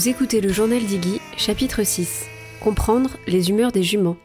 Vous 0.00 0.08
écoutez 0.08 0.40
le 0.40 0.50
journal 0.50 0.82
d'Iggy, 0.82 1.20
chapitre 1.36 1.82
6. 1.82 2.24
Comprendre 2.62 3.18
les 3.26 3.50
humeurs 3.50 3.70
des 3.70 3.82
juments. 3.82 4.16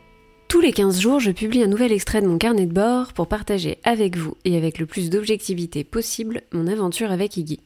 Tous 0.48 0.62
les 0.62 0.72
15 0.72 1.02
jours, 1.02 1.20
je 1.20 1.32
publie 1.32 1.64
un 1.64 1.68
nouvel 1.68 1.92
extrait 1.92 2.22
de 2.22 2.28
mon 2.28 2.38
carnet 2.38 2.66
de 2.66 2.72
bord 2.72 3.12
pour 3.12 3.28
partager 3.28 3.80
avec 3.84 4.16
vous 4.16 4.38
et 4.46 4.56
avec 4.56 4.80
le 4.80 4.86
plus 4.86 5.10
d'objectivité 5.10 5.84
possible 5.84 6.44
mon 6.54 6.68
aventure 6.68 7.12
avec 7.12 7.36
Iggy. 7.36 7.60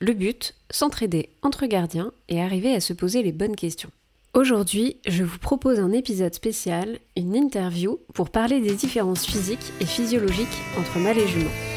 Le 0.00 0.14
but, 0.14 0.56
s'entraider 0.68 1.28
entre 1.42 1.66
gardiens 1.66 2.10
et 2.28 2.42
arriver 2.42 2.74
à 2.74 2.80
se 2.80 2.92
poser 2.92 3.22
les 3.22 3.30
bonnes 3.30 3.54
questions. 3.54 3.92
Aujourd'hui, 4.32 4.96
je 5.06 5.22
vous 5.22 5.38
propose 5.38 5.78
un 5.78 5.92
épisode 5.92 6.34
spécial, 6.34 6.98
une 7.16 7.36
interview 7.36 8.00
pour 8.14 8.30
parler 8.30 8.60
des 8.62 8.74
différences 8.74 9.24
physiques 9.24 9.72
et 9.80 9.86
physiologiques 9.86 10.48
entre 10.76 10.98
mâles 10.98 11.20
et 11.20 11.28
juments. 11.28 11.73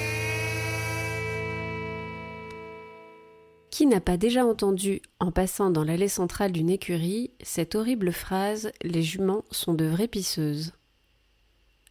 Qui 3.69 3.85
n'a 3.85 3.99
pas 3.99 4.17
déjà 4.17 4.45
entendu, 4.45 5.01
en 5.19 5.31
passant 5.31 5.69
dans 5.69 5.83
l'allée 5.83 6.07
centrale 6.07 6.51
d'une 6.51 6.69
écurie, 6.69 7.31
cette 7.41 7.75
horrible 7.75 8.11
phrase 8.11 8.71
Les 8.81 9.03
juments 9.03 9.43
sont 9.51 9.73
de 9.73 9.85
vraies 9.85 10.07
pisseuses 10.07 10.73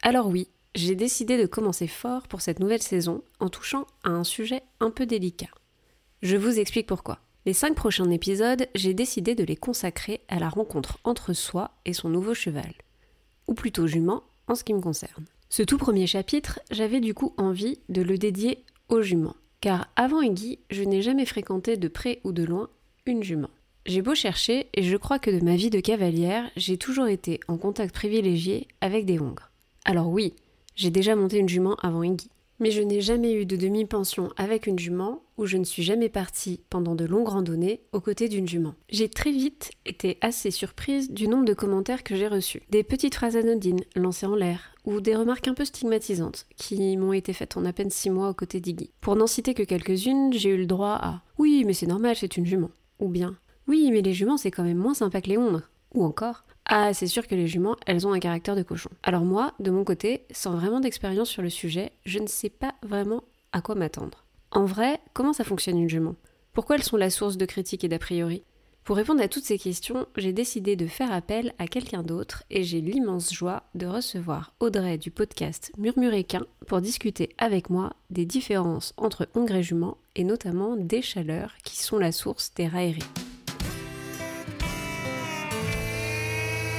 Alors 0.02 0.26
oui, 0.26 0.48
j'ai 0.74 0.94
décidé 0.94 1.38
de 1.38 1.46
commencer 1.46 1.86
fort 1.86 2.28
pour 2.28 2.40
cette 2.40 2.60
nouvelle 2.60 2.82
saison 2.82 3.22
en 3.40 3.48
touchant 3.48 3.86
à 4.04 4.10
un 4.10 4.24
sujet 4.24 4.62
un 4.80 4.90
peu 4.90 5.06
délicat. 5.06 5.50
Je 6.22 6.36
vous 6.36 6.58
explique 6.58 6.86
pourquoi. 6.86 7.20
Les 7.44 7.52
cinq 7.52 7.74
prochains 7.76 8.10
épisodes, 8.10 8.66
j'ai 8.74 8.92
décidé 8.92 9.34
de 9.34 9.44
les 9.44 9.56
consacrer 9.56 10.22
à 10.28 10.38
la 10.38 10.48
rencontre 10.48 10.98
entre 11.04 11.32
soi 11.34 11.70
et 11.84 11.92
son 11.92 12.08
nouveau 12.08 12.34
cheval. 12.34 12.72
Ou 13.46 13.54
plutôt 13.54 13.86
jument 13.86 14.24
en 14.48 14.54
ce 14.54 14.64
qui 14.64 14.74
me 14.74 14.80
concerne. 14.80 15.26
Ce 15.48 15.62
tout 15.62 15.78
premier 15.78 16.06
chapitre, 16.06 16.58
j'avais 16.70 17.00
du 17.00 17.14
coup 17.14 17.34
envie 17.36 17.78
de 17.88 18.02
le 18.02 18.18
dédier 18.18 18.64
aux 18.88 19.02
juments 19.02 19.36
car 19.60 19.88
avant 19.96 20.20
Iggy, 20.20 20.58
je 20.70 20.82
n'ai 20.82 21.02
jamais 21.02 21.26
fréquenté 21.26 21.76
de 21.76 21.88
près 21.88 22.20
ou 22.24 22.32
de 22.32 22.44
loin 22.44 22.68
une 23.06 23.22
jument. 23.22 23.50
J'ai 23.86 24.02
beau 24.02 24.14
chercher, 24.14 24.66
et 24.74 24.82
je 24.82 24.96
crois 24.96 25.18
que 25.18 25.30
de 25.30 25.44
ma 25.44 25.54
vie 25.54 25.70
de 25.70 25.80
cavalière, 25.80 26.50
j'ai 26.56 26.76
toujours 26.76 27.06
été 27.06 27.40
en 27.46 27.56
contact 27.56 27.94
privilégié 27.94 28.66
avec 28.80 29.06
des 29.06 29.20
hongres. 29.20 29.50
Alors 29.84 30.08
oui, 30.08 30.34
j'ai 30.74 30.90
déjà 30.90 31.14
monté 31.14 31.38
une 31.38 31.48
jument 31.48 31.76
avant 31.82 32.02
Iggy. 32.02 32.28
Mais 32.58 32.70
je 32.70 32.80
n'ai 32.80 33.02
jamais 33.02 33.34
eu 33.34 33.44
de 33.44 33.56
demi-pension 33.56 34.32
avec 34.38 34.66
une 34.66 34.78
jument 34.78 35.22
ou 35.36 35.44
je 35.44 35.58
ne 35.58 35.64
suis 35.64 35.82
jamais 35.82 36.08
partie 36.08 36.60
pendant 36.70 36.94
de 36.94 37.04
longues 37.04 37.28
randonnées 37.28 37.82
aux 37.92 38.00
côtés 38.00 38.28
d'une 38.28 38.48
jument. 38.48 38.74
J'ai 38.88 39.10
très 39.10 39.30
vite 39.30 39.72
été 39.84 40.16
assez 40.22 40.50
surprise 40.50 41.10
du 41.10 41.28
nombre 41.28 41.44
de 41.44 41.52
commentaires 41.52 42.02
que 42.02 42.16
j'ai 42.16 42.28
reçus. 42.28 42.62
Des 42.70 42.82
petites 42.82 43.14
phrases 43.14 43.36
anodines 43.36 43.82
lancées 43.94 44.26
en 44.26 44.34
l'air 44.34 44.74
ou 44.86 45.00
des 45.00 45.14
remarques 45.14 45.48
un 45.48 45.54
peu 45.54 45.64
stigmatisantes 45.64 46.46
qui 46.56 46.96
m'ont 46.96 47.12
été 47.12 47.32
faites 47.32 47.56
en 47.56 47.64
à 47.64 47.72
peine 47.72 47.90
six 47.90 48.08
mois 48.08 48.30
aux 48.30 48.34
côtés 48.34 48.60
d'Iggy. 48.60 48.90
Pour 49.00 49.16
n'en 49.16 49.26
citer 49.26 49.52
que 49.52 49.62
quelques-unes, 49.62 50.32
j'ai 50.32 50.50
eu 50.50 50.56
le 50.56 50.66
droit 50.66 50.98
à 51.00 51.20
Oui, 51.38 51.64
mais 51.66 51.74
c'est 51.74 51.86
normal, 51.86 52.16
c'est 52.16 52.36
une 52.36 52.46
jument. 52.46 52.70
Ou 53.00 53.08
bien 53.08 53.36
Oui, 53.68 53.90
mais 53.92 54.00
les 54.00 54.14
juments 54.14 54.38
c'est 54.38 54.50
quand 54.50 54.64
même 54.64 54.78
moins 54.78 54.94
sympa 54.94 55.20
que 55.20 55.28
les 55.28 55.36
hongres. 55.36 55.62
Ou 55.94 56.04
encore 56.04 56.44
ah, 56.68 56.92
c'est 56.92 57.06
sûr 57.06 57.28
que 57.28 57.36
les 57.36 57.46
juments, 57.46 57.76
elles 57.86 58.08
ont 58.08 58.12
un 58.12 58.18
caractère 58.18 58.56
de 58.56 58.64
cochon. 58.64 58.90
Alors 59.04 59.24
moi, 59.24 59.54
de 59.60 59.70
mon 59.70 59.84
côté, 59.84 60.26
sans 60.32 60.50
vraiment 60.56 60.80
d'expérience 60.80 61.28
sur 61.28 61.40
le 61.40 61.48
sujet, 61.48 61.92
je 62.04 62.18
ne 62.18 62.26
sais 62.26 62.50
pas 62.50 62.74
vraiment 62.82 63.22
à 63.52 63.60
quoi 63.60 63.76
m'attendre. 63.76 64.24
En 64.50 64.64
vrai, 64.64 64.98
comment 65.12 65.32
ça 65.32 65.44
fonctionne 65.44 65.78
une 65.78 65.88
jument? 65.88 66.16
Pourquoi 66.52 66.74
elles 66.74 66.82
sont 66.82 66.96
la 66.96 67.10
source 67.10 67.36
de 67.36 67.46
critiques 67.46 67.84
et 67.84 67.88
d'a 67.88 68.00
priori? 68.00 68.42
Pour 68.86 68.94
répondre 68.94 69.20
à 69.20 69.26
toutes 69.26 69.42
ces 69.42 69.58
questions, 69.58 70.06
j'ai 70.16 70.32
décidé 70.32 70.76
de 70.76 70.86
faire 70.86 71.10
appel 71.10 71.54
à 71.58 71.66
quelqu'un 71.66 72.04
d'autre 72.04 72.44
et 72.50 72.62
j'ai 72.62 72.80
l'immense 72.80 73.34
joie 73.34 73.64
de 73.74 73.84
recevoir 73.84 74.54
Audrey 74.60 74.96
du 74.96 75.10
podcast 75.10 75.72
Murmuréquin 75.76 76.46
pour 76.68 76.80
discuter 76.80 77.34
avec 77.36 77.68
moi 77.68 77.94
des 78.10 78.24
différences 78.24 78.94
entre 78.96 79.28
hongres 79.34 79.56
et 79.56 79.64
juments 79.64 79.98
et 80.14 80.22
notamment 80.22 80.76
des 80.76 81.02
chaleurs 81.02 81.56
qui 81.64 81.82
sont 81.82 81.98
la 81.98 82.12
source 82.12 82.54
des 82.54 82.68
railleries. 82.68 83.02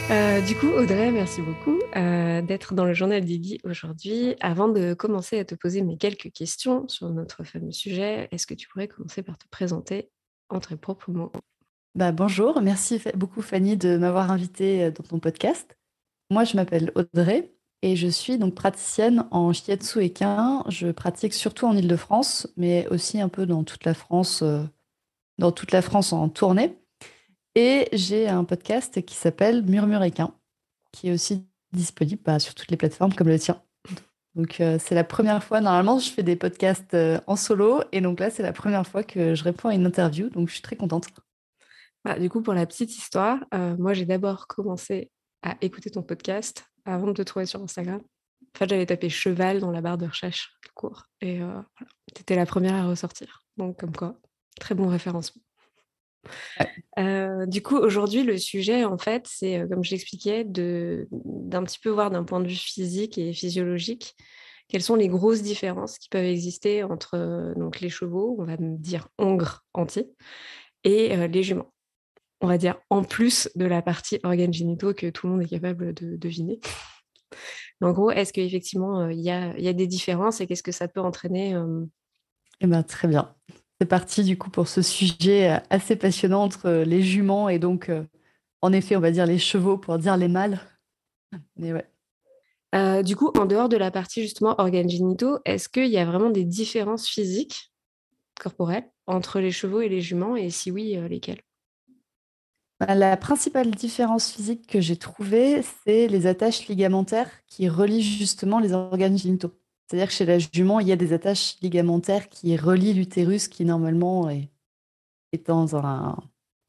Euh, 0.10 0.40
du 0.40 0.56
coup, 0.56 0.70
Audrey, 0.70 1.12
merci 1.12 1.42
beaucoup 1.42 1.78
euh, 1.98 2.42
d'être 2.42 2.74
dans 2.74 2.86
le 2.86 2.94
journal 2.94 3.26
d'Iggy 3.26 3.60
aujourd'hui. 3.66 4.38
Avant 4.40 4.70
de 4.70 4.94
commencer 4.94 5.40
à 5.40 5.44
te 5.44 5.56
poser 5.56 5.82
mes 5.82 5.98
quelques 5.98 6.32
questions 6.32 6.88
sur 6.88 7.10
notre 7.10 7.44
fameux 7.44 7.74
sujet, 7.74 8.30
est-ce 8.32 8.48
que 8.48 8.54
tu 8.54 8.70
pourrais 8.70 8.88
commencer 8.88 9.24
par 9.24 9.38
te 9.38 9.46
présenter 9.50 10.10
en 10.48 10.62
très 10.62 10.78
propres 10.78 11.12
mots? 11.12 11.34
Bah, 11.96 12.12
Bonjour, 12.12 12.62
merci 12.62 13.02
beaucoup 13.16 13.42
Fanny 13.42 13.78
de 13.78 13.98
m'avoir 13.98 14.32
invitée 14.32 14.86
euh, 14.86 14.92
dans 14.92 15.04
ton 15.04 15.20
podcast. 15.20 15.78
Moi, 16.30 16.44
je 16.44 16.56
m'appelle 16.56 16.92
Audrey 16.96 17.54
et 17.82 17.96
je 17.96 18.08
suis 18.08 18.38
donc 18.38 18.56
praticienne 18.56 19.26
en 19.32 19.54
shiatsu 19.54 20.04
équin. 20.04 20.64
Je 20.68 20.92
pratique 20.92 21.34
surtout 21.34 21.66
en 21.66 21.76
Ile-de-France, 21.76 22.48
mais 22.58 22.88
aussi 22.90 23.22
un 23.22 23.30
peu 23.30 23.46
dans 23.46 23.64
toute 23.64 23.86
la 23.86 23.94
France, 23.94 24.44
dans 25.38 25.52
toute 25.52 25.72
la 25.72 25.82
France 25.82 26.12
en 26.12 26.28
tournée. 26.28 26.78
Et 27.56 27.88
j'ai 27.94 28.28
un 28.28 28.44
podcast 28.44 29.04
qui 29.06 29.16
s'appelle 29.16 29.64
Murmuréquin, 29.64 30.34
qui 30.92 31.10
est 31.10 31.14
aussi 31.14 31.46
disponible 31.72 32.22
bah, 32.24 32.40
sur 32.40 32.54
toutes 32.54 32.70
les 32.70 32.78
plateformes 32.78 33.14
comme 33.14 33.30
le 33.30 33.40
tien. 33.40 33.62
Donc 34.36 34.62
euh, 34.62 34.78
c'est 34.80 34.94
la 34.94 35.04
première 35.04 35.44
fois, 35.44 35.62
normalement 35.62 35.98
je 35.98 36.12
fais 36.12 36.22
des 36.22 36.36
podcasts 36.36 36.94
euh, 36.94 37.20
en 37.26 37.36
solo, 37.36 37.82
et 37.92 38.02
donc 38.02 38.20
là 38.20 38.30
c'est 38.30 38.44
la 38.44 38.54
première 38.54 38.86
fois 38.86 39.04
que 39.04 39.34
je 39.34 39.44
réponds 39.44 39.70
à 39.70 39.74
une 39.74 39.88
interview, 39.88 40.30
donc 40.30 40.50
je 40.50 40.54
suis 40.54 40.62
très 40.62 40.76
contente. 40.76 41.08
Bah, 42.08 42.18
du 42.18 42.30
coup, 42.30 42.42
pour 42.42 42.54
la 42.54 42.66
petite 42.66 42.98
histoire, 42.98 43.44
euh, 43.54 43.76
moi 43.78 43.94
j'ai 43.94 44.06
d'abord 44.06 44.48
commencé 44.48 45.12
à 45.42 45.58
écouter 45.60 45.90
ton 45.90 46.04
podcast 46.04 46.64
avant 46.86 47.08
de 47.08 47.12
te 47.12 47.22
trouver 47.22 47.46
sur 47.46 47.62
Instagram. 47.62 48.00
En 48.00 48.58
fait, 48.58 48.70
j'avais 48.70 48.86
tapé 48.86 49.10
cheval 49.10 49.60
dans 49.60 49.72
la 49.72 49.82
barre 49.82 49.98
de 49.98 50.06
recherche 50.06 50.54
court, 50.74 51.04
et 51.20 51.40
voilà, 51.40 51.66
tu 52.16 52.22
étais 52.22 52.38
la 52.38 52.46
première 52.46 52.76
à 52.76 52.88
ressortir. 52.88 53.42
Donc 53.58 53.82
comme 53.82 53.94
quoi, 53.94 54.18
très 54.58 54.74
bon 54.74 54.88
référencement 54.88 55.42
du 57.48 57.62
coup, 57.62 57.78
aujourd'hui, 57.78 58.24
le 58.24 58.38
sujet, 58.38 58.84
en 58.84 58.98
fait, 58.98 59.26
c'est, 59.28 59.66
comme 59.70 59.84
je 59.84 59.92
l'expliquais, 59.92 60.44
d'un 60.46 61.64
petit 61.64 61.80
peu 61.80 61.90
voir 61.90 62.10
d'un 62.10 62.24
point 62.24 62.40
de 62.42 62.48
vue 62.48 62.56
physique 62.56 63.18
et 63.18 63.34
physiologique, 63.34 64.16
quelles 64.68 64.82
sont 64.82 64.96
les 64.96 65.08
grosses 65.08 65.42
différences 65.42 65.98
qui 65.98 66.10
peuvent 66.10 66.26
exister 66.26 66.84
entre 66.84 67.54
donc, 67.56 67.80
les 67.80 67.90
chevaux, 67.90 68.36
on 68.40 68.44
va 68.44 68.58
dire 68.60 69.08
hongres 69.18 69.64
entiers, 69.74 70.10
et 70.84 71.16
les 71.28 71.44
juments. 71.44 71.72
On 72.42 72.48
va 72.48 72.58
dire 72.58 72.78
en 72.90 73.04
plus 73.04 73.50
de 73.56 73.66
la 73.66 73.82
partie 73.82 74.20
organes 74.24 74.54
génitaux 74.54 74.94
que 74.94 75.10
tout 75.10 75.28
le 75.28 75.34
monde 75.34 75.42
est 75.42 75.50
capable 75.50 75.94
de 75.94 76.16
deviner. 76.16 76.60
en 77.82 77.92
gros, 77.92 78.12
est-ce 78.12 78.32
qu'effectivement, 78.32 79.10
il 79.10 79.20
y, 79.20 79.32
a, 79.32 79.58
y 79.58 79.68
a 79.68 79.74
des 79.74 79.88
différences 79.88 80.40
et 80.40 80.48
qu'est-ce 80.48 80.64
que 80.64 80.72
ça 80.72 80.88
peut 80.88 81.02
entraîner 81.02 81.60
eh 82.62 82.68
ben, 82.68 82.84
Très 82.84 83.08
bien. 83.08 83.36
C'est 83.80 83.88
parti 83.88 84.24
du 84.24 84.38
coup 84.38 84.50
pour 84.50 84.68
ce 84.68 84.82
sujet 84.82 85.52
euh, 85.52 85.60
assez 85.70 85.96
passionnant 85.96 86.44
entre 86.44 86.68
euh, 86.68 86.84
les 86.84 87.04
juments 87.04 87.48
et 87.48 87.60
donc, 87.60 87.90
euh, 87.90 88.04
en 88.62 88.74
effet, 88.74 88.96
on 88.96 89.00
va 89.00 89.12
dire 89.12 89.28
les 89.28 89.38
chevaux 89.38 89.78
pour 89.78 90.00
dire 90.00 90.18
les 90.18 90.28
mâles. 90.28 90.60
Mais 91.58 91.74
ouais. 91.74 93.04
du 93.04 93.16
coup, 93.16 93.32
en 93.38 93.46
dehors 93.46 93.70
de 93.70 93.78
la 93.78 93.92
partie 93.92 94.24
justement 94.24 94.56
organes 94.58 94.90
génitaux, 94.90 95.38
est-ce 95.46 95.70
qu'il 95.70 95.88
y 95.88 95.98
a 95.98 96.06
vraiment 96.06 96.32
des 96.32 96.46
différences 96.46 97.08
physiques 97.08 97.72
corporelles 98.40 98.90
entre 99.06 99.40
les 99.40 99.52
chevaux 99.52 99.82
et 99.82 99.90
les 99.90 100.02
juments? 100.02 100.36
Et 100.36 100.50
si 100.50 100.72
oui, 100.72 100.98
lesquelles? 101.08 101.42
La 102.80 103.18
principale 103.18 103.72
différence 103.72 104.32
physique 104.32 104.68
que 104.68 104.80
j'ai 104.80 104.98
trouvée, 104.98 105.64
c'est 105.84 106.08
les 106.08 106.28
attaches 106.28 106.68
ligamentaires 106.68 107.32
qui 107.48 107.68
relient 107.70 108.04
justement 108.04 108.60
les 108.60 108.72
organes 108.72 109.18
génitaux. 109.18 109.52
C'est-à-dire 109.88 110.10
que 110.10 110.14
chez 110.14 110.26
la 110.26 110.38
jument, 110.38 110.80
il 110.80 110.88
y 110.88 110.92
a 110.92 110.96
des 110.96 111.12
attaches 111.12 111.56
ligamentaires 111.62 112.30
qui 112.30 112.56
relient 112.56 112.94
l'utérus 112.94 113.48
qui 113.48 113.66
normalement 113.66 114.30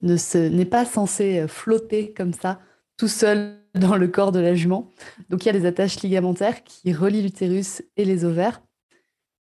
ne 0.03 0.49
n'est 0.49 0.65
pas 0.65 0.87
censé 0.87 1.41
euh, 1.41 1.49
flotter 1.49 2.15
comme 2.15 2.33
ça 2.33 2.61
tout 2.97 3.09
seul 3.09 3.59
dans 3.75 3.97
le 3.97 4.09
corps 4.09 4.33
de 4.33 4.41
la 4.41 4.55
jument. 4.55 4.91
Donc 5.29 5.44
il 5.44 5.47
y 5.47 5.50
a 5.50 5.59
des 5.59 5.67
attaches 5.67 6.00
ligamentaires 6.00 6.65
qui 6.65 6.94
relient 6.94 7.23
l'utérus 7.23 7.83
et 7.97 8.06
les 8.06 8.25
ovaires 8.25 8.62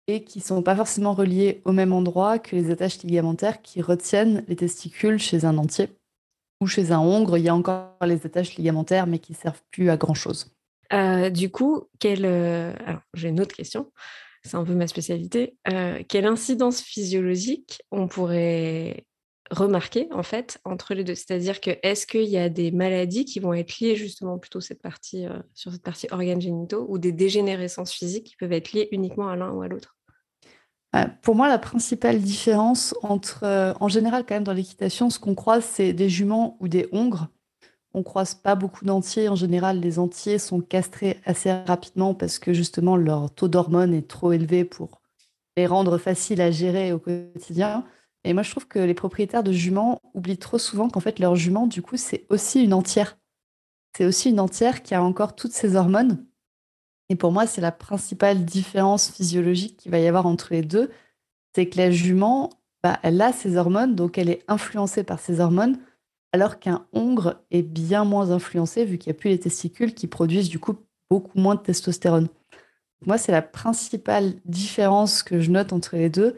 et 0.06 0.22
qui 0.22 0.40
sont 0.40 0.62
pas 0.62 0.76
forcément 0.76 1.14
reliées 1.14 1.62
au 1.64 1.72
même 1.72 1.92
endroit 1.92 2.38
que 2.38 2.54
les 2.54 2.70
attaches 2.70 3.02
ligamentaires 3.02 3.60
qui 3.60 3.82
retiennent 3.82 4.44
les 4.46 4.56
testicules 4.56 5.18
chez 5.18 5.46
un 5.46 5.58
entier 5.58 5.88
ou 6.60 6.66
chez 6.66 6.92
un 6.92 7.00
hongre. 7.00 7.38
Il 7.38 7.44
y 7.44 7.48
a 7.48 7.54
encore 7.54 7.96
les 8.06 8.24
attaches 8.26 8.56
ligamentaires 8.56 9.06
mais 9.06 9.18
qui 9.18 9.34
servent 9.34 9.62
plus 9.70 9.90
à 9.90 9.96
grand 9.96 10.14
chose. 10.14 10.54
Euh, 10.92 11.30
du 11.30 11.50
coup, 11.50 11.88
quelle, 11.98 12.24
euh, 12.24 12.72
j'ai 13.14 13.28
une 13.28 13.40
autre 13.40 13.54
question, 13.54 13.90
c'est 14.44 14.56
un 14.56 14.64
peu 14.64 14.74
ma 14.74 14.86
spécialité. 14.86 15.56
Euh, 15.68 16.02
quelle 16.08 16.26
incidence 16.26 16.80
physiologique 16.80 17.82
on 17.90 18.06
pourrait 18.06 19.04
remarquer 19.50 20.08
en 20.12 20.22
fait 20.22 20.60
entre 20.64 20.94
les 20.94 21.02
deux? 21.02 21.14
C'est-à-dire 21.14 21.60
que 21.60 21.70
est-ce 21.82 22.06
qu'il 22.06 22.26
y 22.26 22.36
a 22.36 22.48
des 22.48 22.70
maladies 22.70 23.24
qui 23.24 23.40
vont 23.40 23.54
être 23.54 23.80
liées 23.80 23.96
justement 23.96 24.38
plutôt 24.38 24.60
cette 24.60 24.82
partie, 24.82 25.26
sur 25.54 25.72
cette 25.72 25.82
partie 25.82 26.06
organes 26.10 26.40
génitaux 26.40 26.86
ou 26.88 26.98
des 26.98 27.12
dégénérescences 27.12 27.92
physiques 27.92 28.26
qui 28.26 28.36
peuvent 28.36 28.52
être 28.52 28.72
liées 28.72 28.88
uniquement 28.92 29.28
à 29.28 29.36
l'un 29.36 29.50
ou 29.50 29.62
à 29.62 29.68
l'autre? 29.68 29.96
Pour 31.22 31.34
moi, 31.34 31.48
la 31.48 31.58
principale 31.58 32.20
différence 32.20 32.94
entre, 33.02 33.74
en 33.80 33.88
général, 33.88 34.24
quand 34.26 34.34
même, 34.34 34.44
dans 34.44 34.52
l'équitation, 34.52 35.10
ce 35.10 35.18
qu'on 35.18 35.34
croise, 35.34 35.64
c'est 35.64 35.92
des 35.92 36.08
juments 36.08 36.56
ou 36.60 36.68
des 36.68 36.88
hongres 36.92 37.28
on 37.94 38.02
croise 38.02 38.34
pas 38.34 38.56
beaucoup 38.56 38.84
d'entiers. 38.84 39.28
En 39.28 39.36
général, 39.36 39.80
les 39.80 39.98
entiers 39.98 40.38
sont 40.38 40.60
castrés 40.60 41.20
assez 41.24 41.52
rapidement 41.52 42.12
parce 42.12 42.38
que 42.38 42.52
justement 42.52 42.96
leur 42.96 43.32
taux 43.32 43.48
d'hormones 43.48 43.94
est 43.94 44.08
trop 44.08 44.32
élevé 44.32 44.64
pour 44.64 45.00
les 45.56 45.66
rendre 45.66 45.96
faciles 45.96 46.40
à 46.40 46.50
gérer 46.50 46.92
au 46.92 46.98
quotidien. 46.98 47.84
Et 48.24 48.32
moi, 48.32 48.42
je 48.42 48.50
trouve 48.50 48.66
que 48.66 48.80
les 48.80 48.94
propriétaires 48.94 49.44
de 49.44 49.52
juments 49.52 50.00
oublient 50.12 50.38
trop 50.38 50.58
souvent 50.58 50.88
qu'en 50.88 51.00
fait, 51.00 51.20
leur 51.20 51.36
jument, 51.36 51.66
du 51.66 51.82
coup, 51.82 51.96
c'est 51.96 52.26
aussi 52.30 52.64
une 52.64 52.74
entière. 52.74 53.16
C'est 53.96 54.06
aussi 54.06 54.30
une 54.30 54.40
entière 54.40 54.82
qui 54.82 54.94
a 54.94 55.02
encore 55.02 55.36
toutes 55.36 55.52
ses 55.52 55.76
hormones. 55.76 56.26
Et 57.08 57.16
pour 57.16 57.32
moi, 57.32 57.46
c'est 57.46 57.60
la 57.60 57.72
principale 57.72 58.44
différence 58.44 59.10
physiologique 59.10 59.76
qu'il 59.76 59.90
va 59.90 59.98
y 59.98 60.06
avoir 60.06 60.26
entre 60.26 60.48
les 60.52 60.62
deux. 60.62 60.90
C'est 61.54 61.68
que 61.68 61.76
la 61.76 61.90
jument, 61.90 62.50
bah, 62.82 62.98
elle 63.02 63.20
a 63.20 63.32
ses 63.32 63.56
hormones, 63.56 63.94
donc 63.94 64.18
elle 64.18 64.30
est 64.30 64.42
influencée 64.48 65.04
par 65.04 65.20
ses 65.20 65.40
hormones, 65.40 65.78
alors 66.32 66.58
qu'un 66.58 66.86
hongre 66.92 67.42
est 67.50 67.62
bien 67.62 68.04
moins 68.04 68.30
influencé 68.30 68.84
vu 68.84 68.98
qu'il 68.98 69.10
n'y 69.12 69.16
a 69.16 69.20
plus 69.20 69.30
les 69.30 69.38
testicules 69.38 69.94
qui 69.94 70.06
produisent 70.06 70.48
du 70.48 70.58
coup 70.58 70.76
beaucoup 71.10 71.38
moins 71.38 71.54
de 71.54 71.60
testostérone. 71.60 72.28
Moi, 73.06 73.18
c'est 73.18 73.32
la 73.32 73.42
principale 73.42 74.34
différence 74.44 75.22
que 75.22 75.40
je 75.40 75.50
note 75.50 75.72
entre 75.72 75.96
les 75.96 76.08
deux. 76.08 76.36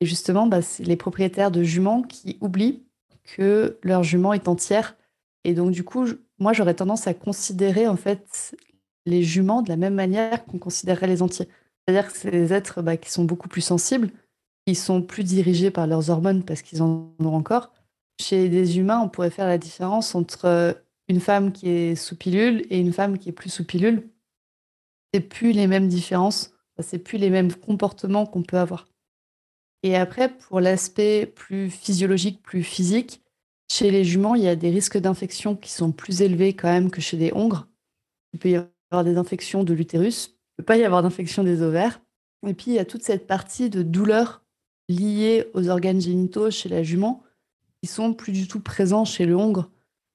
Et 0.00 0.06
justement, 0.06 0.46
bah, 0.46 0.62
c'est 0.62 0.84
les 0.84 0.96
propriétaires 0.96 1.50
de 1.50 1.62
juments 1.62 2.02
qui 2.02 2.38
oublient 2.40 2.84
que 3.24 3.78
leur 3.82 4.02
jument 4.02 4.32
est 4.32 4.48
entière. 4.48 4.96
Et 5.44 5.54
donc, 5.54 5.70
du 5.70 5.84
coup, 5.84 6.06
moi, 6.38 6.52
j'aurais 6.52 6.74
tendance 6.74 7.06
à 7.06 7.14
considérer 7.14 7.86
en 7.88 7.96
fait 7.96 8.54
les 9.08 9.22
juments 9.22 9.62
de 9.62 9.68
la 9.68 9.76
même 9.76 9.94
manière 9.94 10.44
qu'on 10.44 10.58
considérerait 10.58 11.06
les 11.06 11.22
entiers. 11.22 11.48
C'est-à-dire 11.86 12.12
que 12.12 12.16
c'est 12.16 12.30
des 12.30 12.52
êtres 12.52 12.82
bah, 12.82 12.96
qui 12.96 13.10
sont 13.10 13.24
beaucoup 13.24 13.48
plus 13.48 13.62
sensibles, 13.62 14.10
qui 14.66 14.74
sont 14.74 15.02
plus 15.02 15.24
dirigés 15.24 15.70
par 15.70 15.86
leurs 15.86 16.10
hormones 16.10 16.44
parce 16.44 16.62
qu'ils 16.62 16.82
en 16.82 17.12
ont 17.18 17.34
encore. 17.34 17.72
Chez 18.20 18.48
des 18.48 18.78
humains, 18.78 19.00
on 19.00 19.08
pourrait 19.08 19.30
faire 19.30 19.46
la 19.46 19.58
différence 19.58 20.14
entre 20.14 20.76
une 21.08 21.20
femme 21.20 21.52
qui 21.52 21.68
est 21.68 21.94
sous 21.94 22.16
pilule 22.16 22.66
et 22.70 22.78
une 22.78 22.92
femme 22.92 23.18
qui 23.18 23.30
est 23.30 23.32
plus 23.32 23.50
sous 23.50 23.64
pilule. 23.64 24.08
C'est 25.14 25.20
plus 25.20 25.52
les 25.52 25.66
mêmes 25.66 25.88
différences, 25.88 26.52
c'est 26.80 26.98
plus 26.98 27.18
les 27.18 27.30
mêmes 27.30 27.52
comportements 27.52 28.26
qu'on 28.26 28.42
peut 28.42 28.58
avoir. 28.58 28.86
Et 29.82 29.96
après, 29.96 30.28
pour 30.28 30.60
l'aspect 30.60 31.26
plus 31.26 31.70
physiologique, 31.70 32.42
plus 32.42 32.62
physique, 32.62 33.22
chez 33.70 33.90
les 33.90 34.04
juments, 34.04 34.34
il 34.34 34.42
y 34.42 34.48
a 34.48 34.56
des 34.56 34.70
risques 34.70 34.98
d'infection 34.98 35.54
qui 35.54 35.70
sont 35.70 35.92
plus 35.92 36.22
élevés 36.22 36.54
quand 36.54 36.68
même 36.68 36.90
que 36.90 37.00
chez 37.00 37.16
des 37.16 37.32
hongres. 37.32 37.68
Avoir 38.90 39.04
des 39.04 39.16
infections 39.16 39.64
de 39.64 39.74
l'utérus, 39.74 40.28
il 40.28 40.32
ne 40.32 40.62
peut 40.62 40.66
pas 40.66 40.76
y 40.76 40.84
avoir 40.84 41.02
d'infection 41.02 41.44
des 41.44 41.62
ovaires. 41.62 42.00
Et 42.46 42.54
puis, 42.54 42.70
il 42.72 42.74
y 42.74 42.78
a 42.78 42.84
toute 42.84 43.02
cette 43.02 43.26
partie 43.26 43.70
de 43.70 43.82
douleur 43.82 44.42
liée 44.88 45.46
aux 45.54 45.68
organes 45.68 46.00
génitaux 46.00 46.50
chez 46.50 46.68
la 46.68 46.82
jument 46.82 47.22
qui 47.82 47.88
sont 47.88 48.14
plus 48.14 48.32
du 48.32 48.48
tout 48.48 48.60
présents 48.60 49.04
chez 49.04 49.26
le 49.26 49.36
hongre 49.36 49.70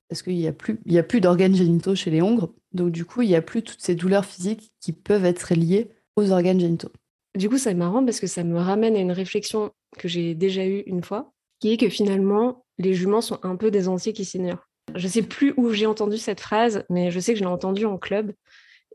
parce 0.10 0.22
qu'il 0.22 0.36
n'y 0.36 0.48
a 0.48 0.54
plus, 0.54 0.78
plus 1.08 1.22
d'organes 1.22 1.56
génitaux 1.56 1.96
chez 1.96 2.12
les 2.12 2.22
hongres. 2.22 2.54
Donc, 2.72 2.92
du 2.92 3.04
coup, 3.04 3.24
il 3.24 3.30
n'y 3.30 3.36
a 3.36 3.42
plus 3.42 3.64
toutes 3.64 3.82
ces 3.82 3.96
douleurs 3.96 4.26
physiques 4.26 4.72
qui 4.80 4.94
peuvent 4.94 5.26
être 5.26 5.56
liées 5.56 5.90
aux 6.16 6.32
organes 6.32 6.60
génitaux. 6.60 6.92
Du 7.36 7.50
coup, 7.50 7.58
c'est 7.58 7.74
marrant 7.74 8.06
parce 8.06 8.20
que 8.20 8.28
ça 8.28 8.44
me 8.44 8.60
ramène 8.60 8.96
à 8.96 9.00
une 9.00 9.12
réflexion 9.12 9.72
que 9.98 10.08
j'ai 10.08 10.36
déjà 10.36 10.68
eue 10.68 10.84
une 10.86 11.04
fois, 11.04 11.34
qui 11.60 11.74
est 11.74 11.78
que 11.78 11.90
finalement, 11.90 12.64
les 12.78 12.94
juments 12.94 13.22
sont 13.22 13.40
un 13.42 13.56
peu 13.56 13.72
des 13.72 13.88
entiers 13.88 14.14
qui 14.14 14.24
s'ignorent. 14.24 14.70
Je 14.94 15.08
sais 15.08 15.24
plus 15.24 15.54
où 15.58 15.72
j'ai 15.72 15.88
entendu 15.88 16.18
cette 16.18 16.42
phrase, 16.42 16.84
mais 16.92 17.10
je 17.10 17.20
sais 17.20 17.34
que 17.34 17.40
je 17.40 17.44
l'ai 17.44 17.50
entendue 17.50 17.86
en 17.86 17.98
club 17.98 18.34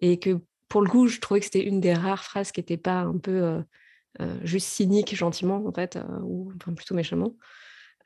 et 0.00 0.18
que 0.18 0.40
pour 0.68 0.82
le 0.82 0.88
coup, 0.88 1.08
je 1.08 1.18
trouvais 1.20 1.40
que 1.40 1.46
c'était 1.46 1.64
une 1.64 1.80
des 1.80 1.94
rares 1.94 2.24
phrases 2.24 2.52
qui 2.52 2.60
n'était 2.60 2.76
pas 2.76 3.00
un 3.00 3.18
peu 3.18 3.42
euh, 3.42 3.62
euh, 4.20 4.38
juste 4.44 4.68
cynique, 4.68 5.14
gentiment, 5.14 5.64
en 5.66 5.72
fait, 5.72 5.96
euh, 5.96 6.20
ou 6.22 6.52
plutôt 6.76 6.94
méchamment. 6.94 7.34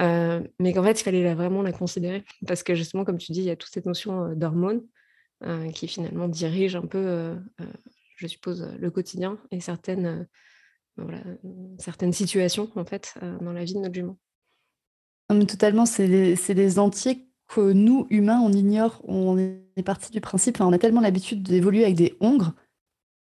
mais 0.01 0.73
qu'en 0.73 0.83
fait, 0.83 1.01
il 1.01 1.05
fallait 1.05 1.35
vraiment 1.35 1.63
la 1.63 1.73
considérer. 1.73 2.25
Parce 2.47 2.63
que 2.63 2.75
justement, 2.75 3.05
comme 3.05 3.19
tu 3.19 3.33
dis, 3.33 3.41
il 3.41 3.47
y 3.47 3.51
a 3.51 3.57
toute 3.57 3.73
cette 3.73 3.87
notion 3.87 4.35
d'hormones 4.35 4.83
qui 5.75 5.89
finalement 5.89 6.29
dirige 6.29 6.77
un 6.77 6.87
peu 6.87 7.37
je 8.15 8.29
suppose, 8.29 8.65
le 8.79 8.91
quotidien 8.93 9.41
et 9.51 9.59
certaines, 9.59 10.29
voilà, 10.97 11.19
certaines 11.79 12.13
situations, 12.13 12.71
en 12.77 12.85
fait, 12.85 13.15
dans 13.41 13.53
la 13.53 13.65
vie 13.65 13.75
de 13.75 13.81
notre 13.81 13.95
jument. 13.95 14.17
totalement, 15.29 15.85
c'est 15.85 16.07
des, 16.07 16.79
entiers 16.79 17.29
que 17.55 17.73
nous, 17.73 18.07
humains, 18.11 18.41
on 18.41 18.53
ignore. 18.53 19.01
On 19.07 19.39
est 19.39 19.83
parti 19.85 20.11
du 20.11 20.21
principe, 20.21 20.61
on 20.61 20.73
a 20.73 20.79
tellement 20.79 21.01
l'habitude 21.01 21.43
d'évoluer 21.43 21.85
avec 21.85 21.97
des 21.97 22.17
hongres. 22.21 22.53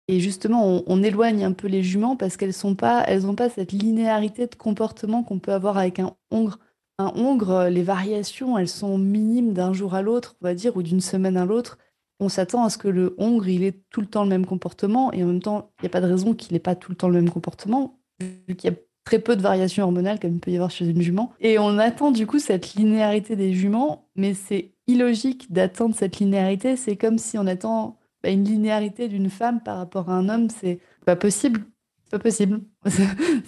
Et 0.07 0.19
justement, 0.19 0.83
on, 0.86 1.04
éloigne 1.04 1.45
un 1.45 1.54
peu 1.54 1.68
les 1.68 1.83
juments 1.83 2.18
parce 2.18 2.36
qu'elles 2.36 2.54
n'ont 2.63 2.75
pas, 2.75 3.04
elles 3.07 3.24
pas 3.36 3.50
cette 3.50 3.72
linéarité 3.72 4.48
de 4.48 4.56
comportement 4.56 5.24
qu'on 5.24 5.39
peut 5.39 5.54
avoir 5.54 5.78
avec 5.78 6.00
un 6.00 6.16
hongre. 6.31 6.60
Un 6.98 7.13
hongre, 7.16 7.69
les 7.69 7.83
variations, 7.83 8.57
elles 8.57 8.68
sont 8.68 8.98
minimes 8.98 9.54
d'un 9.54 9.74
jour 9.74 9.95
à 9.95 10.01
l'autre, 10.01 10.36
on 10.42 10.45
va 10.45 10.54
dire, 10.54 10.75
ou 10.75 10.83
d'une 10.83 11.01
semaine 11.01 11.38
à 11.38 11.45
l'autre 11.45 11.78
on 12.22 12.30
s'attend 12.30 12.63
à 12.63 12.69
ce 12.69 12.78
que 12.78 12.88
le 12.88 13.16
hongre, 13.18 13.48
il 13.48 13.63
ait 13.63 13.81
tout 13.89 14.00
le 14.00 14.06
temps 14.07 14.24
le 14.24 14.30
même 14.30 14.45
comportement, 14.45 15.12
et 15.12 15.24
en 15.24 15.28
même 15.28 15.42
temps, 15.42 15.72
il 15.80 15.83
n'y 15.83 15.88
a 15.88 15.89
pas 15.89 16.01
de 16.01 16.06
raison 16.06 16.36
qu'il 16.36 16.54
n'ait 16.54 16.60
pas 16.60 16.75
tout 16.75 16.92
le 16.92 16.95
temps 16.95 17.10
le 17.10 17.16
même 17.16 17.31
comportement, 17.31 18.00
vu 18.19 18.56
qu'il 18.56 18.69
y 18.69 18.74
a 18.74 18.78
très 19.03 19.19
peu 19.19 19.36
de 19.36 19.42
variations 19.42 19.83
hormonales 19.83 20.19
comme 20.19 20.36
il 20.36 20.39
peut 20.39 20.51
y 20.51 20.56
avoir 20.56 20.71
chez 20.71 20.86
une 20.86 21.01
jument. 21.01 21.33
Et 21.39 21.59
on 21.59 21.77
attend 21.77 22.12
du 22.12 22.27
coup 22.27 22.39
cette 22.39 22.75
linéarité 22.75 23.36
des 23.36 23.53
juments, 23.53 24.09
mais 24.15 24.33
c'est 24.33 24.74
illogique 24.88 25.51
d'attendre 25.51 25.95
cette 25.95 26.19
linéarité. 26.19 26.75
C'est 26.75 26.98
comme 26.98 27.18
si 27.18 27.38
on 27.38 27.48
attend 27.48 27.98
bah, 28.24 28.30
une 28.30 28.44
linéarité 28.44 29.07
d'une 29.07 29.30
femme 29.30 29.62
par 29.63 29.77
rapport 29.77 30.09
à 30.09 30.13
un 30.13 30.30
homme, 30.30 30.50
c'est 30.50 30.80
pas 31.06 31.15
possible. 31.15 31.65
Pas 32.12 32.19
possible. 32.19 32.59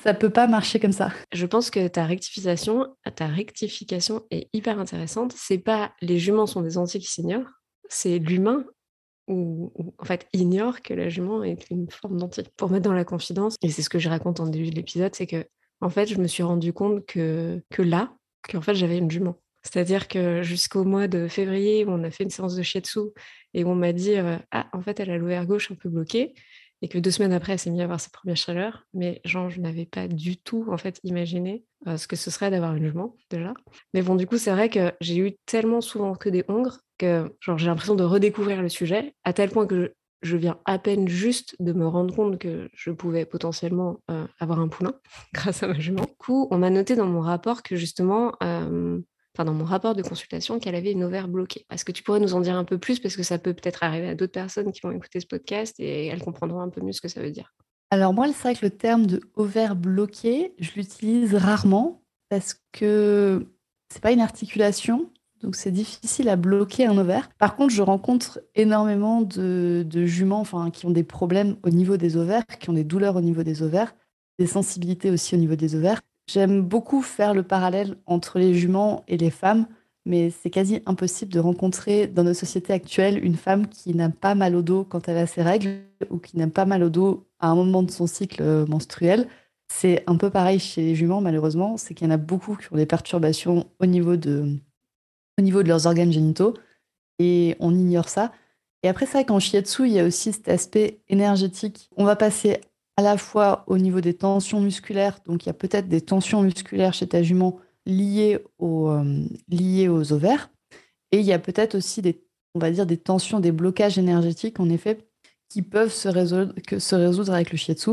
ça 0.04 0.14
peut 0.14 0.30
pas 0.30 0.48
marcher 0.48 0.80
comme 0.80 0.94
ça. 0.94 1.12
Je 1.34 1.46
pense 1.46 1.70
que 1.70 1.88
ta 1.90 2.06
rectification, 2.06 2.88
ta 3.16 3.28
rectification 3.28 4.24
est 4.32 4.48
hyper 4.54 4.80
intéressante. 4.80 5.34
C'est 5.36 5.58
pas 5.58 5.92
les 6.02 6.18
juments 6.18 6.48
sont 6.48 6.62
des 6.62 7.00
qui 7.00 7.12
s'ignorent, 7.12 7.50
c'est 7.90 8.20
l'humain 8.20 8.64
ou 9.28 9.72
en 9.98 10.06
fait 10.06 10.28
ignore 10.34 10.82
que 10.82 10.94
la 10.94 11.10
jument 11.10 11.44
est 11.44 11.70
une 11.70 11.90
forme 11.90 12.18
d'entier. 12.18 12.44
Pour 12.58 12.70
mettre 12.70 12.84
dans 12.84 12.94
la 12.94 13.06
confidence, 13.06 13.56
et 13.62 13.70
c'est 13.70 13.82
ce 13.82 13.90
que 13.90 14.00
je 14.00 14.10
raconte 14.10 14.40
en 14.40 14.48
début 14.48 14.70
de 14.70 14.76
l'épisode, 14.76 15.16
c'est 15.16 15.28
que 15.28 15.46
en 15.82 15.90
fait 15.90 16.08
je 16.08 16.20
me 16.20 16.28
suis 16.28 16.44
rendu 16.44 16.74
compte 16.74 17.06
que, 17.06 17.62
que 17.70 17.82
là, 17.82 18.14
qu'en 18.50 18.62
fait 18.62 18.76
j'avais 18.76 18.98
une 18.98 19.12
jument. 19.12 19.40
C'est-à-dire 19.64 20.10
que 20.10 20.44
jusqu'au 20.44 20.84
mois 20.84 21.08
de 21.08 21.28
février 21.28 21.86
on 21.88 22.04
a 22.04 22.12
fait 22.12 22.24
une 22.24 22.30
séance 22.30 22.56
de 22.56 22.64
shiatsu 22.64 23.00
et 23.54 23.64
on 23.64 23.76
m'a 23.76 23.94
dit 23.94 24.16
euh, 24.16 24.38
ah 24.52 24.68
en 24.74 24.82
fait 24.82 25.00
elle 25.00 25.10
a 25.10 25.18
l'ovaire 25.18 25.46
gauche 25.46 25.72
un 25.72 25.76
peu 25.76 25.90
bloqué 25.90 26.34
et 26.82 26.90
que 26.90 26.98
deux 26.98 27.12
semaines 27.12 27.32
après 27.32 27.54
elle 27.54 27.60
s'est 27.60 27.70
mise 27.70 27.80
à 27.80 27.86
avoir 27.86 28.02
sa 28.02 28.10
première 28.10 28.36
chaleur, 28.36 28.86
mais 28.94 29.22
genre 29.24 29.50
je 29.50 29.62
n'avais 29.62 29.86
pas 29.86 30.10
du 30.10 30.36
tout 30.38 30.66
en 30.70 30.78
fait 30.78 31.00
imaginé 31.04 31.64
euh, 31.88 31.98
ce 31.98 32.08
que 32.08 32.16
ce 32.16 32.32
serait 32.32 32.52
d'avoir 32.52 32.76
une 32.76 32.88
jument 32.88 33.16
déjà. 33.30 33.54
Mais 33.94 34.02
bon 34.02 34.16
du 34.16 34.28
coup 34.28 34.38
c'est 34.38 34.52
vrai 34.52 34.70
que 34.70 34.94
j'ai 35.02 35.18
eu 35.18 35.34
tellement 35.46 35.82
souvent 35.82 36.16
que 36.16 36.30
des 36.30 36.44
hongres 36.48 36.80
que 36.98 37.32
j'ai 37.58 37.66
l'impression 37.66 37.96
de 37.96 38.04
redécouvrir 38.04 38.62
le 38.62 38.70
sujet, 38.70 39.16
à 39.24 39.34
tel 39.34 39.50
point 39.50 39.68
que 39.68 39.94
je, 40.22 40.38
viens 40.38 40.60
à 40.66 40.80
peine 40.80 41.08
juste 41.08 41.56
de 41.60 41.74
me 41.74 41.86
rendre 41.88 42.16
compte 42.16 42.40
que 42.40 42.70
je 42.74 42.92
pouvais 42.92 43.26
potentiellement 43.26 44.00
euh, 44.10 44.26
avoir 44.40 44.60
un 44.60 44.68
poulain 44.68 44.94
grâce 45.34 45.64
à 45.64 45.68
ma 45.68 45.80
jument. 45.80 46.04
Du 46.04 46.16
coup, 46.18 46.48
on 46.52 46.58
m'a 46.58 46.70
noté 46.70 46.96
dans 46.96 47.08
mon 47.08 47.20
rapport 47.20 47.64
que 47.64 47.76
justement, 47.76 48.34
euh, 48.42 49.00
dans 49.38 49.54
mon 49.54 49.66
rapport 49.66 49.96
de 49.96 50.04
consultation, 50.04 50.60
qu'elle 50.60 50.76
avait 50.76 50.92
une 50.92 51.04
ovaire 51.04 51.28
bloquée. 51.28 51.66
Est-ce 51.72 51.84
que 51.84 51.92
tu 51.92 52.04
pourrais 52.04 52.20
nous 52.20 52.36
en 52.36 52.42
dire 52.42 52.56
un 52.56 52.64
peu 52.64 52.78
plus? 52.78 53.00
Parce 53.00 53.16
que 53.16 53.24
ça 53.24 53.38
peut 53.40 53.54
peut-être 53.54 53.84
arriver 53.84 54.10
à 54.10 54.16
d'autres 54.16 54.32
personnes 54.32 54.72
qui 54.72 54.82
vont 54.82 54.92
écouter 54.92 55.20
ce 55.20 55.28
podcast 55.28 55.76
et 55.80 56.06
elles 56.06 56.22
comprendront 56.22 56.62
un 56.62 56.70
peu 56.70 56.82
mieux 56.82 56.94
ce 56.94 57.02
que 57.02 57.08
ça 57.08 57.22
veut 57.22 57.32
dire. 57.32 57.52
Alors 57.94 58.12
moi, 58.12 58.26
c'est 58.26 58.42
vrai 58.42 58.56
que 58.56 58.66
le 58.66 58.72
terme 58.72 59.06
de 59.06 59.22
ovaire 59.36 59.76
bloqué, 59.76 60.56
je 60.58 60.72
l'utilise 60.76 61.36
rarement 61.36 62.02
parce 62.28 62.60
que 62.72 63.46
c'est 63.88 64.02
pas 64.02 64.12
une 64.12 64.20
articulation, 64.20 65.12
donc 65.44 65.56
c'est 65.56 65.70
difficile 65.70 66.28
à 66.28 66.36
bloquer 66.36 66.88
un 66.88 66.98
ovaire. 66.98 67.30
Par 67.38 67.56
contre, 67.56 67.72
je 67.72 67.84
rencontre 67.84 68.42
énormément 68.56 69.22
de, 69.22 69.86
juments 70.06 70.40
enfin, 70.40 70.72
qui 70.72 70.88
ont 70.88 70.90
des 70.90 71.04
problèmes 71.04 71.58
au 71.62 71.70
niveau 71.70 71.96
des 71.96 72.18
ovaires, 72.18 72.48
qui 72.60 72.72
ont 72.72 72.74
des 72.74 72.84
douleurs 72.84 73.16
au 73.16 73.22
niveau 73.22 73.44
des 73.44 73.62
ovaires, 73.62 73.94
des 74.40 74.48
sensibilités 74.48 75.12
aussi 75.12 75.36
au 75.36 75.38
niveau 75.38 75.56
des 75.56 75.76
ovaires. 75.76 76.02
J'aime 76.28 76.64
beaucoup 76.64 77.04
faire 77.04 77.36
le 77.36 77.44
parallèle 77.44 77.98
entre 78.08 78.40
les 78.40 78.56
juments 78.56 79.04
et 79.08 79.18
les 79.18 79.30
femmes, 79.30 79.68
mais 80.06 80.30
c'est 80.30 80.50
quasi 80.50 80.82
impossible 80.86 81.32
de 81.32 81.40
rencontrer 81.40 82.08
dans 82.08 82.24
nos 82.24 82.34
sociétés 82.34 82.74
actuelles 82.74 83.24
une 83.24 83.36
femme 83.36 83.68
qui 83.68 83.96
n'a 83.96 84.10
pas 84.10 84.36
mal 84.36 84.56
au 84.56 84.62
dos 84.62 84.84
quand 84.84 85.08
elle 85.08 85.18
a 85.18 85.28
ses 85.28 85.42
règles 85.42 85.80
ou 86.10 86.18
qui 86.18 86.38
n'a 86.38 86.48
pas 86.48 86.66
mal 86.66 86.84
au 86.84 86.90
dos 86.90 87.26
à 87.40 87.48
un 87.48 87.56
moment 87.56 87.84
de 87.84 87.92
son 87.92 88.08
cycle 88.08 88.66
menstruel. 88.68 89.28
C'est 89.70 90.04
un 90.08 90.18
peu 90.18 90.30
pareil 90.30 90.60
chez 90.60 90.82
les 90.82 90.96
juments, 90.96 91.22
malheureusement, 91.22 91.78
c'est 91.78 91.94
qu'il 91.94 92.06
y 92.08 92.10
en 92.10 92.14
a 92.14 92.18
beaucoup 92.18 92.56
qui 92.56 92.72
ont 92.72 92.76
des 92.76 92.86
perturbations 92.86 93.66
au 93.80 93.86
niveau 93.86 94.18
de, 94.18 94.58
au 95.40 95.42
niveau 95.42 95.64
de 95.64 95.70
leurs 95.70 95.88
organes 95.88 96.12
génitaux 96.12 96.54
et 97.20 97.56
on 97.60 97.74
ignore 97.74 98.10
ça. 98.10 98.32
Et 98.84 98.90
après, 98.90 99.06
c'est 99.06 99.14
vrai 99.14 99.26
qu'en 99.26 99.40
shiatsu, 99.40 99.88
il 99.88 99.94
y 99.94 100.00
a 100.00 100.06
aussi 100.06 100.34
cet 100.34 100.50
aspect 100.50 101.00
énergétique. 101.08 101.90
On 101.96 102.04
va 102.04 102.16
passer 102.18 102.60
à 102.98 103.02
la 103.02 103.18
fois 103.18 103.64
au 103.68 103.78
niveau 103.78 104.02
des 104.02 104.14
tensions 104.14 104.60
musculaires, 104.60 105.20
donc 105.26 105.46
il 105.46 105.48
y 105.48 105.50
a 105.50 105.54
peut-être 105.54 105.88
des 105.88 106.02
tensions 106.02 106.44
musculaires 106.44 106.94
chez 106.94 107.08
ta 107.08 107.24
jument 107.24 107.60
euh, 107.88 109.26
liées 109.50 109.88
aux 109.88 110.14
ovaires, 110.14 110.50
et 111.12 111.20
il 111.20 111.26
y 111.26 111.34
a 111.34 111.40
peut-être 111.40 111.76
aussi 111.76 112.02
des, 112.02 112.24
on 112.56 112.60
va 112.60 112.72
dire, 112.72 112.86
des 112.86 112.98
tensions, 112.98 113.40
des 113.40 113.52
blocages 113.52 113.98
énergétiques, 113.98 114.60
en 114.60 114.70
effet, 114.70 114.98
qui 115.50 115.62
peuvent 115.62 115.94
se 115.94 116.08
résoudre, 116.08 116.54
que, 116.66 116.80
se 116.80 116.96
résoudre 116.96 117.34
avec 117.34 117.52
le 117.52 117.58
shiatsu. 117.58 117.92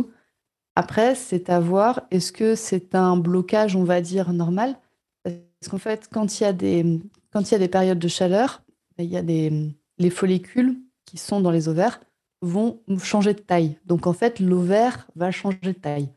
Après, 0.77 1.15
c'est 1.15 1.51
à 1.51 1.61
voir, 1.61 2.03
est-ce 2.11 2.33
que 2.33 2.55
c'est 2.55 2.95
un 2.95 3.17
blocage, 3.17 3.77
on 3.77 3.85
va 3.85 4.01
dire, 4.01 4.33
normal? 4.33 4.79
Parce 5.25 5.71
qu'en 5.71 5.79
fait, 5.79 6.09
quand 6.11 6.41
il 6.41 6.45
y 6.45 6.47
a 6.47 6.53
des, 6.55 7.01
quand 7.33 7.51
il 7.51 7.53
y 7.53 7.55
a 7.55 7.59
des 7.59 7.69
périodes 7.69 7.99
de 7.99 8.09
chaleur, 8.09 8.63
ben, 8.97 9.05
il 9.05 9.11
y 9.11 9.17
a 9.17 9.23
des, 9.23 9.75
les 9.99 10.11
follicules 10.11 10.79
qui 11.05 11.19
sont 11.19 11.41
dans 11.41 11.51
les 11.51 11.69
ovaires 11.69 12.01
vont 12.41 12.81
changer 13.03 13.35
de 13.35 13.41
taille. 13.41 13.77
Donc 13.85 14.07
en 14.07 14.15
fait, 14.15 14.41
l'ovaire 14.41 15.07
va 15.17 15.31
changer 15.31 15.59
de 15.63 15.73
taille. 15.73 16.09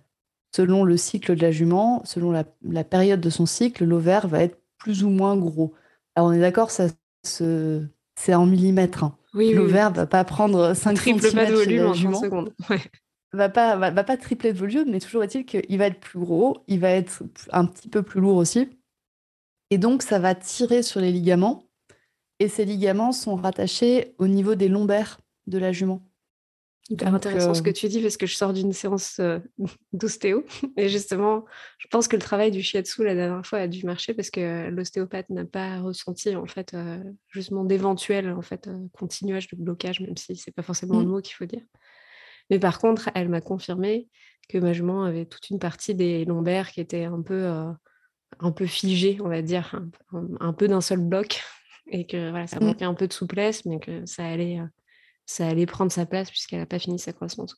Selon 0.56 0.84
le 0.84 0.98
cycle 0.98 1.36
de 1.36 1.42
la 1.42 1.52
jument, 1.52 2.02
selon 2.06 2.32
la, 2.32 2.84
période 2.84 3.20
de 3.20 3.30
son 3.30 3.46
cycle, 3.46 3.86
l'ovaire 3.86 4.28
va 4.28 4.44
être 4.44 4.60
plus 4.78 5.04
ou 5.04 5.10
moins 5.10 5.36
gros. 5.36 5.74
Alors 6.16 6.30
on 6.30 6.34
est 6.34 6.40
d'accord, 6.40 6.72
ça 6.72 6.88
c'est 7.24 8.34
en 8.34 8.46
millimètres. 8.46 9.04
Hein. 9.04 9.18
Oui, 9.34 9.54
l'ovaire 9.54 9.92
ne 9.92 9.96
va 9.96 10.06
pas 10.06 10.24
prendre 10.24 10.74
5 10.74 10.98
cm 10.98 11.20
de 11.20 11.54
volume 11.54 11.86
en 11.88 11.94
30 11.94 12.16
secondes. 12.16 12.54
Va 13.36 13.50
pas, 13.50 13.76
va, 13.78 14.04
pas 14.04 14.16
tripler 14.16 14.54
de 14.54 14.60
volume, 14.60 14.92
mais 14.92 15.00
toujours 15.00 15.24
est-il 15.24 15.44
qu'il 15.44 15.78
va 15.80 15.88
être 15.88 16.00
plus 16.00 16.20
gros, 16.20 16.64
il 16.68 16.80
va 16.80 16.92
être 16.92 17.24
un 17.52 17.66
petit 17.66 17.90
peu 17.90 18.04
plus 18.04 18.22
lourd 18.22 18.38
aussi. 18.38 18.70
Et 19.72 19.80
donc 19.80 20.04
ça 20.04 20.20
va 20.20 20.36
tirer 20.36 20.84
sur 20.84 21.00
les 21.00 21.12
ligaments. 21.12 21.64
Et 22.38 22.48
ces 22.48 22.64
ligaments 22.64 23.12
sont 23.12 23.36
rattachés 23.36 24.14
au 24.20 24.28
niveau 24.28 24.54
des 24.54 24.68
lombaires 24.68 25.20
de 25.48 25.58
la 25.58 25.72
jument. 25.72 26.04
Hyper 26.90 27.16
intéressant 27.16 27.54
ce 27.54 27.62
que 27.62 27.70
tu 27.70 27.88
dis 27.88 28.02
parce 28.02 28.18
que 28.18 28.26
je 28.26 28.36
sors 28.36 28.52
d'une 28.52 28.74
séance 28.74 29.22
d'ostéo 29.94 30.44
et 30.76 30.90
justement, 30.90 31.46
je 31.78 31.88
pense 31.88 32.10
que 32.10 32.18
le 32.18 32.22
travail 32.22 32.52
du 32.52 32.62
shiatsu 32.62 33.06
la 33.06 33.16
dernière 33.16 33.46
fois 33.46 33.60
a 33.60 33.68
dû 33.68 33.86
marcher 33.86 34.14
parce 34.14 34.30
que 34.30 34.70
l'ostéopathe 34.70 35.30
n'a 35.30 35.46
pas 35.46 35.80
ressenti 35.80 36.36
en 36.36 36.46
fait 36.46 36.76
justement 37.30 37.64
d'éventuels 37.64 38.30
en 38.32 38.42
fait 38.42 38.70
continuage 38.92 39.48
de 39.48 39.56
blocage, 39.56 40.02
même 40.02 40.18
si 40.18 40.36
c'est 40.36 40.52
pas 40.52 40.62
forcément 40.62 41.00
le 41.00 41.06
mmh. 41.06 41.10
mot 41.10 41.22
qu'il 41.22 41.36
faut 41.36 41.46
dire. 41.46 41.64
Mais 42.50 42.60
par 42.60 42.80
contre, 42.80 43.10
elle 43.16 43.30
m'a 43.30 43.40
confirmé 43.40 44.10
que 44.50 44.58
ma 44.58 44.74
jument 44.74 45.06
avait 45.06 45.26
toute 45.26 45.50
une 45.52 45.60
partie 45.60 45.96
des 45.96 46.26
lombaires 46.26 46.70
qui 46.70 46.82
était 46.82 47.06
un 47.06 47.22
peu 47.22 47.48
un 48.40 48.52
peu 48.52 48.66
figée, 48.66 49.20
on 49.22 49.30
va 49.30 49.42
dire, 49.42 49.80
un, 50.42 50.52
peu 50.52 50.68
d'un 50.68 50.82
seul 50.82 51.00
bloc 51.00 51.42
et 51.88 52.06
que 52.06 52.30
voilà, 52.30 52.48
ça 52.48 52.60
mmh. 52.60 52.66
manquait 52.66 52.86
un 52.86 52.94
peu 52.94 53.08
de 53.08 53.14
souplesse, 53.14 53.64
mais 53.64 53.80
que 53.80 54.06
ça 54.06 54.26
allait 54.26 54.60
ça 55.26 55.48
allait 55.48 55.66
prendre 55.66 55.92
sa 55.92 56.06
place 56.06 56.30
puisqu'elle 56.30 56.60
n'a 56.60 56.66
pas 56.66 56.80
fini 56.80 57.00
sa 57.00 57.14
croissance. 57.14 57.56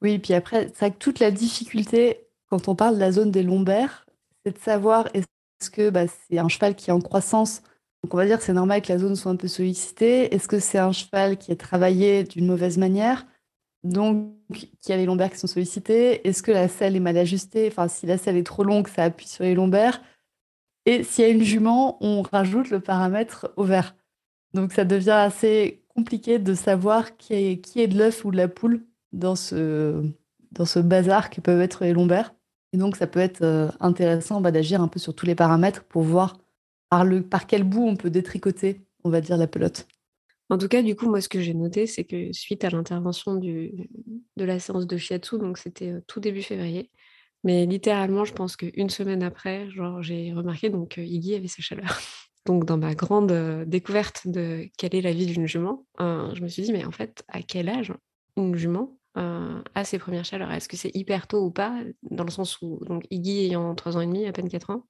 Oui, 0.00 0.18
puis 0.18 0.34
après, 0.34 0.72
ça 0.74 0.90
toute 0.90 1.18
la 1.18 1.30
difficulté 1.30 2.28
quand 2.48 2.68
on 2.68 2.74
parle 2.74 2.94
de 2.94 3.00
la 3.00 3.12
zone 3.12 3.30
des 3.30 3.42
lombaires, 3.42 4.06
c'est 4.44 4.52
de 4.52 4.58
savoir 4.58 5.08
est-ce 5.14 5.70
que 5.70 5.90
bah, 5.90 6.06
c'est 6.08 6.38
un 6.38 6.48
cheval 6.48 6.74
qui 6.74 6.90
est 6.90 6.92
en 6.92 7.00
croissance, 7.00 7.62
donc 8.02 8.14
on 8.14 8.16
va 8.16 8.26
dire 8.26 8.38
que 8.38 8.44
c'est 8.44 8.52
normal 8.52 8.82
que 8.82 8.92
la 8.92 8.98
zone 8.98 9.16
soit 9.16 9.32
un 9.32 9.36
peu 9.36 9.48
sollicitée. 9.48 10.34
Est-ce 10.34 10.48
que 10.48 10.60
c'est 10.60 10.78
un 10.78 10.92
cheval 10.92 11.36
qui 11.36 11.50
est 11.52 11.56
travaillé 11.56 12.24
d'une 12.24 12.46
mauvaise 12.46 12.78
manière, 12.78 13.26
donc 13.82 14.32
qui 14.80 14.92
a 14.92 14.96
les 14.96 15.04
lombaires 15.04 15.30
qui 15.30 15.38
sont 15.38 15.46
sollicités? 15.46 16.26
Est-ce 16.26 16.42
que 16.42 16.52
la 16.52 16.68
selle 16.68 16.96
est 16.96 17.00
mal 17.00 17.18
ajustée? 17.18 17.68
Enfin, 17.68 17.88
si 17.88 18.06
la 18.06 18.18
selle 18.18 18.36
est 18.36 18.46
trop 18.46 18.62
longue, 18.62 18.88
ça 18.88 19.04
appuie 19.04 19.26
sur 19.26 19.44
les 19.44 19.54
lombaires. 19.54 20.00
Et 20.86 21.02
s'il 21.04 21.24
y 21.24 21.28
a 21.28 21.30
une 21.30 21.42
jument, 21.42 21.98
on 22.00 22.22
rajoute 22.22 22.70
le 22.70 22.80
paramètre 22.80 23.52
ovaire. 23.56 23.96
Donc 24.54 24.72
ça 24.72 24.84
devient 24.84 25.10
assez 25.10 25.84
compliqué 25.98 26.38
de 26.38 26.54
savoir 26.54 27.16
qui 27.16 27.34
est, 27.34 27.86
de 27.88 27.98
l'œuf 27.98 28.24
ou 28.24 28.30
de 28.30 28.36
la 28.36 28.46
poule 28.46 28.84
dans 29.12 29.34
ce, 29.34 30.00
dans 30.52 30.64
ce 30.64 30.78
bazar 30.78 31.28
qui 31.28 31.40
peuvent 31.40 31.60
être 31.60 31.82
les 31.82 31.92
lombaires. 31.92 32.32
Et 32.72 32.76
donc, 32.76 32.94
ça 32.94 33.08
peut 33.08 33.18
être 33.18 33.42
euh, 33.42 33.68
intéressant 33.80 34.40
bah, 34.40 34.52
d'agir 34.52 34.80
un 34.80 34.86
peu 34.86 35.00
sur 35.00 35.12
tous 35.12 35.26
les 35.26 35.34
paramètres 35.34 35.82
pour 35.82 36.02
voir 36.02 36.38
par, 36.88 37.04
le, 37.04 37.22
par 37.22 37.48
quel 37.48 37.64
bout 37.64 37.84
on 37.84 37.96
peut 37.96 38.10
détricoter, 38.10 38.80
on 39.02 39.10
va 39.10 39.20
dire, 39.20 39.36
la 39.36 39.48
pelote. 39.48 39.88
En 40.50 40.56
tout 40.56 40.68
cas, 40.68 40.82
du 40.82 40.94
coup, 40.94 41.08
moi, 41.08 41.20
ce 41.20 41.28
que 41.28 41.40
j'ai 41.40 41.52
noté, 41.52 41.88
c'est 41.88 42.04
que 42.04 42.32
suite 42.32 42.62
à 42.62 42.70
l'intervention 42.70 43.34
de 43.34 43.88
la 44.36 44.60
séance 44.60 44.86
de 44.86 44.96
shiatsu, 44.96 45.36
donc 45.38 45.58
c'était 45.58 45.90
euh, 45.90 46.00
tout 46.06 46.20
début 46.20 46.42
février, 46.42 46.92
mais 47.42 47.66
littéralement, 47.66 48.24
je 48.24 48.34
pense 48.34 48.56
qu'une 48.56 48.90
semaine 48.90 49.24
après, 49.24 49.68
genre, 49.70 50.00
j'ai 50.00 50.32
remarqué 50.32 50.70
donc 50.70 50.96
Iggy 50.96 51.34
avait 51.34 51.48
sa 51.48 51.60
chaleur. 51.60 51.98
Donc, 52.46 52.64
dans 52.64 52.78
ma 52.78 52.94
grande 52.94 53.64
découverte 53.66 54.26
de 54.26 54.68
quelle 54.78 54.94
est 54.94 55.02
la 55.02 55.12
vie 55.12 55.26
d'une 55.26 55.46
jument, 55.46 55.84
je 55.98 56.40
me 56.40 56.48
suis 56.48 56.62
dit, 56.62 56.72
mais 56.72 56.84
en 56.84 56.92
fait, 56.92 57.22
à 57.28 57.42
quel 57.42 57.68
âge 57.68 57.92
une 58.36 58.54
jument 58.54 58.98
a 59.14 59.84
ses 59.84 59.98
premières 59.98 60.24
chaleurs? 60.24 60.50
Est-ce 60.50 60.68
que 60.68 60.76
c'est 60.76 60.94
hyper 60.94 61.26
tôt 61.26 61.44
ou 61.44 61.50
pas? 61.50 61.82
Dans 62.10 62.24
le 62.24 62.30
sens 62.30 62.60
où, 62.62 62.80
donc, 62.86 63.06
Iggy 63.10 63.46
ayant 63.46 63.74
3 63.74 63.96
ans 63.96 64.00
et 64.00 64.06
demi, 64.06 64.26
à 64.26 64.32
peine 64.32 64.48
4 64.48 64.70
ans, 64.70 64.86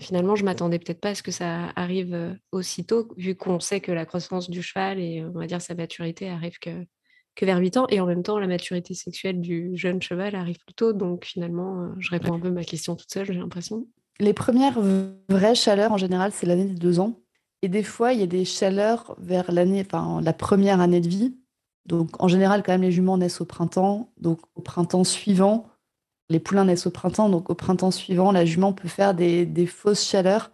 finalement, 0.00 0.36
je 0.36 0.44
m'attendais 0.44 0.78
peut-être 0.78 1.00
pas 1.00 1.10
à 1.10 1.14
ce 1.14 1.22
que 1.22 1.32
ça 1.32 1.70
arrive 1.76 2.38
aussitôt, 2.52 3.12
vu 3.18 3.34
qu'on 3.34 3.60
sait 3.60 3.80
que 3.80 3.92
la 3.92 4.06
croissance 4.06 4.48
du 4.48 4.62
cheval 4.62 4.98
et 4.98 5.22
on 5.22 5.38
va 5.38 5.46
dire 5.46 5.60
sa 5.60 5.74
maturité 5.74 6.30
arrive 6.30 6.58
que, 6.58 6.86
que 7.34 7.44
vers 7.44 7.58
8 7.58 7.76
ans, 7.76 7.86
et 7.90 8.00
en 8.00 8.06
même 8.06 8.22
temps, 8.22 8.38
la 8.38 8.46
maturité 8.46 8.94
sexuelle 8.94 9.42
du 9.42 9.76
jeune 9.76 10.00
cheval 10.00 10.34
arrive 10.34 10.56
plus 10.64 10.74
tôt. 10.74 10.94
Donc 10.94 11.26
finalement, 11.26 11.92
je 11.98 12.08
réponds 12.10 12.32
un 12.32 12.40
peu 12.40 12.48
à 12.48 12.52
ma 12.52 12.64
question 12.64 12.96
toute 12.96 13.12
seule, 13.12 13.26
j'ai 13.26 13.34
l'impression 13.34 13.86
les 14.20 14.32
premières 14.32 14.80
vraies 15.28 15.54
chaleurs, 15.54 15.92
en 15.92 15.98
général, 15.98 16.32
c'est 16.32 16.46
l'année 16.46 16.64
des 16.64 16.74
deux 16.74 17.00
ans. 17.00 17.14
Et 17.62 17.68
des 17.68 17.82
fois, 17.82 18.12
il 18.12 18.20
y 18.20 18.22
a 18.22 18.26
des 18.26 18.44
chaleurs 18.44 19.14
vers 19.18 19.50
l'année, 19.52 19.84
enfin, 19.84 20.20
la 20.22 20.32
première 20.32 20.80
année 20.80 21.00
de 21.00 21.08
vie. 21.08 21.36
Donc, 21.86 22.22
en 22.22 22.28
général, 22.28 22.62
quand 22.62 22.72
même, 22.72 22.82
les 22.82 22.92
juments 22.92 23.18
naissent 23.18 23.40
au 23.40 23.44
printemps. 23.44 24.12
Donc, 24.18 24.40
au 24.54 24.60
printemps 24.60 25.04
suivant, 25.04 25.66
les 26.28 26.40
poulains 26.40 26.64
naissent 26.64 26.86
au 26.86 26.90
printemps. 26.90 27.28
Donc, 27.28 27.50
au 27.50 27.54
printemps 27.54 27.90
suivant, 27.90 28.32
la 28.32 28.44
jument 28.44 28.72
peut 28.72 28.88
faire 28.88 29.14
des, 29.14 29.66
fausses 29.66 30.04
chaleurs. 30.04 30.50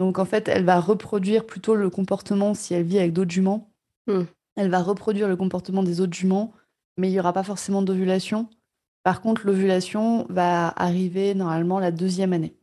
Donc, 0.00 0.18
en 0.18 0.24
fait, 0.24 0.48
elle 0.48 0.64
va 0.64 0.80
reproduire 0.80 1.46
plutôt 1.46 1.74
le 1.74 1.90
comportement 1.90 2.54
si 2.54 2.74
elle 2.74 2.84
vit 2.84 2.98
avec 2.98 3.12
d'autres 3.12 3.30
juments. 3.30 3.70
Hmm. 4.06 4.22
Elle 4.56 4.70
va 4.70 4.82
reproduire 4.82 5.28
le 5.28 5.36
comportement 5.36 5.82
des 5.82 6.00
autres 6.00 6.14
juments, 6.14 6.52
mais 6.96 7.08
il 7.08 7.12
n'y 7.12 7.20
aura 7.20 7.32
pas 7.32 7.44
forcément 7.44 7.82
d'ovulation. 7.82 8.48
Par 9.02 9.20
contre, 9.20 9.46
l'ovulation 9.46 10.26
va 10.28 10.68
arriver 10.68 11.34
normalement 11.34 11.78
la 11.78 11.90
deuxième 11.90 12.32
année. 12.32 12.54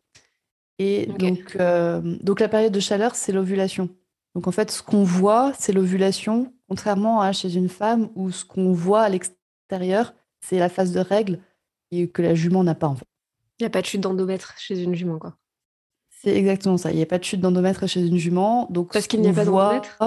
Et 0.80 1.06
donc, 1.08 1.58
euh, 1.60 2.00
donc 2.22 2.40
la 2.40 2.48
période 2.48 2.72
de 2.72 2.80
chaleur, 2.80 3.16
c'est 3.16 3.34
l'ovulation. 3.34 3.90
Donc 4.34 4.48
en 4.48 4.52
fait, 4.52 4.72
ce 4.72 4.82
qu'on 4.82 5.04
voit, 5.04 5.52
c'est 5.60 5.74
l'ovulation, 5.74 6.54
contrairement 6.70 7.20
à 7.20 7.34
chez 7.34 7.56
une 7.56 7.68
femme 7.68 8.10
où 8.16 8.32
ce 8.32 8.46
qu'on 8.46 8.72
voit 8.72 9.02
à 9.02 9.10
l'extérieur, 9.10 10.14
c'est 10.40 10.58
la 10.58 10.70
phase 10.70 10.94
de 10.94 11.00
règle 11.00 11.40
et 11.92 12.10
que 12.10 12.22
la 12.22 12.34
jument 12.34 12.64
n'a 12.64 12.76
pas 12.76 12.88
en 12.88 12.96
fait. 12.96 13.06
Il 13.60 13.64
n'y 13.64 13.68
a 13.68 13.70
pas 13.70 13.82
de 13.82 13.88
chute 13.88 14.02
d'endomètre 14.02 14.56
chez 14.58 14.82
une 14.82 14.96
jument, 14.96 15.20
quoi. 15.20 15.36
C'est 16.10 16.36
exactement 16.36 16.78
ça. 16.78 16.92
Il 16.92 16.98
n'y 16.98 17.04
a 17.04 17.06
pas 17.06 17.20
de 17.20 17.24
chute 17.24 17.42
d'endomètre 17.42 17.88
chez 17.88 18.06
une 18.06 18.18
jument. 18.18 18.68
Donc 18.70 18.94
parce 18.94 19.08
qu'il 19.08 19.22
n'y 19.22 19.28
a 19.28 19.34
pas 19.34 19.46
d'endomètre? 19.46 19.98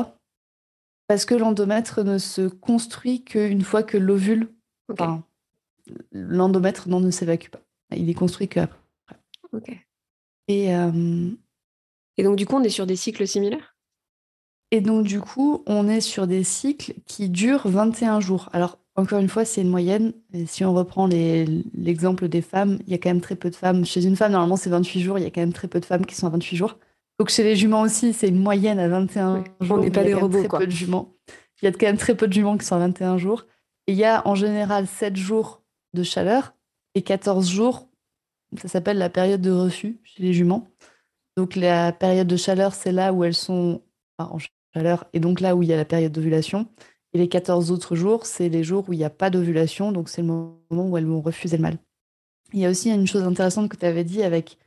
Parce 1.07 1.27
que 1.27 1.35
l'endomètre 1.35 2.03
ne 2.03 2.17
se 2.17 2.49
construit 2.49 3.25
qu'une 3.25 3.63
fois 3.63 3.83
que 3.83 3.99
l'ovule. 3.99 4.49
Enfin, 4.91 5.23
l'endomètre 6.13 6.89
ne 6.89 7.11
s'évacue 7.11 7.51
pas. 7.51 7.61
Il 7.95 8.09
est 8.09 8.15
construit 8.15 8.49
qu'après. 8.49 8.79
Ok. 9.53 9.87
Et, 10.49 10.71
Et 12.19 12.23
donc, 12.23 12.37
du 12.37 12.47
coup, 12.47 12.57
on 12.57 12.63
est 12.63 12.69
sur 12.69 12.87
des 12.87 12.97
cycles 12.97 13.27
similaires? 13.27 13.77
Et 14.71 14.81
donc, 14.81 15.05
du 15.05 15.21
coup, 15.21 15.63
on 15.67 15.89
est 15.89 16.01
sur 16.01 16.27
des 16.27 16.45
cycles 16.45 16.95
qui 17.07 17.29
durent 17.29 17.69
21 17.69 18.21
jours. 18.21 18.49
Alors, 18.53 18.79
encore 18.95 19.19
une 19.19 19.29
fois, 19.29 19.45
c'est 19.45 19.61
une 19.61 19.69
moyenne. 19.69 20.13
Et 20.33 20.47
si 20.47 20.65
on 20.65 20.75
reprend 20.75 21.07
l'exemple 21.07 22.29
des 22.29 22.43
femmes, 22.43 22.79
il 22.87 22.93
y 22.93 22.95
a 22.95 22.99
quand 22.99 23.11
même 23.11 23.21
très 23.21 23.37
peu 23.37 23.51
de 23.51 23.57
femmes. 23.57 23.85
Chez 23.85 24.05
une 24.05 24.17
femme, 24.17 24.33
normalement, 24.33 24.57
c'est 24.57 24.71
28 24.71 25.01
jours. 25.01 25.19
Il 25.19 25.25
y 25.25 25.27
a 25.27 25.31
quand 25.31 25.41
même 25.41 25.53
très 25.53 25.69
peu 25.69 25.81
de 25.81 25.85
femmes 25.85 26.07
qui 26.07 26.15
sont 26.15 26.27
à 26.27 26.31
28 26.31 26.57
jours. 26.57 26.79
Donc, 27.19 27.29
chez 27.29 27.45
les 27.45 27.57
juments 27.57 27.83
aussi, 27.83 28.13
c'est 28.13 28.29
une 28.29 28.39
moyenne 28.39 28.79
à 28.79 28.89
21 28.89 29.45
jours. 29.61 29.79
On 29.79 29.83
n'est 29.83 29.91
pas 29.91 30.05
des 30.05 30.15
robots, 30.15 30.45
quoi. 30.45 30.61
Peu 30.61 30.67
de 30.67 30.73
juments. 30.73 31.15
Il 31.61 31.67
y 31.67 31.69
a 31.69 31.73
quand 31.73 31.87
même 31.87 31.99
très 31.99 32.17
peu 32.17 32.27
de 32.27 32.33
juments 32.33 32.59
qui 32.59 32.67
sont 32.67 32.77
à 32.77 32.81
21 32.81 33.19
jours. 33.19 33.47
Et 33.87 33.93
il 33.93 33.99
y 33.99 34.05
a 34.05 34.27
en 34.27 34.35
général 34.35 34.87
7 34.87 35.17
jours 35.17 35.63
de 35.95 36.03
chaleur 36.03 36.55
et 36.95 37.03
14 37.03 37.49
jours 37.49 37.89
ça 38.59 38.69
s'appelle 38.69 38.99
la 38.99 39.11
période 39.11 39.41
de 39.41 39.51
refus 39.51 40.01
chez 40.05 40.23
les 40.23 40.33
juments. 40.33 40.69
Donc 41.37 41.57
la 41.57 41.93
période 41.93 42.27
de 42.27 42.37
chaleur, 42.37 42.75
c'est 42.75 42.93
là 42.93 43.13
où 43.13 43.25
elles 43.25 43.35
sont 43.35 43.83
en 44.19 44.39
chaleur 44.75 45.07
et 45.13 45.21
donc 45.21 45.41
là 45.41 45.57
où 45.57 45.63
il 45.63 45.69
y 45.69 45.73
a 45.73 45.77
la 45.77 45.85
période 45.85 46.13
d'ovulation. 46.13 46.69
Et 47.15 47.19
les 47.19 47.29
14 47.29 47.71
autres 47.71 47.95
jours, 47.95 48.25
c'est 48.27 48.49
les 48.49 48.65
jours 48.65 48.89
où 48.89 48.93
il 48.93 48.99
n'y 48.99 49.05
a 49.05 49.11
pas 49.11 49.29
d'ovulation, 49.29 49.93
donc 49.93 50.09
c'est 50.09 50.23
le 50.23 50.29
moment 50.29 50.57
où 50.71 50.97
elles 50.97 51.07
vont 51.07 51.21
refuser 51.21 51.57
le 51.57 51.63
mâle. 51.63 51.79
Il 52.53 52.61
y 52.61 52.67
a 52.67 52.71
aussi 52.71 52.91
une 52.91 53.07
chose 53.07 53.23
intéressante 53.23 53.71
que 53.71 53.77
tu 53.77 53.85
avais 53.85 54.05
dit 54.05 54.23
avec 54.23 54.59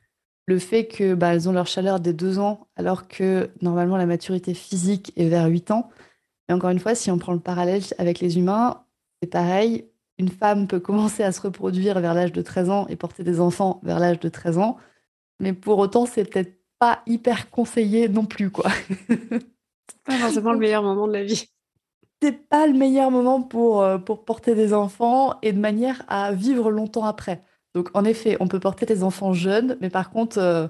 le 0.47 0.59
fait 0.59 0.85
que 0.85 1.15
bah, 1.15 1.33
ont 1.47 1.51
leur 1.51 1.65
chaleur 1.65 1.99
dès 1.99 2.13
deux 2.13 2.37
ans, 2.37 2.67
alors 2.75 3.07
que 3.07 3.49
normalement 3.61 3.97
la 3.97 4.05
maturité 4.05 4.53
physique 4.53 5.11
est 5.15 5.27
vers 5.27 5.47
8 5.47 5.71
ans. 5.71 5.89
Et 6.49 6.53
encore 6.53 6.69
une 6.69 6.79
fois, 6.79 6.93
si 6.93 7.09
on 7.09 7.17
prend 7.17 7.33
le 7.33 7.39
parallèle 7.39 7.81
avec 7.97 8.19
les 8.19 8.37
humains, 8.37 8.83
c'est 9.21 9.29
pareil 9.29 9.85
une 10.17 10.29
femme 10.29 10.67
peut 10.67 10.79
commencer 10.79 11.23
à 11.23 11.31
se 11.31 11.41
reproduire 11.41 11.99
vers 11.99 12.13
l'âge 12.13 12.31
de 12.31 12.41
13 12.41 12.69
ans 12.69 12.87
et 12.87 12.95
porter 12.95 13.23
des 13.23 13.39
enfants 13.39 13.79
vers 13.83 13.99
l'âge 13.99 14.19
de 14.19 14.29
13 14.29 14.57
ans. 14.57 14.77
Mais 15.39 15.53
pour 15.53 15.77
autant, 15.79 16.05
c'est 16.05 16.23
peut-être 16.29 16.57
pas 16.79 17.01
hyper 17.05 17.49
conseillé 17.49 18.07
non 18.07 18.25
plus, 18.25 18.49
quoi. 18.49 18.69
c'est 19.09 20.03
pas 20.05 20.17
forcément 20.17 20.53
le 20.53 20.59
meilleur 20.59 20.83
moment 20.83 21.07
de 21.07 21.13
la 21.13 21.23
vie. 21.23 21.49
C'est 22.21 22.47
pas 22.47 22.65
le 22.67 22.73
meilleur 22.73 23.11
moment 23.11 23.41
pour, 23.41 23.81
euh, 23.81 23.97
pour 23.97 24.23
porter 24.23 24.55
des 24.55 24.73
enfants 24.73 25.35
et 25.41 25.51
de 25.51 25.59
manière 25.59 26.03
à 26.07 26.31
vivre 26.31 26.71
longtemps 26.71 27.03
après. 27.03 27.43
Donc, 27.73 27.89
en 27.93 28.05
effet, 28.05 28.37
on 28.39 28.47
peut 28.47 28.59
porter 28.59 28.85
des 28.85 29.03
enfants 29.03 29.33
jeunes, 29.33 29.77
mais 29.81 29.89
par 29.89 30.09
contre, 30.09 30.37
euh, 30.37 30.67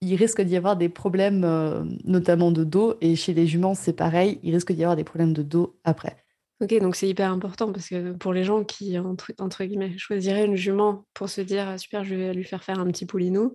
il 0.00 0.14
risque 0.14 0.40
d'y 0.40 0.56
avoir 0.56 0.76
des 0.76 0.88
problèmes, 0.88 1.42
euh, 1.44 1.84
notamment 2.04 2.52
de 2.52 2.62
dos. 2.62 2.94
Et 3.00 3.16
chez 3.16 3.34
les 3.34 3.46
juments, 3.46 3.74
c'est 3.74 3.92
pareil, 3.92 4.38
il 4.42 4.54
risque 4.54 4.72
d'y 4.72 4.84
avoir 4.84 4.96
des 4.96 5.04
problèmes 5.04 5.32
de 5.32 5.42
dos 5.42 5.76
après. 5.82 6.23
Ok, 6.64 6.74
donc 6.80 6.96
c'est 6.96 7.08
hyper 7.08 7.30
important 7.30 7.70
parce 7.72 7.88
que 7.88 8.12
pour 8.12 8.32
les 8.32 8.42
gens 8.42 8.64
qui, 8.64 8.98
entre, 8.98 9.64
guillemets, 9.64 9.98
choisiraient 9.98 10.46
une 10.46 10.56
jument 10.56 11.04
pour 11.12 11.28
se 11.28 11.42
dire 11.42 11.68
«Ah, 11.68 11.76
super, 11.76 12.04
je 12.04 12.14
vais 12.14 12.32
lui 12.32 12.44
faire 12.44 12.64
faire 12.64 12.80
un 12.80 12.86
petit 12.86 13.04
poulinou, 13.04 13.54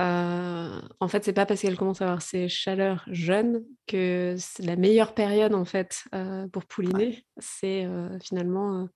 euh, 0.00 0.80
en 1.00 1.08
fait, 1.08 1.24
c'est 1.24 1.32
pas 1.32 1.44
parce 1.44 1.60
qu'elle 1.60 1.76
commence 1.76 2.00
à 2.00 2.06
avoir 2.06 2.22
ses 2.22 2.48
chaleurs 2.48 3.04
jeunes 3.10 3.62
que 3.86 4.34
c'est 4.38 4.62
la 4.62 4.76
meilleure 4.76 5.14
période 5.14 5.54
en 5.54 5.64
fait 5.64 6.04
euh, 6.14 6.48
pour 6.48 6.64
pouliner. 6.64 7.26
C'est 7.38 7.84
euh, 7.84 8.18
finalement 8.20 8.88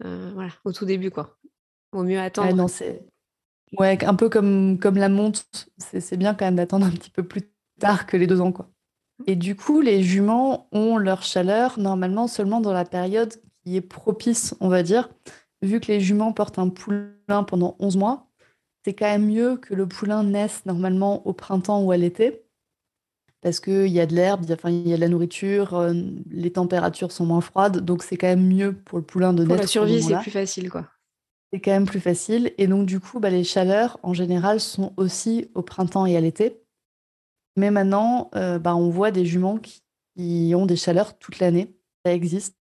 voilà, 0.00 0.50
au 0.64 0.72
tout 0.72 0.84
début 0.84 1.10
quoi. 1.10 1.38
Vaut 1.92 2.02
mieux 2.02 2.18
attendre. 2.18 2.66
Ouais, 3.78 4.04
un 4.04 4.14
peu 4.14 4.28
comme, 4.28 4.78
comme 4.80 4.96
la 4.96 5.08
monte, 5.08 5.46
c'est 5.78 6.16
bien 6.16 6.34
quand 6.34 6.44
même 6.44 6.56
d'attendre 6.56 6.86
un 6.86 6.90
petit 6.90 7.10
peu 7.10 7.22
plus 7.22 7.52
tard 7.78 8.06
que 8.06 8.16
les 8.16 8.26
deux 8.26 8.40
ans. 8.40 8.52
Quoi. 8.52 8.71
Et 9.26 9.36
du 9.36 9.56
coup, 9.56 9.80
les 9.80 10.02
juments 10.02 10.68
ont 10.72 10.96
leur 10.96 11.22
chaleur 11.22 11.78
normalement 11.78 12.26
seulement 12.26 12.60
dans 12.60 12.72
la 12.72 12.84
période 12.84 13.34
qui 13.64 13.76
est 13.76 13.80
propice, 13.80 14.54
on 14.60 14.68
va 14.68 14.82
dire. 14.82 15.10
Vu 15.62 15.80
que 15.80 15.88
les 15.88 16.00
juments 16.00 16.32
portent 16.32 16.58
un 16.58 16.68
poulain 16.68 17.44
pendant 17.46 17.76
11 17.78 17.96
mois, 17.96 18.28
c'est 18.84 18.94
quand 18.94 19.06
même 19.06 19.26
mieux 19.26 19.56
que 19.56 19.74
le 19.74 19.86
poulain 19.86 20.24
naisse 20.24 20.66
normalement 20.66 21.26
au 21.26 21.32
printemps 21.32 21.82
ou 21.82 21.92
à 21.92 21.96
l'été. 21.96 22.42
Parce 23.40 23.60
qu'il 23.60 23.88
y 23.88 24.00
a 24.00 24.06
de 24.06 24.14
l'herbe, 24.14 24.44
il 24.44 24.88
y 24.88 24.92
a 24.92 24.96
de 24.96 25.00
la 25.00 25.08
nourriture, 25.08 25.74
euh, 25.74 25.92
les 26.30 26.52
températures 26.52 27.10
sont 27.10 27.26
moins 27.26 27.40
froides, 27.40 27.78
donc 27.78 28.04
c'est 28.04 28.16
quand 28.16 28.28
même 28.28 28.46
mieux 28.46 28.72
pour 28.72 28.98
le 28.98 29.04
poulain 29.04 29.32
de 29.32 29.42
naître. 29.42 29.54
Pour 29.54 29.62
la 29.62 29.66
survie, 29.66 30.02
c'est 30.02 30.18
plus 30.18 30.30
facile, 30.30 30.70
quoi 30.70 30.86
c'est 31.52 31.60
quand 31.60 31.70
même 31.70 31.86
plus 31.86 32.00
facile. 32.00 32.52
Et 32.58 32.66
donc, 32.66 32.86
du 32.86 32.98
coup, 32.98 33.20
bah, 33.20 33.30
les 33.30 33.44
chaleurs, 33.44 33.98
en 34.02 34.14
général, 34.14 34.58
sont 34.60 34.92
aussi 34.96 35.50
au 35.54 35.62
printemps 35.62 36.06
et 36.06 36.16
à 36.16 36.20
l'été. 36.20 36.61
Mais 37.56 37.70
maintenant, 37.70 38.30
euh, 38.34 38.58
bah, 38.58 38.74
on 38.74 38.90
voit 38.90 39.10
des 39.10 39.26
juments 39.26 39.58
qui, 39.58 39.82
ont 40.54 40.66
des 40.66 40.76
chaleurs 40.76 41.18
toute 41.18 41.38
l'année. 41.38 41.74
Ça 42.04 42.12
existe. 42.12 42.56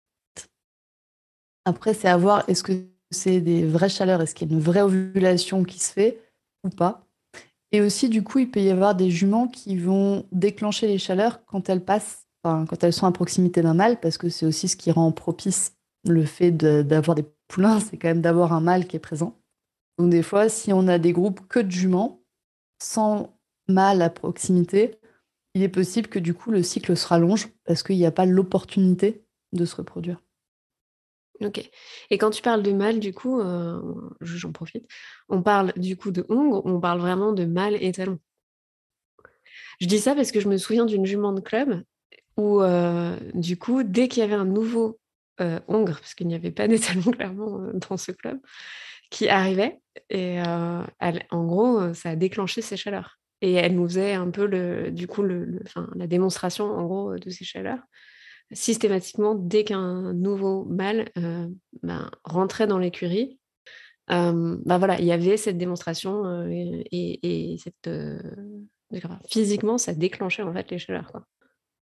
Après, 1.64 1.94
c'est 1.94 2.08
à 2.08 2.16
voir, 2.16 2.44
est-ce 2.48 2.62
que 2.62 2.72
c'est 3.10 3.40
des 3.40 3.64
vraies 3.64 3.88
chaleurs? 3.88 4.20
Est-ce 4.20 4.34
qu'il 4.34 4.48
y 4.48 4.52
a 4.52 4.54
une 4.54 4.62
vraie 4.62 4.82
ovulation 4.82 5.64
qui 5.64 5.78
se 5.78 5.92
fait 5.92 6.20
ou 6.64 6.70
pas? 6.70 7.06
Et 7.72 7.80
aussi, 7.80 8.08
du 8.08 8.22
coup, 8.22 8.40
il 8.40 8.50
peut 8.50 8.60
y 8.60 8.70
avoir 8.70 8.94
des 8.94 9.10
juments 9.10 9.46
qui 9.46 9.76
vont 9.76 10.26
déclencher 10.32 10.86
les 10.86 10.98
chaleurs 10.98 11.44
quand 11.44 11.68
elles 11.68 11.84
passent, 11.84 12.26
quand 12.42 12.82
elles 12.82 12.92
sont 12.92 13.06
à 13.06 13.12
proximité 13.12 13.62
d'un 13.62 13.74
mâle, 13.74 14.00
parce 14.00 14.18
que 14.18 14.28
c'est 14.28 14.46
aussi 14.46 14.66
ce 14.68 14.76
qui 14.76 14.90
rend 14.90 15.12
propice 15.12 15.76
le 16.04 16.24
fait 16.24 16.50
d'avoir 16.50 17.14
des 17.14 17.24
poulain, 17.50 17.80
c'est 17.80 17.98
quand 17.98 18.08
même 18.08 18.22
d'avoir 18.22 18.52
un 18.52 18.60
mâle 18.60 18.86
qui 18.86 18.96
est 18.96 19.00
présent. 19.00 19.36
Donc 19.98 20.10
des 20.10 20.22
fois, 20.22 20.48
si 20.48 20.72
on 20.72 20.88
a 20.88 20.98
des 20.98 21.12
groupes 21.12 21.46
que 21.48 21.60
de 21.60 21.70
juments, 21.70 22.22
sans 22.82 23.36
mâle 23.72 24.02
à 24.02 24.10
proximité, 24.10 24.98
il 25.54 25.62
est 25.62 25.68
possible 25.68 26.08
que 26.08 26.18
du 26.18 26.34
coup 26.34 26.50
le 26.50 26.62
cycle 26.62 26.96
se 26.96 27.06
rallonge 27.06 27.48
parce 27.64 27.82
qu'il 27.82 27.96
n'y 27.96 28.06
a 28.06 28.12
pas 28.12 28.26
l'opportunité 28.26 29.24
de 29.52 29.64
se 29.64 29.76
reproduire. 29.76 30.20
Ok. 31.40 31.70
Et 32.10 32.18
quand 32.18 32.30
tu 32.30 32.42
parles 32.42 32.62
de 32.62 32.72
mâle, 32.72 33.00
du 33.00 33.14
coup, 33.14 33.40
euh, 33.40 33.80
j'en 34.20 34.52
profite, 34.52 34.86
on 35.30 35.42
parle 35.42 35.72
du 35.76 35.96
coup 35.96 36.10
de 36.10 36.26
ongles, 36.28 36.60
on 36.64 36.78
parle 36.80 37.00
vraiment 37.00 37.32
de 37.32 37.46
mâle 37.46 37.82
et 37.82 37.92
talon. 37.92 38.18
Je 39.80 39.86
dis 39.86 39.98
ça 39.98 40.14
parce 40.14 40.32
que 40.32 40.40
je 40.40 40.48
me 40.48 40.58
souviens 40.58 40.84
d'une 40.84 41.06
jument 41.06 41.32
de 41.32 41.40
club 41.40 41.82
où, 42.36 42.60
euh, 42.60 43.16
du 43.34 43.58
coup, 43.58 43.82
dès 43.82 44.08
qu'il 44.08 44.20
y 44.20 44.24
avait 44.24 44.34
un 44.34 44.44
nouveau 44.44 45.00
euh, 45.40 45.58
Hongre, 45.68 45.98
parce 46.00 46.14
qu'il 46.14 46.26
n'y 46.26 46.34
avait 46.34 46.50
pas 46.50 46.68
d'étalon 46.68 47.10
clairement 47.10 47.60
euh, 47.60 47.72
dans 47.74 47.96
ce 47.96 48.12
club, 48.12 48.38
qui 49.10 49.28
arrivait. 49.28 49.80
Et 50.10 50.40
euh, 50.40 50.82
en 51.30 51.44
gros, 51.46 51.94
ça 51.94 52.10
a 52.10 52.16
déclenché 52.16 52.62
ces 52.62 52.76
chaleurs. 52.76 53.19
Et 53.42 53.54
elle 53.54 53.74
nous 53.74 53.88
faisait 53.88 54.14
un 54.14 54.30
peu 54.30 54.90
du 54.90 55.06
coup 55.06 55.22
la 55.22 56.06
démonstration 56.06 56.66
en 56.66 56.84
gros 56.84 57.16
de 57.16 57.30
ces 57.30 57.44
chaleurs. 57.44 57.80
Systématiquement, 58.52 59.34
dès 59.34 59.64
qu'un 59.64 60.12
nouveau 60.12 60.64
mâle 60.64 61.08
ben, 61.82 62.10
rentrait 62.24 62.66
dans 62.66 62.78
l'écurie, 62.78 63.38
ben 64.08 64.78
voilà, 64.78 64.98
il 64.98 65.06
y 65.06 65.12
avait 65.12 65.36
cette 65.36 65.56
démonstration 65.56 66.46
et, 66.50 67.56
cette, 67.62 67.88
physiquement, 69.28 69.78
ça 69.78 69.94
déclenchait 69.94 70.42
en 70.42 70.52
fait 70.52 70.70
les 70.70 70.78
chaleurs. 70.78 71.12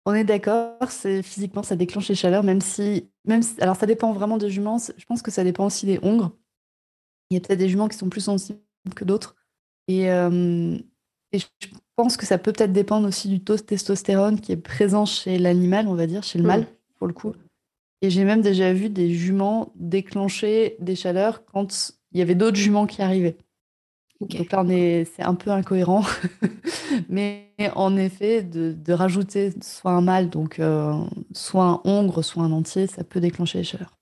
On 0.05 0.13
est 0.13 0.23
d'accord, 0.23 0.91
c'est 0.91 1.23
physiquement 1.23 1.63
ça 1.63 1.75
déclenche 1.75 2.09
les 2.09 2.15
chaleurs, 2.15 2.43
même 2.43 2.61
si, 2.61 3.09
même 3.25 3.41
alors 3.59 3.75
ça 3.75 3.87
dépend 3.87 4.13
vraiment 4.13 4.37
des 4.37 4.51
juments. 4.51 4.77
Je 4.77 5.05
pense 5.05 5.23
que 5.23 5.31
ça 5.31 5.43
dépend 5.43 5.65
aussi 5.65 5.87
des 5.87 5.99
hongres. 6.03 6.31
Il 7.29 7.33
y 7.33 7.37
a 7.37 7.41
peut-être 7.41 7.59
des 7.59 7.69
juments 7.69 7.87
qui 7.87 7.97
sont 7.97 8.09
plus 8.09 8.21
sensibles 8.21 8.59
que 8.95 9.03
d'autres. 9.03 9.35
Et, 9.87 10.11
euh, 10.11 10.77
je 11.39 11.67
pense 11.95 12.17
que 12.17 12.25
ça 12.25 12.37
peut 12.37 12.51
peut-être 12.51 12.73
dépendre 12.73 13.07
aussi 13.07 13.27
du 13.27 13.39
taux 13.39 13.55
de 13.55 13.61
testostérone 13.61 14.39
qui 14.39 14.51
est 14.51 14.57
présent 14.57 15.05
chez 15.05 15.37
l'animal, 15.37 15.87
on 15.87 15.95
va 15.95 16.07
dire, 16.07 16.23
chez 16.23 16.39
le 16.39 16.45
mâle, 16.45 16.67
pour 16.97 17.07
le 17.07 17.13
coup. 17.13 17.33
Et 18.01 18.09
j'ai 18.09 18.23
même 18.23 18.41
déjà 18.41 18.73
vu 18.73 18.89
des 18.89 19.13
juments 19.13 19.71
déclencher 19.75 20.75
des 20.79 20.95
chaleurs 20.95 21.45
quand 21.45 21.93
il 22.11 22.19
y 22.19 22.21
avait 22.21 22.35
d'autres 22.35 22.57
juments 22.57 22.85
qui 22.85 23.01
arrivaient. 23.01 23.37
Donc 24.21 24.51
là, 24.51 24.63
c'est 25.05 25.23
un 25.23 25.35
peu 25.35 25.51
incohérent. 25.51 26.03
Mais 27.09 27.51
en 27.75 27.97
effet, 27.97 28.43
de, 28.43 28.93
rajouter 28.93 29.53
soit 29.61 29.91
un 29.91 30.01
mâle, 30.01 30.29
donc 30.29 30.59
euh, 30.59 30.93
soit 31.33 31.65
un 31.65 31.81
hongre, 31.83 32.23
soit 32.23 32.43
un 32.43 32.51
entier, 32.51 32.87
ça 32.87 33.03
peut 33.03 33.19
déclencher 33.19 33.59
les 33.59 33.63
chaleurs. 33.63 33.97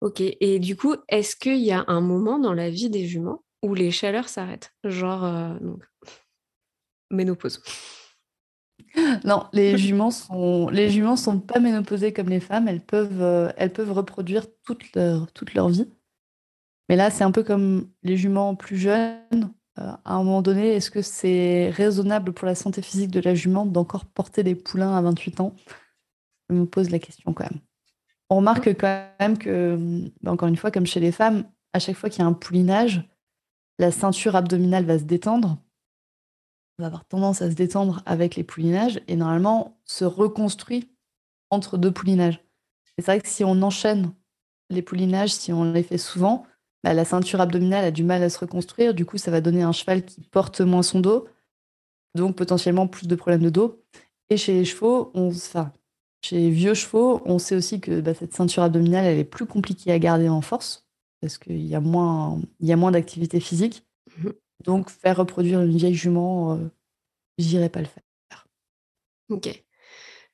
Ok. 0.00 0.20
Et 0.20 0.58
du 0.58 0.76
coup, 0.76 0.94
est-ce 1.08 1.36
qu'il 1.36 1.60
y 1.60 1.72
a 1.72 1.84
un 1.86 2.00
moment 2.00 2.38
dans 2.38 2.54
la 2.54 2.70
vie 2.70 2.90
des 2.90 3.06
juments 3.06 3.42
où 3.62 3.74
les 3.74 3.90
chaleurs 3.90 4.28
s'arrêtent 4.28 4.74
Genre, 4.84 5.24
euh, 5.24 5.54
ménopause. 7.10 7.62
Non, 9.24 9.46
les 9.52 9.78
juments 9.78 10.10
sont 10.10 10.68
les 10.68 10.90
juments 10.90 11.16
sont 11.16 11.38
pas 11.38 11.60
ménopausées 11.60 12.12
comme 12.12 12.28
les 12.28 12.40
femmes. 12.40 12.68
Elles 12.68 12.80
peuvent, 12.80 13.22
euh, 13.22 13.52
elles 13.56 13.72
peuvent 13.72 13.92
reproduire 13.92 14.46
toute 14.64 14.94
leur, 14.94 15.30
toute 15.32 15.54
leur 15.54 15.68
vie. 15.68 15.88
Mais 16.88 16.96
là, 16.96 17.10
c'est 17.10 17.24
un 17.24 17.30
peu 17.30 17.42
comme 17.42 17.88
les 18.02 18.16
juments 18.16 18.56
plus 18.56 18.76
jeunes. 18.76 19.52
Euh, 19.78 19.92
à 20.04 20.14
un 20.14 20.24
moment 20.24 20.42
donné, 20.42 20.74
est-ce 20.74 20.90
que 20.90 21.02
c'est 21.02 21.70
raisonnable 21.70 22.32
pour 22.32 22.46
la 22.46 22.54
santé 22.54 22.82
physique 22.82 23.10
de 23.10 23.20
la 23.20 23.34
jument 23.34 23.64
d'encore 23.64 24.06
porter 24.06 24.42
des 24.42 24.56
poulains 24.56 24.96
à 24.96 25.02
28 25.02 25.40
ans? 25.40 25.54
Je 26.48 26.54
me 26.56 26.66
pose 26.66 26.90
la 26.90 26.98
question 26.98 27.32
quand 27.32 27.44
même. 27.44 27.60
On 28.28 28.36
remarque 28.36 28.76
quand 28.76 29.06
même 29.20 29.38
que, 29.38 29.78
bah, 30.22 30.32
encore 30.32 30.48
une 30.48 30.56
fois, 30.56 30.70
comme 30.70 30.86
chez 30.86 31.00
les 31.00 31.12
femmes, 31.12 31.44
à 31.72 31.78
chaque 31.78 31.96
fois 31.96 32.10
qu'il 32.10 32.20
y 32.20 32.24
a 32.24 32.26
un 32.26 32.32
poulinage, 32.32 33.08
la 33.80 33.90
ceinture 33.90 34.36
abdominale 34.36 34.84
va 34.84 34.98
se 34.98 35.04
détendre, 35.04 35.56
va 36.78 36.86
avoir 36.86 37.06
tendance 37.06 37.40
à 37.40 37.50
se 37.50 37.54
détendre 37.54 38.02
avec 38.04 38.36
les 38.36 38.44
poulinages 38.44 39.00
et 39.08 39.16
normalement 39.16 39.80
se 39.86 40.04
reconstruit 40.04 40.90
entre 41.48 41.78
deux 41.78 41.90
poulinages. 41.90 42.44
c'est 42.98 43.06
vrai 43.06 43.20
que 43.20 43.28
si 43.28 43.42
on 43.42 43.62
enchaîne 43.62 44.12
les 44.68 44.82
poulinages, 44.82 45.32
si 45.32 45.50
on 45.54 45.72
les 45.72 45.82
fait 45.82 45.96
souvent, 45.96 46.46
bah, 46.84 46.92
la 46.92 47.06
ceinture 47.06 47.40
abdominale 47.40 47.86
a 47.86 47.90
du 47.90 48.04
mal 48.04 48.22
à 48.22 48.28
se 48.28 48.38
reconstruire. 48.38 48.92
Du 48.92 49.06
coup, 49.06 49.16
ça 49.16 49.30
va 49.30 49.40
donner 49.40 49.62
un 49.62 49.72
cheval 49.72 50.04
qui 50.04 50.20
porte 50.20 50.60
moins 50.60 50.82
son 50.82 51.00
dos, 51.00 51.26
donc 52.14 52.36
potentiellement 52.36 52.86
plus 52.86 53.08
de 53.08 53.14
problèmes 53.14 53.42
de 53.42 53.50
dos. 53.50 53.82
Et 54.28 54.36
chez 54.36 54.52
les 54.52 54.66
chevaux, 54.66 55.10
chez 56.22 56.50
vieux 56.50 56.74
chevaux, 56.74 57.22
on 57.24 57.38
sait 57.38 57.56
aussi 57.56 57.80
que 57.80 58.02
bah, 58.02 58.12
cette 58.12 58.34
ceinture 58.34 58.62
abdominale, 58.62 59.06
elle 59.06 59.18
est 59.18 59.24
plus 59.24 59.46
compliquée 59.46 59.90
à 59.90 59.98
garder 59.98 60.28
en 60.28 60.42
force 60.42 60.86
parce 61.20 61.38
qu'il 61.38 61.66
y 61.66 61.74
a 61.74 61.80
moins, 61.80 62.40
moins 62.60 62.90
d'activité 62.90 63.40
physique. 63.40 63.86
Mhm. 64.18 64.32
Donc, 64.64 64.90
faire 64.90 65.16
reproduire 65.16 65.60
une 65.62 65.76
vieille 65.76 65.94
jument, 65.94 66.54
euh, 66.54 66.68
j'irai 67.38 67.68
pas 67.68 67.80
le 67.80 67.86
faire. 67.86 68.02
Ok. 69.30 69.64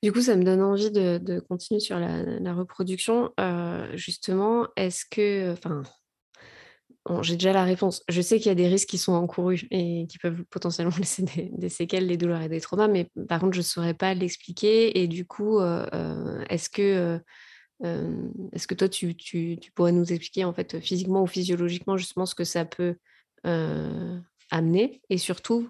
Du 0.03 0.13
coup, 0.13 0.21
ça 0.21 0.37
me 0.37 0.45
donne 0.45 0.63
envie 0.63 0.91
de, 0.91 1.41
continuer 1.49 1.81
sur 1.81 1.99
la, 1.99 2.55
reproduction. 2.55 3.33
Euh, 3.41 3.91
justement, 3.97 4.69
est-ce 4.77 5.05
que, 5.09 5.53
enfin, 5.53 5.83
j'ai 7.23 7.35
déjà 7.35 7.53
la 7.53 7.65
réponse. 7.65 8.03
Je 8.09 8.21
sais 8.21 8.39
qu'il 8.39 8.47
y 8.47 8.51
a 8.51 8.55
des 8.55 8.69
risques 8.69 8.89
qui 8.89 8.99
sont 8.99 9.13
encourus 9.13 9.67
et 9.71 10.07
qui 10.09 10.19
peuvent 10.19 10.45
potentiellement 10.51 10.97
laisser 10.99 11.25
des, 11.53 11.69
séquelles, 11.69 12.09
des 12.09 12.17
douleurs 12.17 12.43
et 12.43 12.49
des 12.49 12.61
traumas, 12.61 12.89
mais 12.89 13.11
par 13.29 13.41
contre, 13.41 13.55
je 13.55 13.61
ne 13.61 13.65
saurais 13.65 13.95
pas 13.95 14.15
l'expliquer. 14.15 15.01
Et 15.01 15.09
du 15.09 15.27
coup, 15.27 15.61
euh, 15.61 15.87
euh, 15.95 16.45
est-ce 16.49 16.69
que, 16.69 17.21
est-ce 17.83 18.67
que 18.67 18.75
toi, 18.75 18.89
tu, 18.89 19.15
pourrais 19.75 19.93
nous 19.93 20.13
expliquer 20.13 20.45
en 20.45 20.53
fait 20.53 20.81
physiquement 20.81 21.23
ou 21.23 21.27
physiologiquement 21.27 21.97
justement 21.97 22.27
ce 22.27 22.35
que 22.35 22.45
ça 22.45 22.65
peut 22.65 22.97
amener? 24.51 25.03
Et 25.11 25.19
surtout, 25.19 25.69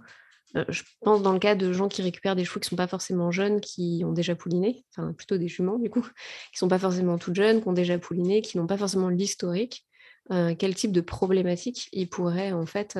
je 0.68 0.82
pense 1.00 1.22
dans 1.22 1.32
le 1.32 1.38
cas 1.38 1.54
de 1.54 1.72
gens 1.72 1.88
qui 1.88 2.02
récupèrent 2.02 2.36
des 2.36 2.44
chevaux 2.44 2.60
qui 2.60 2.66
ne 2.66 2.70
sont 2.70 2.76
pas 2.76 2.86
forcément 2.86 3.30
jeunes, 3.30 3.60
qui 3.60 4.02
ont 4.04 4.12
déjà 4.12 4.34
pouliné, 4.34 4.84
enfin 4.90 5.12
plutôt 5.12 5.36
des 5.36 5.48
juments 5.48 5.78
du 5.78 5.90
coup, 5.90 6.02
qui 6.52 6.54
ne 6.54 6.58
sont 6.58 6.68
pas 6.68 6.78
forcément 6.78 7.18
toutes 7.18 7.36
jeunes, 7.36 7.60
qui 7.62 7.68
ont 7.68 7.72
déjà 7.72 7.98
pouliné, 7.98 8.42
qui 8.42 8.58
n'ont 8.58 8.66
pas 8.66 8.78
forcément 8.78 9.08
l'historique. 9.08 9.86
Quel 10.30 10.74
type 10.74 10.92
de 10.92 11.00
problématiques 11.00 11.88
ils 11.92 12.08
pourraient 12.08 12.52
en 12.52 12.66
fait 12.66 12.98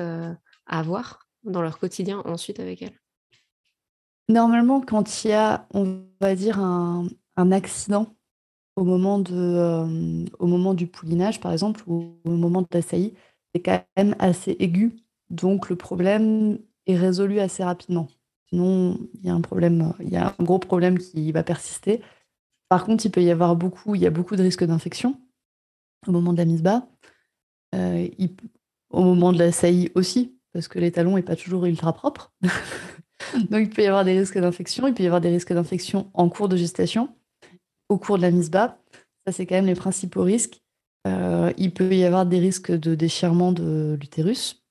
avoir 0.65 1.27
dans 1.43 1.61
leur 1.61 1.79
quotidien 1.79 2.21
ensuite 2.25 2.59
avec 2.59 2.81
elles? 2.81 2.97
Normalement, 4.29 4.81
quand 4.81 5.23
il 5.23 5.29
y 5.29 5.33
a, 5.33 5.67
on 5.73 6.03
va 6.19 6.35
dire, 6.35 6.59
un, 6.59 7.07
accident 7.37 8.15
au 8.77 8.83
moment, 8.83 9.17
de, 9.19 9.33
euh, 9.33 10.25
au 10.39 10.45
moment 10.45 10.73
du 10.75 10.87
poulinage, 10.87 11.41
par 11.41 11.51
exemple, 11.51 11.83
ou 11.87 12.15
au 12.23 12.31
moment 12.31 12.61
de 12.61 12.67
la 12.71 12.83
saillie, 12.83 13.15
c'est 13.53 13.61
quand 13.61 13.83
même 13.97 14.15
assez 14.19 14.55
aigu. 14.59 14.95
Donc, 15.31 15.69
le 15.69 15.75
problème 15.75 16.59
est 16.85 16.95
résolu 16.95 17.39
assez 17.39 17.63
rapidement. 17.63 18.07
Sinon, 18.49 18.99
il 19.15 19.25
y 19.25 19.29
a 19.29 19.33
un 19.33 19.41
problème, 19.41 19.93
il 19.99 20.09
y 20.09 20.15
a 20.15 20.35
un 20.37 20.43
gros 20.43 20.59
problème 20.59 20.99
qui 20.99 21.31
va 21.31 21.43
persister. 21.43 22.01
Par 22.69 22.85
contre, 22.85 23.05
il 23.05 23.11
peut 23.11 23.23
y 23.23 23.31
avoir 23.31 23.55
beaucoup, 23.55 23.95
il 23.95 24.01
y 24.01 24.05
a 24.05 24.11
beaucoup 24.11 24.35
de 24.35 24.43
risques 24.43 24.63
d'infection 24.63 25.19
au 26.05 26.11
moment 26.11 26.31
de 26.31 26.37
la 26.37 26.45
mise 26.45 26.61
bas. 26.61 26.87
Euh, 27.75 28.07
au 28.91 29.03
moment 29.03 29.33
de 29.33 29.39
la 29.39 29.51
saillie 29.51 29.91
aussi, 29.95 30.37
parce 30.53 30.67
que 30.67 30.79
les 30.79 30.91
talons 30.91 31.15
n'est 31.15 31.23
pas 31.23 31.35
toujours 31.35 31.65
ultra 31.65 31.93
propre. 31.93 32.31
Donc 33.49 33.61
il 33.61 33.69
peut 33.69 33.81
y 33.81 33.87
avoir 33.87 34.05
des 34.05 34.17
risques 34.17 34.37
d'infection, 34.37 34.87
il 34.87 34.93
peut 34.93 35.03
y 35.03 35.07
avoir 35.07 35.19
des 35.19 35.29
risques 35.29 35.51
d'infection 35.51 36.09
en 36.13 36.29
cours 36.29 36.47
de 36.47 36.55
gestation, 36.55 37.09
au 37.89 37.97
cours 37.97 38.17
de 38.17 38.23
la 38.23 38.31
mise 38.31 38.49
bas. 38.49 38.79
Ça, 39.25 39.31
c'est 39.31 39.45
quand 39.45 39.55
même 39.55 39.65
les 39.65 39.75
principaux 39.75 40.23
risques. 40.23 40.61
il 41.05 41.73
peut 41.73 41.95
y 41.95 42.03
avoir 42.03 42.25
des 42.25 42.39
risques 42.39 42.71
de 42.71 42.95
déchirement 42.95 43.51
de 43.51 43.97
l'utérus. 43.99 44.63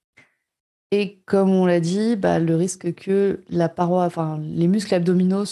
Et 0.93 1.21
comme 1.27 1.51
on 1.51 1.67
l'a 1.67 1.81
dit, 1.81 2.17
bah, 2.17 2.39
le 2.39 2.55
risque 2.55 2.95
que 2.95 3.43
la 3.49 3.69
paroi, 3.69 4.05
enfin, 4.05 4.39
les 4.41 4.69
muscles 4.69 4.95
abdominaux 4.95 5.45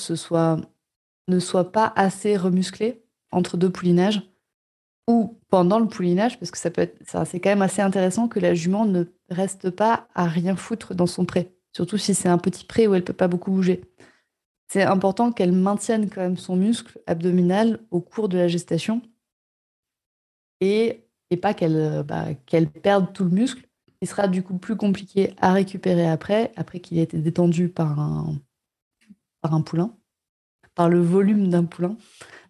ne 1.29 1.39
soient 1.41 1.73
pas 1.73 1.93
assez 1.97 2.37
remusclés 2.37 3.03
entre 3.33 3.57
deux 3.57 3.71
poulinages 3.71 4.23
ou 5.09 5.39
pendant 5.51 5.79
le 5.79 5.87
poulinage, 5.87 6.39
parce 6.39 6.51
que 6.51 6.59
ça 6.59 6.71
peut 6.71 6.83
être, 6.83 6.99
c'est 7.27 7.41
quand 7.41 7.51
même 7.51 7.63
assez 7.63 7.83
intéressant 7.83 8.29
que 8.29 8.41
la 8.41 8.55
jument 8.55 8.87
ne 8.87 9.05
reste 9.29 9.71
pas 9.71 10.09
à 10.15 10.27
rien 10.27 10.57
foutre 10.57 10.95
dans 10.95 11.07
son 11.07 11.25
pré, 11.25 11.53
surtout 11.75 11.99
si 11.99 12.15
c'est 12.15 12.29
un 12.29 12.39
petit 12.39 12.65
pré 12.65 12.87
où 12.87 12.95
elle 12.95 13.05
peut 13.05 13.13
pas 13.13 13.29
beaucoup 13.29 13.51
bouger. 13.51 13.83
C'est 14.69 14.83
important 14.83 15.33
qu'elle 15.33 15.53
maintienne 15.53 16.11
quand 16.11 16.21
même 16.21 16.37
son 16.37 16.57
muscle 16.57 17.01
abdominal 17.07 17.81
au 17.91 18.01
cours 18.01 18.29
de 18.29 18.39
la 18.39 18.49
gestation 18.49 19.03
et, 20.61 21.07
et 21.31 21.37
pas 21.37 21.55
qu'elle 21.55 22.03
bah, 22.07 22.35
qu'elle 22.47 22.71
perde 22.71 23.13
tout 23.13 23.25
le 23.25 23.31
muscle. 23.31 23.69
Il 24.01 24.09
sera 24.09 24.29
du 24.29 24.43
coup 24.43 24.59
plus 24.59 24.77
compliqué 24.77 25.35
à 25.41 25.53
récupérer 25.53 26.07
après, 26.09 26.53
après 26.57 26.81
qu'il 26.81 26.99
ait 26.99 27.03
été 27.03 27.19
détendu 27.19 27.69
par 27.69 27.99
un, 27.99 28.37
par 29.41 29.55
un 29.55 29.63
poulain, 29.63 29.97
par 30.75 30.89
le 30.89 31.01
volume 31.01 31.49
d'un 31.49 31.65
poulain. 31.65 31.97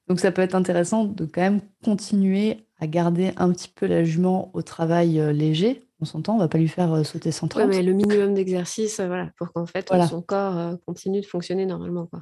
Donc 0.08 0.20
ça 0.20 0.32
peut 0.32 0.42
être 0.42 0.54
intéressant 0.54 1.04
de 1.04 1.24
quand 1.24 1.40
même 1.40 1.60
continuer 1.82 2.66
à 2.78 2.86
garder 2.86 3.32
un 3.36 3.52
petit 3.52 3.68
peu 3.68 3.86
la 3.86 4.04
jument 4.04 4.50
au 4.54 4.62
travail 4.62 5.18
euh, 5.18 5.32
léger. 5.32 5.83
On 6.00 6.04
s'entend, 6.04 6.34
on 6.34 6.38
va 6.38 6.48
pas 6.48 6.58
lui 6.58 6.68
faire 6.68 6.92
euh, 6.92 7.04
sauter 7.04 7.32
130. 7.32 7.62
Ouais, 7.62 7.68
mais 7.68 7.82
le 7.82 7.92
minimum 7.92 8.34
d'exercice, 8.34 9.00
euh, 9.00 9.06
voilà, 9.06 9.30
pour 9.38 9.52
qu'en 9.52 9.66
fait 9.66 9.90
son 10.08 10.22
corps 10.22 10.78
continue 10.86 11.20
de 11.20 11.26
fonctionner 11.26 11.66
normalement. 11.66 12.06
Quoi. 12.06 12.20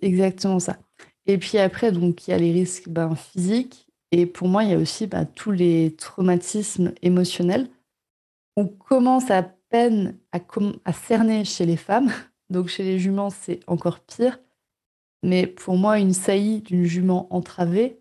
Exactement 0.00 0.60
ça. 0.60 0.78
Et 1.26 1.38
puis 1.38 1.58
après, 1.58 1.92
donc 1.92 2.26
il 2.26 2.30
y 2.30 2.34
a 2.34 2.38
les 2.38 2.52
risques 2.52 2.88
ben, 2.88 3.14
physiques. 3.14 3.86
Et 4.10 4.24
pour 4.24 4.48
moi, 4.48 4.64
il 4.64 4.70
y 4.70 4.74
a 4.74 4.78
aussi 4.78 5.06
ben, 5.06 5.26
tous 5.26 5.50
les 5.50 5.94
traumatismes 5.96 6.94
émotionnels. 7.02 7.68
On 8.56 8.66
commence 8.66 9.30
à 9.30 9.42
peine 9.42 10.18
à, 10.32 10.40
à 10.84 10.92
cerner 10.92 11.44
chez 11.44 11.66
les 11.66 11.76
femmes. 11.76 12.10
Donc 12.50 12.68
chez 12.68 12.82
les 12.82 12.98
juments, 12.98 13.28
c'est 13.28 13.60
encore 13.66 14.00
pire. 14.00 14.40
Mais 15.22 15.46
pour 15.46 15.76
moi, 15.76 15.98
une 15.98 16.14
saillie 16.14 16.62
d'une 16.62 16.84
jument 16.84 17.26
entravée, 17.34 18.00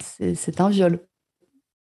c'est 0.00 0.60
un 0.60 0.68
viol. 0.68 1.00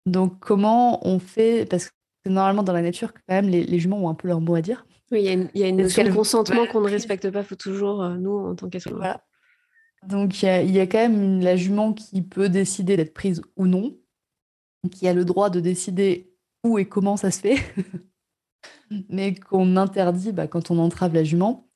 Donc 0.06 0.38
comment 0.40 1.06
on 1.06 1.18
fait 1.18 1.66
Parce 1.68 1.90
que 2.24 2.30
normalement, 2.30 2.62
dans 2.62 2.72
la 2.72 2.82
nature, 2.82 3.12
quand 3.12 3.20
même, 3.28 3.48
les, 3.48 3.78
juments 3.78 4.04
ont 4.04 4.08
un 4.08 4.14
peu 4.14 4.28
leur 4.28 4.40
mot 4.40 4.54
à 4.54 4.62
dire. 4.62 4.86
Oui, 5.12 5.20
il 5.20 5.24
y 5.54 5.62
a 5.62 5.68
une, 5.68 5.76
notion 5.76 6.04
de 6.04 6.10
consentement 6.10 6.66
qu'on 6.66 6.80
ne 6.80 6.90
respecte 6.90 7.30
pas, 7.30 7.40
il 7.40 7.44
faut 7.44 7.54
toujours, 7.54 8.02
euh, 8.02 8.16
nous, 8.16 8.38
en 8.38 8.54
tant 8.54 8.68
qu'être 8.68 8.92
Voilà. 8.92 9.24
Donc 10.06 10.42
il 10.42 10.70
y, 10.70 10.80
a, 10.80 10.86
quand 10.86 10.98
même 10.98 11.40
la 11.40 11.56
jument 11.56 11.92
qui 11.92 12.22
peut 12.22 12.48
décider 12.48 12.96
d'être 12.96 13.14
prise 13.14 13.42
ou 13.56 13.66
non, 13.66 13.96
qui 14.90 15.08
a 15.08 15.14
le 15.14 15.24
droit 15.24 15.50
de 15.50 15.58
décider 15.58 16.32
où 16.64 16.78
et 16.78 16.86
comment 16.86 17.16
ça 17.16 17.30
se 17.30 17.40
fait, 17.40 17.56
mais 19.08 19.34
qu'on 19.34 19.76
interdit 19.76 20.32
bah, 20.32 20.46
quand 20.46 20.70
on 20.70 20.78
entrave 20.78 21.14
la 21.14 21.24
jument. 21.24 21.68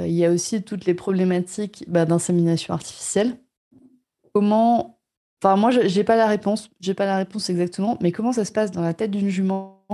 Euh, 0.00 0.06
il 0.06 0.14
y 0.14 0.24
a 0.24 0.30
aussi 0.30 0.62
toutes 0.62 0.86
les 0.86 0.94
problématiques 0.94 1.84
bah, 1.88 2.04
d'insémination 2.04 2.74
artificielle. 2.74 3.38
Comment. 4.34 5.01
Enfin, 5.42 5.56
moi, 5.56 5.72
je 5.72 5.80
n'ai 5.80 6.04
pas 6.04 6.14
la 6.14 6.28
réponse. 6.28 6.70
J'ai 6.80 6.94
pas 6.94 7.04
la 7.04 7.16
réponse 7.16 7.50
exactement. 7.50 7.98
Mais 8.00 8.12
comment 8.12 8.32
ça 8.32 8.44
se 8.44 8.52
passe 8.52 8.70
dans 8.70 8.80
la 8.80 8.94
tête 8.94 9.10
d'une 9.10 9.28
jument 9.28 9.84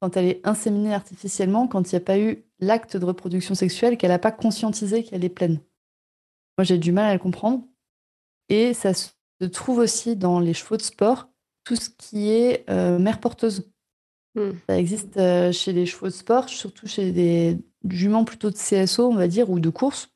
quand 0.00 0.16
elle 0.16 0.26
est 0.26 0.46
inséminée 0.46 0.92
artificiellement, 0.92 1.68
quand 1.68 1.90
il 1.90 1.94
n'y 1.94 2.02
a 2.02 2.04
pas 2.04 2.18
eu 2.18 2.44
l'acte 2.58 2.96
de 2.96 3.04
reproduction 3.04 3.54
sexuelle, 3.54 3.96
qu'elle 3.96 4.10
n'a 4.10 4.18
pas 4.18 4.32
conscientisé 4.32 5.04
qu'elle 5.04 5.24
est 5.24 5.30
pleine? 5.30 5.60
Moi, 6.58 6.64
j'ai 6.64 6.78
du 6.78 6.90
mal 6.90 7.06
à 7.06 7.12
le 7.12 7.20
comprendre. 7.20 7.62
Et 8.48 8.74
ça 8.74 8.92
se 8.94 9.44
trouve 9.52 9.78
aussi 9.78 10.16
dans 10.16 10.40
les 10.40 10.54
chevaux 10.54 10.76
de 10.76 10.82
sport, 10.82 11.28
tout 11.64 11.76
ce 11.76 11.88
qui 11.88 12.30
est 12.30 12.68
euh, 12.68 12.98
mère 12.98 13.20
porteuse. 13.20 13.70
Hmm. 14.34 14.52
Ça 14.68 14.78
existe 14.78 15.16
euh, 15.18 15.52
chez 15.52 15.72
les 15.72 15.86
chevaux 15.86 16.06
de 16.06 16.12
sport, 16.12 16.48
surtout 16.48 16.88
chez 16.88 17.12
des, 17.12 17.58
jument 17.88 18.24
plutôt 18.24 18.50
de 18.50 18.56
CSO, 18.56 19.08
on 19.08 19.14
va 19.14 19.28
dire, 19.28 19.50
ou 19.50 19.60
de 19.60 19.70
course. 19.70 20.08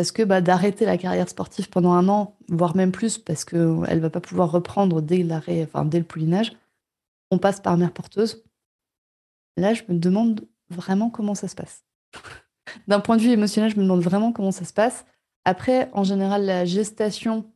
Parce 0.00 0.12
que 0.12 0.22
bah, 0.22 0.40
d'arrêter 0.40 0.86
la 0.86 0.96
carrière 0.96 1.28
sportive 1.28 1.68
pendant 1.68 1.92
un 1.92 2.08
an, 2.08 2.38
voire 2.48 2.74
même 2.74 2.90
plus, 2.90 3.18
parce 3.18 3.44
qu'elle 3.44 3.60
ne 3.60 3.98
va 3.98 4.08
pas 4.08 4.22
pouvoir 4.22 4.50
reprendre 4.50 5.02
dès, 5.02 5.22
l'arrêt, 5.22 5.62
enfin, 5.62 5.84
dès 5.84 5.98
le 5.98 6.06
poulinage, 6.06 6.54
on 7.30 7.36
passe 7.36 7.60
par 7.60 7.76
mère 7.76 7.92
porteuse. 7.92 8.42
Là, 9.58 9.74
je 9.74 9.82
me 9.90 9.98
demande 9.98 10.48
vraiment 10.70 11.10
comment 11.10 11.34
ça 11.34 11.48
se 11.48 11.54
passe. 11.54 11.84
D'un 12.88 13.00
point 13.00 13.18
de 13.18 13.20
vue 13.20 13.28
émotionnel, 13.28 13.70
je 13.70 13.76
me 13.76 13.82
demande 13.82 14.00
vraiment 14.00 14.32
comment 14.32 14.52
ça 14.52 14.64
se 14.64 14.72
passe. 14.72 15.04
Après, 15.44 15.90
en 15.92 16.02
général, 16.02 16.46
la 16.46 16.64
gestation 16.64 17.52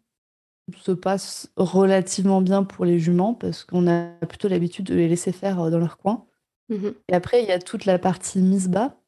se 0.77 0.93
passe 0.93 1.51
relativement 1.57 2.43
bien 2.43 2.63
pour 2.63 2.85
les 2.85 2.99
juments 2.99 3.33
parce 3.33 3.65
qu'on 3.65 3.89
a 3.89 4.05
plutôt 4.29 4.49
l'habitude 4.49 4.85
de 4.85 4.95
les 4.95 5.09
laisser 5.09 5.33
faire 5.33 5.63
euh, 5.63 5.71
dans 5.71 5.79
leur 5.79 5.97
coin. 5.97 6.27
Mmh 6.69 6.89
Et 7.09 7.15
après, 7.15 7.43
il 7.43 7.49
y 7.49 7.53
a 7.53 7.59
toute 7.59 7.87
la 7.87 7.99
partie 7.99 8.41
mise 8.41 8.69
bas 8.69 9.01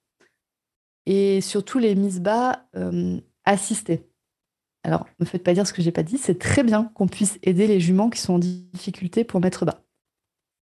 et 1.06 1.40
surtout 1.40 1.78
les 1.78 1.94
mises 1.94 2.20
bas 2.20 2.66
euh, 2.76 3.18
assistées. 3.44 4.08
Alors, 4.82 5.06
ne 5.18 5.24
me 5.24 5.28
faites 5.28 5.42
pas 5.42 5.54
dire 5.54 5.66
ce 5.66 5.72
que 5.72 5.82
j'ai 5.82 5.92
pas 5.92 6.02
dit, 6.02 6.18
c'est 6.18 6.38
très 6.38 6.62
bien 6.62 6.84
qu'on 6.94 7.08
puisse 7.08 7.38
aider 7.42 7.66
les 7.66 7.80
juments 7.80 8.10
qui 8.10 8.20
sont 8.20 8.34
en 8.34 8.38
difficulté 8.38 9.24
pour 9.24 9.40
mettre 9.40 9.64
bas. 9.64 9.82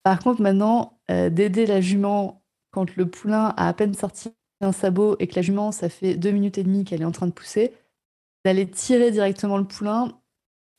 Par 0.04 0.20
contre, 0.20 0.42
maintenant, 0.42 1.00
euh, 1.10 1.30
d'aider 1.30 1.66
la 1.66 1.82
jument 1.82 2.44
quand 2.72 2.96
le 2.96 3.10
poulain 3.10 3.54
a 3.58 3.68
à 3.68 3.74
peine 3.74 3.94
sorti 3.94 4.32
un 4.62 4.72
sabot 4.72 5.16
et 5.20 5.28
que 5.28 5.36
la 5.36 5.42
jument, 5.42 5.72
ça 5.72 5.90
fait 5.90 6.16
deux 6.16 6.32
minutes 6.32 6.58
et 6.58 6.64
demie 6.64 6.84
qu'elle 6.84 7.02
est 7.02 7.06
en 7.06 7.12
train 7.12 7.28
de 7.28 7.32
pousser, 7.32 7.74
d'aller 8.44 8.70
tirer 8.70 9.12
directement 9.12 9.58
le 9.58 9.66
poulain, 9.66 10.12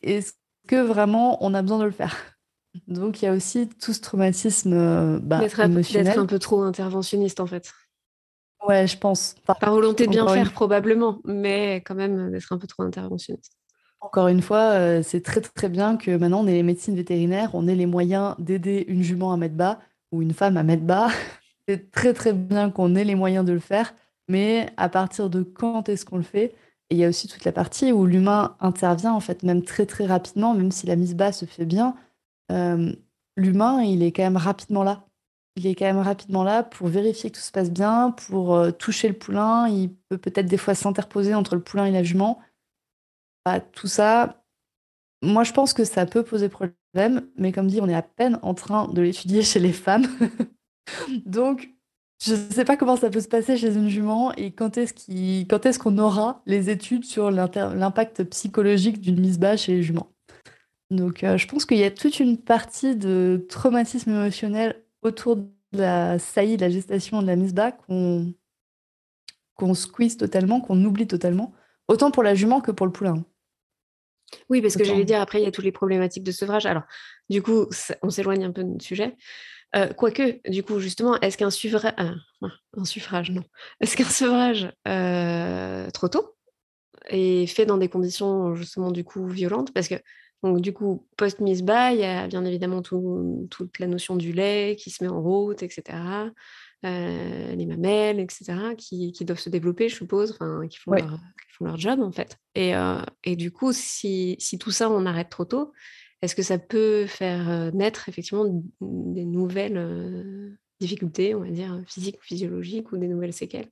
est-ce 0.03 0.35
que 0.68 0.77
vraiment 0.77 1.42
on 1.44 1.55
a 1.55 1.62
besoin 1.62 1.79
de 1.79 1.85
le 1.85 1.90
faire? 1.90 2.14
Donc 2.88 3.20
il 3.20 3.25
y 3.25 3.29
a 3.29 3.33
aussi 3.33 3.68
tout 3.68 3.92
ce 3.92 4.01
traumatisme 4.01 4.73
euh, 4.73 5.18
bah, 5.20 5.40
émotionnel. 5.64 6.07
D'être 6.07 6.18
un 6.18 6.27
peu 6.27 6.38
trop 6.38 6.62
interventionniste 6.62 7.40
en 7.40 7.46
fait. 7.46 7.73
Ouais, 8.66 8.87
je 8.87 8.96
pense. 8.99 9.35
Par 9.46 9.73
volonté 9.73 10.07
de 10.07 10.11
bien 10.11 10.27
faire, 10.29 10.53
probablement, 10.53 11.20
mais 11.25 11.77
quand 11.77 11.94
même 11.94 12.31
d'être 12.31 12.53
un 12.53 12.59
peu 12.59 12.66
trop 12.66 12.83
interventionniste. 12.83 13.53
Encore 14.01 14.29
une 14.29 14.40
fois, 14.40 14.70
euh, 14.73 15.03
c'est 15.03 15.23
très 15.23 15.40
très 15.40 15.68
bien 15.68 15.96
que 15.96 16.11
maintenant 16.16 16.40
on 16.40 16.46
ait 16.46 16.55
les 16.55 16.62
médecines 16.62 16.94
vétérinaires, 16.96 17.51
on 17.53 17.68
ait 17.68 17.75
les 17.75 17.87
moyens 17.87 18.35
d'aider 18.38 18.85
une 18.88 19.03
jument 19.03 19.33
à 19.33 19.37
mettre 19.37 19.55
bas 19.55 19.79
ou 20.11 20.23
une 20.23 20.33
femme 20.33 20.57
à 20.57 20.62
mettre 20.62 20.85
bas. 20.85 21.09
c'est 21.68 21.90
très 21.90 22.14
très 22.14 22.33
bien 22.33 22.70
qu'on 22.70 22.94
ait 22.94 23.05
les 23.05 23.14
moyens 23.14 23.44
de 23.44 23.53
le 23.53 23.61
faire, 23.61 23.94
mais 24.29 24.70
à 24.79 24.88
partir 24.88 25.29
de 25.29 25.42
quand 25.42 25.88
est-ce 25.88 26.05
qu'on 26.07 26.16
le 26.16 26.23
fait? 26.23 26.55
Et 26.88 26.94
il 26.94 26.99
y 26.99 27.05
a 27.05 27.09
aussi 27.09 27.29
toute 27.29 27.44
la 27.44 27.53
partie 27.53 27.92
où 27.92 28.07
l'humain 28.07 28.57
intervient 28.61 29.12
en 29.12 29.20
fait 29.20 29.42
même 29.42 29.62
très 29.62 29.87
très 29.87 30.07
rapidement, 30.07 30.55
même 30.55 30.73
si 30.73 30.87
la 30.87 30.96
mise 30.96 31.14
bas 31.14 31.33
se 31.33 31.44
fait 31.44 31.66
bien. 31.66 31.94
Euh, 32.51 32.92
l'humain, 33.37 33.83
il 33.83 34.03
est 34.03 34.12
quand 34.12 34.23
même 34.23 34.37
rapidement 34.38 34.83
là 34.83 35.05
il 35.56 35.66
est 35.66 35.74
quand 35.74 35.84
même 35.84 35.98
rapidement 35.98 36.44
là 36.44 36.62
pour 36.62 36.88
vérifier 36.88 37.30
que 37.30 37.36
tout 37.36 37.42
se 37.42 37.52
passe 37.52 37.70
bien, 37.70 38.12
pour 38.12 38.54
euh, 38.54 38.70
toucher 38.70 39.08
le 39.08 39.14
poulain. 39.14 39.68
Il 39.68 39.94
peut 40.08 40.18
peut-être 40.18 40.46
des 40.46 40.56
fois 40.56 40.74
s'interposer 40.74 41.34
entre 41.34 41.54
le 41.54 41.62
poulain 41.62 41.86
et 41.86 41.90
la 41.90 42.02
jument. 42.02 42.40
Tout 43.72 43.88
ça, 43.88 44.44
moi 45.22 45.42
je 45.42 45.52
pense 45.52 45.72
que 45.72 45.84
ça 45.84 46.06
peut 46.06 46.22
poser 46.22 46.48
problème, 46.48 47.26
mais 47.36 47.50
comme 47.52 47.66
dit, 47.66 47.80
on 47.80 47.88
est 47.88 47.94
à 47.94 48.02
peine 48.02 48.38
en 48.42 48.54
train 48.54 48.86
de 48.88 49.02
l'étudier 49.02 49.42
chez 49.42 49.58
les 49.58 49.72
femmes. 49.72 50.06
Donc, 51.26 51.70
je 52.22 52.34
ne 52.34 52.50
sais 52.50 52.64
pas 52.64 52.76
comment 52.76 52.96
ça 52.96 53.10
peut 53.10 53.20
se 53.20 53.28
passer 53.28 53.56
chez 53.56 53.74
une 53.74 53.88
jument 53.88 54.32
et 54.34 54.52
quand 54.52 54.76
est-ce 54.76 55.78
qu'on 55.78 55.98
aura 55.98 56.42
les 56.46 56.70
études 56.70 57.04
sur 57.04 57.30
l'impact 57.30 58.24
psychologique 58.24 59.00
d'une 59.00 59.18
mise 59.18 59.38
bas 59.38 59.56
chez 59.56 59.76
les 59.76 59.82
juments. 59.82 60.12
Donc, 60.90 61.24
euh, 61.24 61.36
je 61.36 61.46
pense 61.46 61.66
qu'il 61.66 61.78
y 61.78 61.84
a 61.84 61.90
toute 61.90 62.18
une 62.20 62.36
partie 62.36 62.96
de 62.96 63.46
traumatisme 63.48 64.10
émotionnel 64.10 64.82
autour 65.02 65.36
de 65.36 65.48
la 65.72 66.18
saillie, 66.18 66.56
de 66.56 66.62
la 66.62 66.70
gestation, 66.70 67.22
de 67.22 67.26
la 67.26 67.36
mise 67.36 67.54
bas 67.54 67.72
qu'on 67.72 68.34
qu'on 69.54 69.74
squeeze 69.74 70.16
totalement, 70.16 70.60
qu'on 70.60 70.82
oublie 70.84 71.06
totalement, 71.06 71.52
autant 71.86 72.10
pour 72.10 72.22
la 72.22 72.34
jument 72.34 72.62
que 72.62 72.70
pour 72.70 72.86
le 72.86 72.92
poulain. 72.92 73.24
Oui, 74.48 74.62
parce 74.62 74.76
que 74.76 74.84
j'allais 74.84 75.04
dire, 75.04 75.20
après, 75.20 75.40
il 75.40 75.44
y 75.44 75.46
a 75.46 75.50
toutes 75.50 75.64
les 75.64 75.72
problématiques 75.72 76.24
de 76.24 76.32
sevrage. 76.32 76.64
Alors, 76.64 76.84
du 77.28 77.42
coup, 77.42 77.66
on 78.02 78.10
s'éloigne 78.10 78.44
un 78.44 78.52
peu 78.52 78.62
notre 78.62 78.84
sujet. 78.84 79.16
Euh, 79.76 79.92
quoique, 79.92 80.40
du 80.48 80.62
coup, 80.62 80.78
justement, 80.78 81.20
est-ce 81.20 81.36
qu'un 81.36 81.50
suffrage... 81.50 81.94
Euh, 82.00 82.48
un 82.76 82.84
suffrage, 82.84 83.30
non. 83.30 83.42
Est-ce 83.80 83.96
qu'un 83.96 84.04
sevrage 84.04 84.72
euh, 84.88 85.90
trop 85.90 86.08
tôt 86.08 86.36
est 87.08 87.46
fait 87.46 87.66
dans 87.66 87.76
des 87.76 87.88
conditions, 87.88 88.54
justement, 88.54 88.90
du 88.92 89.04
coup, 89.04 89.26
violentes? 89.26 89.72
Parce 89.74 89.88
que 89.88 89.96
donc, 90.42 90.61
du 90.61 90.72
coup, 90.72 91.07
post-mise 91.16 91.62
bas, 91.62 91.92
il 91.92 92.00
y 92.00 92.05
a 92.05 92.26
bien 92.26 92.44
évidemment 92.44 92.83
toute 92.83 93.79
la 93.79 93.87
notion 93.87 94.16
du 94.16 94.33
lait 94.33 94.76
qui 94.79 94.90
se 94.90 95.05
met 95.05 95.11
en 95.11 95.20
route, 95.20 95.62
etc. 95.62 95.98
Euh, 96.87 97.55
les 97.55 97.66
mamelles, 97.66 98.20
etc., 98.20 98.74
qui, 98.76 99.12
doivent 99.20 99.38
se 99.38 99.50
développer, 99.50 99.90
je 99.90 99.96
suppose, 99.96 100.38
qui 100.70 100.79
font, 100.79 100.92
leur, 100.92 101.11
qui 101.11 101.57
font 101.59 101.66
leur 101.66 101.76
job, 101.76 102.00
en 102.00 102.11
fait. 102.11 102.38
Et, 102.55 102.74
euh, 102.74 103.03
et 103.22 103.37
du 103.37 103.50
coup, 103.50 103.72
si, 103.72 104.37
si, 104.38 104.59
tout 104.59 104.70
ça, 104.70 104.90
on 104.90 105.05
arrête 105.05 105.29
trop 105.29 105.44
tôt, 105.44 105.72
est-ce 106.22 106.35
que 106.35 106.42
ça 106.42 106.59
peut 106.59 107.05
faire 107.07 107.50
euh, 107.50 107.70
naître 107.72 108.09
effectivement 108.09 108.46
des 108.81 109.26
nouvelles 109.26 110.57
difficultés, 110.81 111.35
on 111.35 111.40
va 111.40 111.50
dire, 111.50 111.83
physiques 111.87 112.16
ou 112.16 112.24
physiologiques, 112.24 112.92
ou 112.92 112.96
des 112.96 113.09
nouvelles 113.09 113.35
séquelles? 113.35 113.68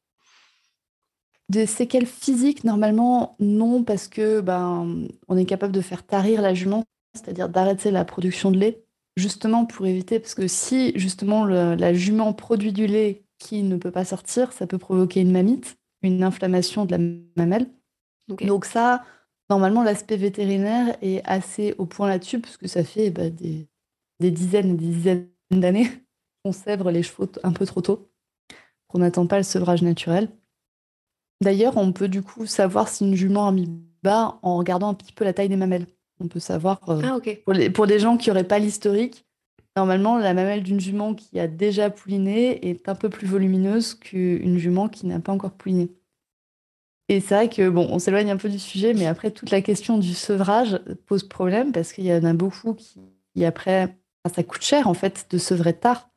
Des 1.48 1.66
séquelles 1.66 2.06
physiques, 2.06 2.64
normalement, 2.64 3.36
non, 3.40 3.82
parce 3.82 4.08
que 4.08 4.40
ben, 4.40 5.08
on 5.28 5.36
est 5.36 5.46
capable 5.46 5.72
de 5.72 5.80
faire 5.80 6.04
tarir 6.04 6.42
la 6.42 6.54
jument 6.54 6.84
c'est-à-dire 7.14 7.48
d'arrêter 7.48 7.90
la 7.90 8.04
production 8.04 8.50
de 8.50 8.58
lait, 8.58 8.84
justement 9.16 9.66
pour 9.66 9.86
éviter, 9.86 10.20
parce 10.20 10.34
que 10.34 10.46
si 10.46 10.92
justement 10.96 11.44
la 11.44 11.94
jument 11.94 12.32
produit 12.32 12.72
du 12.72 12.86
lait 12.86 13.24
qui 13.38 13.62
ne 13.62 13.76
peut 13.76 13.90
pas 13.90 14.04
sortir, 14.04 14.52
ça 14.52 14.66
peut 14.66 14.78
provoquer 14.78 15.20
une 15.20 15.32
mamite, 15.32 15.78
une 16.02 16.22
inflammation 16.22 16.84
de 16.84 16.92
la 16.92 16.98
mamelle. 17.36 17.66
Donc 18.28 18.64
ça, 18.64 19.04
normalement, 19.50 19.82
l'aspect 19.82 20.16
vétérinaire 20.16 20.96
est 21.02 21.22
assez 21.24 21.74
au 21.78 21.86
point 21.86 22.08
là-dessus, 22.08 22.40
parce 22.40 22.56
que 22.56 22.68
ça 22.68 22.84
fait 22.84 23.10
bah, 23.10 23.30
des, 23.30 23.68
dizaines 24.20 24.70
et 24.70 24.74
des 24.74 24.86
dizaines 24.86 25.28
d'années 25.50 25.90
qu'on 26.44 26.52
sèvre 26.52 26.90
les 26.90 27.02
chevaux 27.02 27.28
un 27.42 27.52
peu 27.52 27.66
trop 27.66 27.80
tôt, 27.80 28.10
qu'on 28.88 28.98
n'attend 28.98 29.26
pas 29.26 29.38
le 29.38 29.44
sevrage 29.44 29.82
naturel. 29.82 30.28
D'ailleurs, 31.40 31.76
on 31.76 31.92
peut 31.92 32.08
du 32.08 32.22
coup 32.22 32.46
savoir 32.46 32.88
si 32.88 33.04
une 33.04 33.14
jument 33.14 33.46
a 33.46 33.52
mis 33.52 33.68
bas 34.02 34.38
en 34.42 34.56
regardant 34.56 34.88
un 34.88 34.94
petit 34.94 35.12
peu 35.12 35.24
la 35.24 35.32
taille 35.32 35.48
des 35.48 35.56
mamelles. 35.56 35.86
On 36.20 36.28
peut 36.28 36.40
savoir, 36.40 36.80
euh, 36.88 37.00
ah, 37.04 37.18
pour, 37.44 37.52
les, 37.52 37.70
pour 37.70 37.86
des 37.86 38.00
gens 38.00 38.16
qui 38.16 38.28
n'auraient 38.28 38.42
pas 38.42 38.58
l'historique, 38.58 39.24
normalement, 39.76 40.18
la 40.18 40.34
mamelle 40.34 40.64
d'une 40.64 40.80
jument 40.80 41.14
qui 41.14 41.38
a 41.38 41.46
déjà 41.46 41.90
pouliné 41.90 42.68
est 42.68 42.88
un 42.88 42.96
peu 42.96 43.08
plus 43.08 43.26
volumineuse 43.26 43.94
qu'une 43.94 44.58
jument 44.58 44.88
qui 44.88 45.06
n'a 45.06 45.20
pas 45.20 45.32
encore 45.32 45.52
pouliné. 45.52 45.90
Et 47.08 47.20
c'est 47.20 47.34
vrai 47.34 47.48
que, 47.48 47.68
bon, 47.68 47.86
on 47.88 47.98
s'éloigne 47.98 48.30
un 48.30 48.36
peu 48.36 48.48
du 48.48 48.58
sujet, 48.58 48.92
mais 48.92 49.06
après, 49.06 49.30
toute 49.30 49.50
la 49.50 49.62
question 49.62 49.96
du 49.96 50.12
sevrage 50.12 50.80
pose 51.06 51.22
problème 51.22 51.72
parce 51.72 51.92
qu'il 51.92 52.04
y 52.04 52.12
en 52.12 52.24
a 52.24 52.34
beaucoup 52.34 52.74
qui, 52.74 53.44
après, 53.44 53.96
ça 54.34 54.42
coûte 54.42 54.62
cher 54.62 54.88
en 54.88 54.94
fait 54.94 55.26
de 55.30 55.38
sevrer 55.38 55.72
tard 55.72 56.10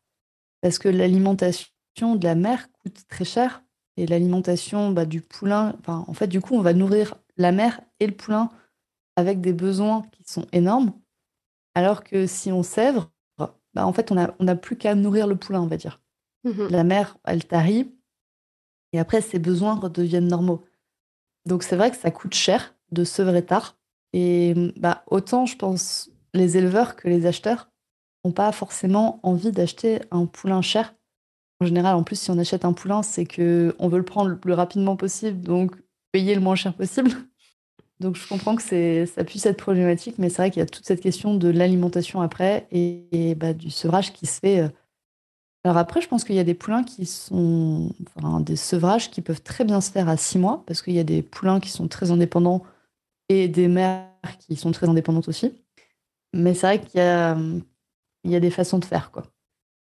parce 0.62 0.80
que 0.80 0.90
l'alimentation 0.90 2.16
de 2.16 2.24
la 2.24 2.36
mère 2.36 2.68
coûte 2.84 3.08
très 3.08 3.26
cher 3.26 3.64
et 3.98 4.06
l'alimentation 4.06 4.92
bah, 4.92 5.06
du 5.06 5.22
poulain, 5.22 5.76
enfin, 5.80 6.06
en 6.08 6.14
fait, 6.14 6.28
du 6.28 6.42
coup, 6.42 6.56
on 6.56 6.62
va 6.62 6.74
nourrir 6.74 7.16
la 7.38 7.52
mère 7.52 7.82
et 8.00 8.08
le 8.08 8.14
poulain 8.14 8.50
avec 9.16 9.42
des 9.42 9.54
besoins 9.54 10.04
qui 10.12 10.24
sont 10.26 10.48
énormes, 10.54 10.94
alors 11.76 12.04
que 12.04 12.28
si 12.28 12.52
on 12.52 12.64
sèvre, 12.64 13.12
bah, 13.38 13.86
en 13.86 13.94
fait, 13.94 14.12
on 14.12 14.16
n'a 14.16 14.36
on 14.40 14.48
a 14.48 14.56
plus 14.56 14.78
qu'à 14.78 14.96
nourrir 14.96 15.28
le 15.28 15.36
poulain, 15.36 15.62
on 15.62 15.68
va 15.68 15.78
dire. 15.78 16.02
Mmh 16.44 16.70
la 16.70 16.84
mère, 16.84 17.18
elle 17.24 17.46
tarit, 17.46 17.94
et 18.94 19.00
après, 19.00 19.22
ses 19.22 19.40
besoins 19.40 19.76
redeviennent 19.76 20.28
normaux. 20.28 20.64
Donc 21.46 21.64
c'est 21.64 21.76
vrai 21.76 21.92
que 21.92 21.98
ça 21.98 22.12
coûte 22.12 22.34
cher 22.34 22.76
de 22.92 23.04
sevrer 23.04 23.46
tard. 23.46 23.78
Et 24.14 24.54
bah, 24.78 25.04
autant, 25.08 25.46
je 25.46 25.56
pense, 25.56 26.10
les 26.34 26.58
éleveurs 26.58 26.96
que 26.96 27.08
les 27.08 27.26
acheteurs 27.26 27.70
n'ont 28.24 28.32
pas 28.32 28.52
forcément 28.52 29.20
envie 29.24 29.52
d'acheter 29.52 30.02
un 30.12 30.26
poulain 30.26 30.62
cher. 30.62 30.94
En 31.62 31.66
général, 31.66 31.96
en 31.96 32.02
plus, 32.02 32.20
si 32.20 32.32
on 32.32 32.40
achète 32.40 32.66
un 32.66 32.74
poulain, 32.74 33.04
c'est 33.04 33.26
que 33.26 33.76
on 33.78 33.88
veut 33.88 34.00
le 34.00 34.04
prendre 34.04 34.30
le 34.30 34.38
plus 34.38 34.54
rapidement 34.54 34.96
possible, 34.96 35.42
donc 35.42 35.76
payer 36.12 36.34
le 36.34 36.42
moins 36.42 36.56
cher 36.56 36.74
possible. 36.74 37.12
Donc 38.00 38.16
je 38.16 38.28
comprends 38.28 38.56
que 38.56 39.06
ça 39.06 39.24
puisse 39.24 39.46
être 39.46 39.58
problématique, 39.58 40.16
mais 40.18 40.30
c'est 40.30 40.38
vrai 40.38 40.50
qu'il 40.50 40.60
y 40.60 40.64
a 40.64 40.66
toute 40.66 40.88
cette 40.88 41.02
question 41.02 41.36
de 41.36 41.50
l'alimentation 41.50 42.20
après 42.22 42.68
et, 42.72 43.36
bah, 43.36 43.54
du 43.54 43.70
sevrage 43.70 44.12
qui 44.12 44.26
se 44.26 44.40
fait 44.40 44.62
euh, 44.62 44.70
alors 45.64 45.78
après, 45.78 46.02
je 46.02 46.08
pense 46.08 46.24
qu'il 46.24 46.36
y 46.36 46.40
a 46.40 46.44
des 46.44 46.56
poulains 46.56 46.84
qui 46.84 47.06
sont, 47.06 47.92
enfin, 48.16 48.40
des 48.40 48.56
sevrages 48.56 49.12
qui 49.12 49.22
peuvent 49.22 49.44
très 49.44 49.64
bien 49.64 49.80
se 49.80 49.92
faire 49.92 50.10
à 50.10 50.18
six 50.18 50.40
mois, 50.40 50.64
parce 50.66 50.82
qu'il 50.82 50.94
y 50.94 51.00
a 51.00 51.04
des 51.04 51.22
poulains 51.22 51.60
qui 51.60 51.70
sont 51.70 51.88
très 51.88 52.10
indépendants 52.10 52.64
et 53.30 53.48
des 53.48 53.68
mères 53.68 54.08
qui 54.40 54.56
sont 54.56 54.72
très 54.72 54.90
indépendantes 54.90 55.28
aussi. 55.28 55.54
Mais 56.34 56.56
c'est 56.56 56.66
vrai 56.66 56.82
qu'il 56.82 57.00
y 57.00 58.32
y 58.32 58.36
a 58.36 58.40
des 58.40 58.50
façons 58.50 58.80
de 58.80 58.86
faire, 58.86 59.12
quoi. 59.12 59.24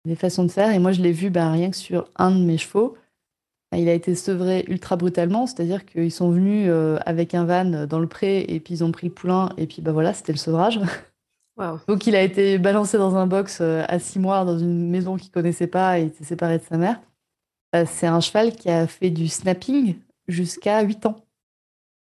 Des 0.07 0.17
façons 0.17 0.45
de 0.45 0.51
faire. 0.51 0.73
Et 0.73 0.79
moi, 0.79 0.93
je 0.93 1.03
l'ai 1.03 1.13
vu 1.13 1.31
bah, 1.31 1.51
rien 1.51 1.71
que 1.71 1.77
sur 1.77 2.09
un 2.17 2.31
de 2.31 2.43
mes 2.43 2.59
chevaux. 2.59 2.97
Il 3.77 3.89
a 3.89 3.95
été 3.95 4.17
sevré 4.17 4.65
ultra 4.67 4.97
brutalement, 4.97 5.47
c'est-à-dire 5.47 5.87
qu'ils 5.87 6.11
sont 6.11 6.31
venus 6.31 6.67
euh, 6.69 6.99
avec 7.07 7.35
un 7.35 7.45
van 7.45 7.87
dans 7.87 8.01
le 8.01 8.09
pré 8.09 8.45
et 8.49 8.59
puis 8.59 8.75
ils 8.75 8.85
ont 8.85 8.91
pris 8.91 9.07
le 9.07 9.13
poulain 9.13 9.51
et 9.59 9.69
puis 9.69 9.81
bah 9.81 9.93
voilà, 9.93 10.13
c'était 10.13 10.33
le 10.33 10.39
sevrage. 10.39 10.81
Donc 11.87 12.07
il 12.07 12.17
a 12.17 12.23
été 12.23 12.59
balancé 12.59 12.97
dans 12.99 13.17
un 13.17 13.27
box 13.27 13.59
euh, 13.61 13.85
à 13.87 13.99
six 13.99 14.19
mois 14.19 14.45
dans 14.45 14.59
une 14.59 14.89
maison 14.89 15.17
qu'il 15.17 15.31
connaissait 15.31 15.67
pas 15.67 15.99
et 15.99 16.03
il 16.03 16.07
était 16.09 16.25
séparé 16.25 16.59
de 16.59 16.63
sa 16.65 16.79
mère. 16.79 17.01
Euh, 17.77 17.85
c'est 17.87 18.07
un 18.07 18.21
cheval 18.21 18.57
qui 18.57 18.71
a 18.71 18.87
fait 18.87 19.11
du 19.11 19.29
snapping 19.29 19.97
jusqu'à 20.27 20.83
8 20.83 21.07
ans. 21.07 21.17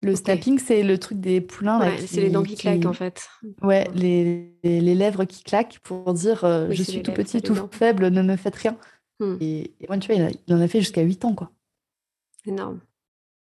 Le 0.08 0.16
snapping, 0.16 0.58
c'est 0.58 0.84
le 0.84 0.98
truc 0.98 1.20
des 1.20 1.42
poulains. 1.42 1.82
c'est 2.08 2.22
les 2.22 2.30
dents 2.30 2.44
qui, 2.44 2.56
claquent 2.56 2.86
en 2.86 2.94
fait. 2.94 3.28
Ouais, 3.62 3.86
les, 3.94 4.54
les, 4.64 4.96
lèvres 4.96 5.26
qui 5.26 5.44
claquent 5.44 5.80
pour 5.80 6.14
dire 6.14 6.46
euh, 6.46 6.70
je 6.72 6.82
suis 6.82 7.04
tout 7.04 7.12
petit, 7.12 7.42
tout 7.42 7.56
faible, 7.72 8.08
ne 8.08 8.22
me 8.22 8.38
faites 8.38 8.56
rien. 8.56 8.78
Hmm. 9.20 9.36
Et, 9.42 9.74
moi, 9.90 9.98
tu 9.98 10.14
vois, 10.14 10.30
il, 10.48 10.54
en 10.56 10.62
a 10.62 10.68
fait 10.70 10.80
jusqu'à 10.80 11.02
8 11.02 11.26
ans, 11.26 11.36
quoi. 11.36 11.52
Énorme. 12.46 12.80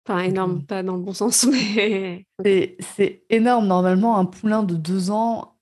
Enfin, 0.06 0.20
énorme, 0.24 0.66
pas 0.66 0.84
dans 0.84 0.98
le 0.98 1.02
bon 1.02 1.14
sens, 1.14 1.48
mais. 2.44 2.78
C'est 2.98 3.24
énorme. 3.30 3.68
Normalement, 3.68 4.18
un 4.18 4.26
poulain 4.26 4.64
de 4.64 4.76
2 4.76 5.10
ans, 5.10 5.56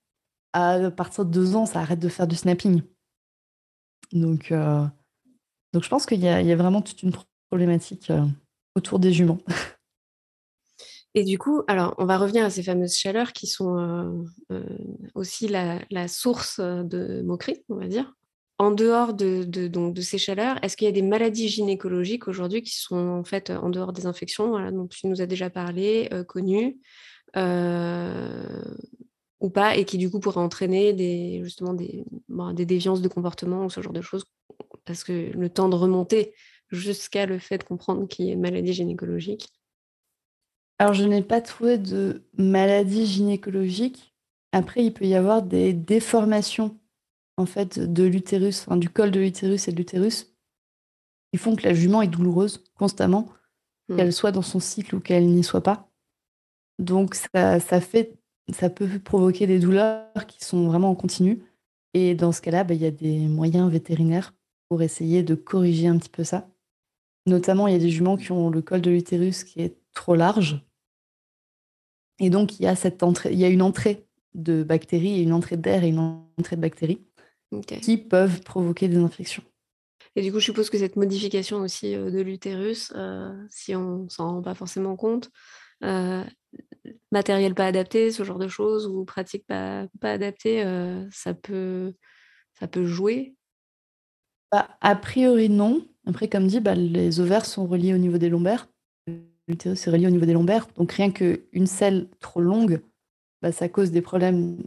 à 0.54 0.90
partir 0.90 1.24
de 1.24 1.30
deux 1.30 1.56
ans, 1.56 1.68
ça 1.68 1.82
arrête 1.82 2.00
de 2.00 2.10
faire 2.10 2.26
du 2.26 2.36
snapping. 2.36 2.82
Donc, 4.12 4.52
euh, 4.52 4.84
donc 5.72 5.84
je 5.84 5.90
pense 5.90 6.08
qu'il 6.08 6.20
y, 6.20 6.28
a 6.28 6.56
vraiment 6.56 6.82
toute 6.82 7.04
une 7.04 7.14
problématique 7.52 8.10
euh, 8.10 8.26
autour 8.76 8.98
des 8.98 9.14
juments. 9.14 9.38
Et 11.16 11.24
du 11.24 11.38
coup, 11.40 11.64
alors 11.68 11.96
on 11.98 12.06
va 12.06 12.18
revenir 12.18 12.46
à 12.46 12.50
ces 12.50 12.64
fameuses 12.64 12.96
chaleurs 12.96 13.34
qui 13.34 13.48
sont 13.48 14.26
euh, 14.52 14.64
aussi 15.16 15.48
la, 15.48 16.08
source 16.08 16.60
de 16.60 17.22
moquerie, 17.22 17.64
on 17.70 17.76
va 17.76 17.88
dire. 17.88 18.14
En 18.60 18.72
dehors 18.72 19.14
de, 19.14 19.44
donc, 19.68 19.94
de 19.94 20.02
ces 20.02 20.18
chaleurs, 20.18 20.58
est-ce 20.64 20.76
qu'il 20.76 20.86
y 20.86 20.90
a 20.90 20.94
des 20.94 21.02
maladies 21.02 21.48
gynécologiques 21.48 22.28
aujourd'hui 22.28 22.62
qui 22.62 22.78
sont 22.78 22.98
en 22.98 23.24
fait 23.24 23.52
en 23.52 23.70
dehors 23.70 23.94
des 23.94 24.06
infections, 24.06 24.50
voilà, 24.50 24.70
dont 24.72 24.86
tu 24.86 25.08
nous 25.08 25.22
as 25.22 25.26
déjà 25.26 25.50
parlé, 25.50 26.10
connues 26.28 26.78
ou 29.40 29.50
pas, 29.50 29.78
et 29.78 29.86
qui 29.86 29.98
du 29.98 30.10
coup 30.10 30.20
pourrait 30.20 30.42
entraîner 30.42 31.42
justement 31.44 31.74
des, 31.74 32.04
des 32.54 32.66
déviances 32.66 33.02
de 33.02 33.08
comportement 33.08 33.66
ou 33.66 33.70
ce 33.70 33.82
genre 33.82 33.94
de 33.94 34.02
choses, 34.02 34.26
parce 34.86 35.06
que 35.06 35.32
le 35.32 35.50
temps 35.50 35.70
de 35.70 35.76
remonter 35.76 36.34
jusqu'à 36.70 37.26
le 37.26 37.40
fait 37.40 37.60
de 37.60 37.64
comprendre 37.64 38.08
qu'il 38.08 38.26
y 38.26 38.30
a 38.30 38.34
une 38.34 38.42
maladie 38.42 38.74
gynécologique. 38.74 39.50
Alors 40.80 40.94
je 40.94 41.04
n'ai 41.04 41.22
pas 41.22 41.42
trouvé 41.42 41.78
de 41.78 42.24
maladie 42.38 43.06
gynécologique. 43.06 44.16
Après, 44.52 44.84
il 44.84 44.94
peut 44.94 45.06
y 45.06 45.14
avoir 45.14 45.44
des 45.44 45.74
déformations 45.74 46.78
en 47.38 47.46
fait 47.46 47.80
de 47.80 48.04
l'utérus, 48.04 48.62
enfin, 48.62 48.78
du 48.78 48.90
col 48.90 49.12
de 49.12 49.20
l'utérus 49.20 49.68
et 49.68 49.72
de 49.72 49.78
l'utérus, 49.78 50.34
qui 51.32 51.40
font 51.40 51.56
que 51.56 51.64
la 51.64 51.74
jument 51.74 52.02
est 52.02 52.08
douloureuse 52.08 52.64
constamment, 52.76 53.30
mmh. 53.90 53.98
qu'elle 53.98 54.14
soit 54.14 54.32
dans 54.32 54.42
son 54.42 54.60
cycle 54.60 54.96
ou 54.96 55.00
qu'elle 55.00 55.28
n'y 55.28 55.44
soit 55.44 55.64
pas. 55.64 55.92
Donc 56.80 57.14
ça, 57.16 57.60
ça 57.60 57.82
fait 57.82 58.20
ça 58.54 58.70
peut 58.70 58.88
provoquer 59.00 59.48
des 59.48 59.60
douleurs 59.60 60.26
qui 60.28 60.44
sont 60.44 60.68
vraiment 60.68 60.90
en 60.90 60.96
continu. 60.96 61.44
Et 61.94 62.16
dans 62.16 62.32
ce 62.32 62.42
cas-là, 62.42 62.64
bah, 62.64 62.74
il 62.74 62.82
y 62.82 62.86
a 62.86 62.92
des 62.92 63.28
moyens 63.28 63.70
vétérinaires 63.72 64.34
pour 64.70 64.82
essayer 64.82 65.24
de 65.24 65.36
corriger 65.36 65.88
un 65.88 65.98
petit 65.98 66.10
peu 66.10 66.24
ça. 66.24 66.50
Notamment, 67.26 67.68
il 67.68 67.74
y 67.74 67.76
a 67.76 67.80
des 67.80 67.90
juments 67.90 68.18
qui 68.18 68.32
ont 68.32 68.50
le 68.50 68.62
col 68.62 68.82
de 68.82 68.92
l'utérus 68.92 69.44
qui 69.44 69.62
est 69.62 69.78
trop 69.94 70.16
large. 70.16 70.66
Et 72.20 72.30
donc, 72.30 72.60
il 72.60 72.64
y 72.64 72.68
a, 72.68 72.76
cette 72.76 73.04
entrée, 73.04 73.32
il 73.32 73.40
y 73.40 73.46
a 73.46 73.50
une 73.50 73.62
entrée 73.62 74.06
de 74.36 74.64
bactéries 74.64 75.20
et 75.20 75.22
une 75.22 75.34
entrée 75.34 75.58
d'air 75.58 75.84
et 75.84 75.90
une 75.90 76.24
entrée 76.38 76.56
de 76.56 76.62
bactéries 76.62 77.02
qui 77.82 77.98
peuvent 77.98 78.42
provoquer 78.42 78.88
des 78.88 78.98
infections. 78.98 79.44
Et 80.16 80.22
du 80.22 80.32
coup, 80.32 80.40
je 80.40 80.46
suppose 80.46 80.70
que 80.70 80.78
cette 80.78 80.96
modification 80.96 81.58
aussi 81.58 81.96
euh, 81.96 82.12
de 82.12 82.20
l'utérus, 82.20 82.92
euh, 82.96 83.32
si 83.50 83.76
on 83.76 84.10
s'en 84.10 84.36
rend 84.36 84.42
pas 84.42 84.56
forcément 84.56 84.96
compte, 84.96 85.30
euh, 85.84 86.24
matériel 87.12 87.56
pas 87.56 87.68
adapté, 87.68 88.12
ce 88.12 88.24
genre 88.24 88.40
de 88.40 88.48
choses, 88.48 88.88
ou 88.88 89.06
pratique 89.06 89.46
pas, 89.48 89.88
pas 90.02 90.12
adaptée, 90.12 90.64
euh, 90.64 91.06
ça, 91.12 91.34
peut, 91.34 91.94
ça 92.60 92.68
peut 92.68 92.86
jouer? 92.86 93.36
Bah, 94.52 94.70
A 94.82 94.96
priori, 94.96 95.50
non. 95.50 95.88
Après, 96.06 96.28
comme 96.28 96.48
dit, 96.48 96.60
bah, 96.60 96.76
les 96.76 97.20
ovaires 97.20 97.46
sont 97.46 97.68
reliés 97.68 97.94
au 97.94 97.98
niveau 97.98 98.18
des 98.18 98.30
lombaires. 98.30 98.68
L'utérus 99.50 99.86
est 99.86 99.92
relié 99.92 100.08
au 100.08 100.12
niveau 100.12 100.26
des 100.26 100.34
lombaires. 100.34 100.68
Donc, 100.78 100.92
rien 100.92 101.12
qu'une 101.12 101.68
selle 101.68 102.08
trop 102.20 102.40
longue, 102.40 102.82
bah, 103.42 103.52
ça 103.52 103.68
cause 103.68 103.92
des 103.92 104.02
problèmes 104.02 104.58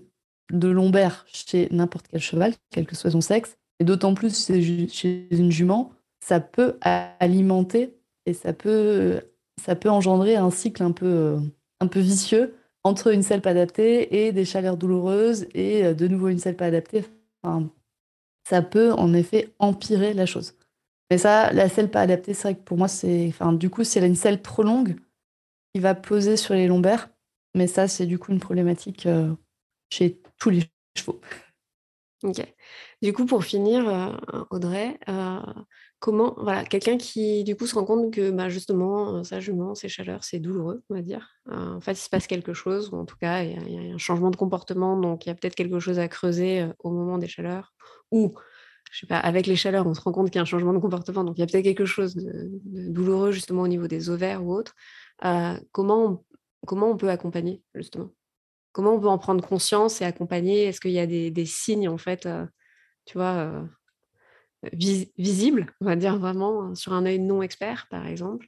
de 0.52 0.68
lombaires 0.68 1.24
chez 1.32 1.68
n'importe 1.70 2.08
quel 2.08 2.20
cheval, 2.20 2.52
quel 2.70 2.84
que 2.84 2.96
soit 2.96 3.12
son 3.12 3.20
sexe. 3.20 3.56
Et 3.80 3.84
d'autant 3.84 4.14
plus 4.14 4.46
chez 4.90 5.28
une 5.30 5.50
jument, 5.50 5.92
ça 6.20 6.40
peut 6.40 6.76
alimenter 6.82 7.96
et 8.26 8.34
ça 8.34 8.52
peut, 8.52 9.20
ça 9.60 9.74
peut 9.74 9.88
engendrer 9.88 10.36
un 10.36 10.50
cycle 10.50 10.82
un 10.82 10.92
peu 10.92 11.38
un 11.80 11.88
peu 11.88 12.00
vicieux 12.00 12.54
entre 12.84 13.12
une 13.12 13.22
selle 13.22 13.42
pas 13.42 13.50
adaptée 13.50 14.24
et 14.24 14.32
des 14.32 14.44
chaleurs 14.44 14.76
douloureuses 14.76 15.46
et 15.54 15.84
euh, 15.84 15.94
de 15.94 16.08
nouveau 16.08 16.28
une 16.28 16.38
selle 16.38 16.56
pas 16.56 16.66
adaptée. 16.66 17.04
ça 18.48 18.62
peut 18.62 18.92
en 18.92 19.14
effet 19.14 19.52
empirer 19.58 20.14
la 20.14 20.26
chose. 20.26 20.54
Mais 21.10 21.18
ça, 21.18 21.52
la 21.52 21.68
selle 21.68 21.90
pas 21.90 22.00
adaptée, 22.00 22.34
c'est 22.34 22.48
vrai 22.48 22.54
que 22.54 22.62
pour 22.62 22.78
moi, 22.78 22.88
c'est. 22.88 23.26
Enfin, 23.28 23.52
du 23.52 23.70
coup, 23.70 23.84
si 23.84 23.98
a 23.98 24.06
une 24.06 24.16
selle 24.16 24.40
trop 24.40 24.62
longue, 24.62 24.96
qui 25.74 25.80
va 25.80 25.94
poser 25.94 26.36
sur 26.36 26.54
les 26.54 26.66
lombaires. 26.66 27.08
Mais 27.54 27.66
ça, 27.66 27.88
c'est 27.88 28.06
du 28.06 28.18
coup 28.18 28.32
une 28.32 28.40
problématique 28.40 29.06
euh, 29.06 29.34
chez 29.90 30.20
tous 30.38 30.50
les 30.50 30.64
chevaux. 30.96 31.20
Ok. 32.22 32.40
Du 33.02 33.12
coup, 33.12 33.26
pour 33.26 33.44
finir, 33.44 33.88
euh, 33.88 34.44
Audrey, 34.50 34.98
euh, 35.08 35.40
comment, 35.98 36.34
voilà, 36.38 36.64
quelqu'un 36.64 36.96
qui 36.96 37.42
du 37.42 37.56
coup 37.56 37.66
se 37.66 37.74
rend 37.74 37.84
compte 37.84 38.12
que 38.12 38.30
bah, 38.30 38.48
justement, 38.48 39.24
sa 39.24 39.40
jument, 39.40 39.74
ses 39.74 39.88
chaleurs, 39.88 40.22
c'est 40.22 40.38
douloureux, 40.38 40.84
on 40.88 40.94
va 40.94 41.02
dire. 41.02 41.36
en 41.50 41.80
fait, 41.80 41.92
il 41.92 41.96
se 41.96 42.08
passe 42.08 42.26
quelque 42.26 42.54
chose, 42.54 42.90
ou 42.92 42.96
en 42.96 43.04
tout 43.04 43.16
cas, 43.16 43.42
il 43.42 43.72
y, 43.72 43.90
a 43.90 43.94
un 43.94 43.98
changement 43.98 44.30
de 44.30 44.36
comportement, 44.36 44.96
donc 44.96 45.26
il 45.26 45.30
y 45.30 45.32
a 45.32 45.34
peut-être 45.34 45.56
quelque 45.56 45.80
chose 45.80 45.98
à 45.98 46.06
creuser 46.06 46.64
au 46.78 46.90
moment 46.90 47.18
des 47.18 47.28
chaleurs, 47.28 47.74
ou 48.12 48.34
je 48.92 49.00
sais 49.00 49.06
pas, 49.06 49.18
avec 49.18 49.46
les 49.46 49.56
chaleurs, 49.56 49.86
on 49.86 49.94
se 49.94 50.02
rend 50.02 50.12
compte 50.12 50.26
qu'il 50.26 50.36
y 50.36 50.38
a 50.38 50.42
un 50.42 50.44
changement 50.44 50.74
de 50.74 50.78
comportement, 50.78 51.24
donc 51.24 51.38
il 51.38 51.40
y 51.40 51.42
a 51.42 51.46
peut-être 51.46 51.64
quelque 51.64 51.86
chose 51.86 52.14
de, 52.14 52.50
douloureux 52.90 53.32
justement 53.32 53.62
au 53.62 53.68
niveau 53.68 53.88
des 53.88 54.10
ovaires 54.10 54.44
ou 54.44 54.52
autre. 54.52 54.74
comment, 55.72 56.04
on, 56.04 56.24
comment 56.66 56.90
on 56.90 56.96
peut 56.98 57.08
accompagner 57.08 57.62
justement? 57.74 58.10
Comment 58.72 58.94
on 58.94 59.00
peut 59.00 59.08
en 59.08 59.18
prendre 59.18 59.46
conscience 59.46 60.02
et 60.02 60.04
accompagner? 60.04 60.64
Est-ce 60.64 60.80
qu'il 60.80 60.90
y 60.90 60.98
a 60.98 61.06
des, 61.06 61.46
signes 61.46 61.88
en 61.88 61.96
fait, 61.96 62.28
tu 63.06 63.16
vois, 63.16 63.66
visibles, 64.74 65.74
on 65.80 65.86
va 65.86 65.96
dire 65.96 66.18
vraiment 66.18 66.74
sur 66.74 66.92
un 66.92 67.06
œil 67.06 67.18
non 67.18 67.42
expert, 67.42 67.86
par 67.90 68.06
exemple? 68.06 68.46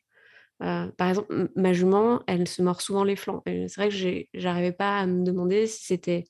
Par 0.59 1.09
exemple, 1.09 1.51
ma 1.57 1.73
jument, 1.73 2.23
elle 2.27 2.47
se 2.49 2.61
mord 2.61 2.83
souvent 2.83 3.05
les 3.05 3.17
flancs. 3.17 3.43
C'est 3.47 3.77
vrai 3.77 3.89
que 3.89 4.27
j'arrivais 4.35 4.73
pas 4.73 4.99
à 4.99 5.07
me 5.07 5.25
demander 5.25 5.67
si 5.67 5.85
c'était 5.85 6.25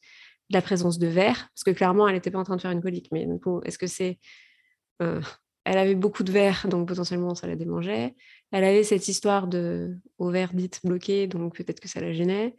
la 0.55 0.63
présence 0.63 0.99
de 0.99 1.07
verre, 1.07 1.49
parce 1.55 1.65
que 1.65 1.71
clairement, 1.71 2.09
elle 2.09 2.15
n'était 2.15 2.31
pas 2.31 2.39
en 2.39 2.45
train 2.45 2.57
de 2.57 2.61
faire 2.61 2.71
une 2.71 2.83
colique. 2.83 3.09
Mais 3.13 3.27
est-ce 3.65 3.79
que 3.79 3.87
c'est. 3.87 4.19
Euh, 5.03 5.21
elle 5.65 5.79
avait 5.79 5.95
beaucoup 5.95 6.25
de 6.25 6.33
verre, 6.33 6.67
donc 6.69 6.89
potentiellement, 6.89 7.35
ça 7.35 7.47
la 7.47 7.57
démangeait. 7.57 8.15
Elle 8.53 8.65
avait 8.65 8.85
cette 8.85 9.09
histoire 9.09 9.47
de 9.49 9.97
ovaire 10.19 10.53
dite 10.53 10.81
bloquée, 10.85 11.27
donc 11.27 11.57
peut-être 11.57 11.81
que 11.81 11.89
ça 11.89 12.01
la 12.01 12.13
gênait. 12.13 12.55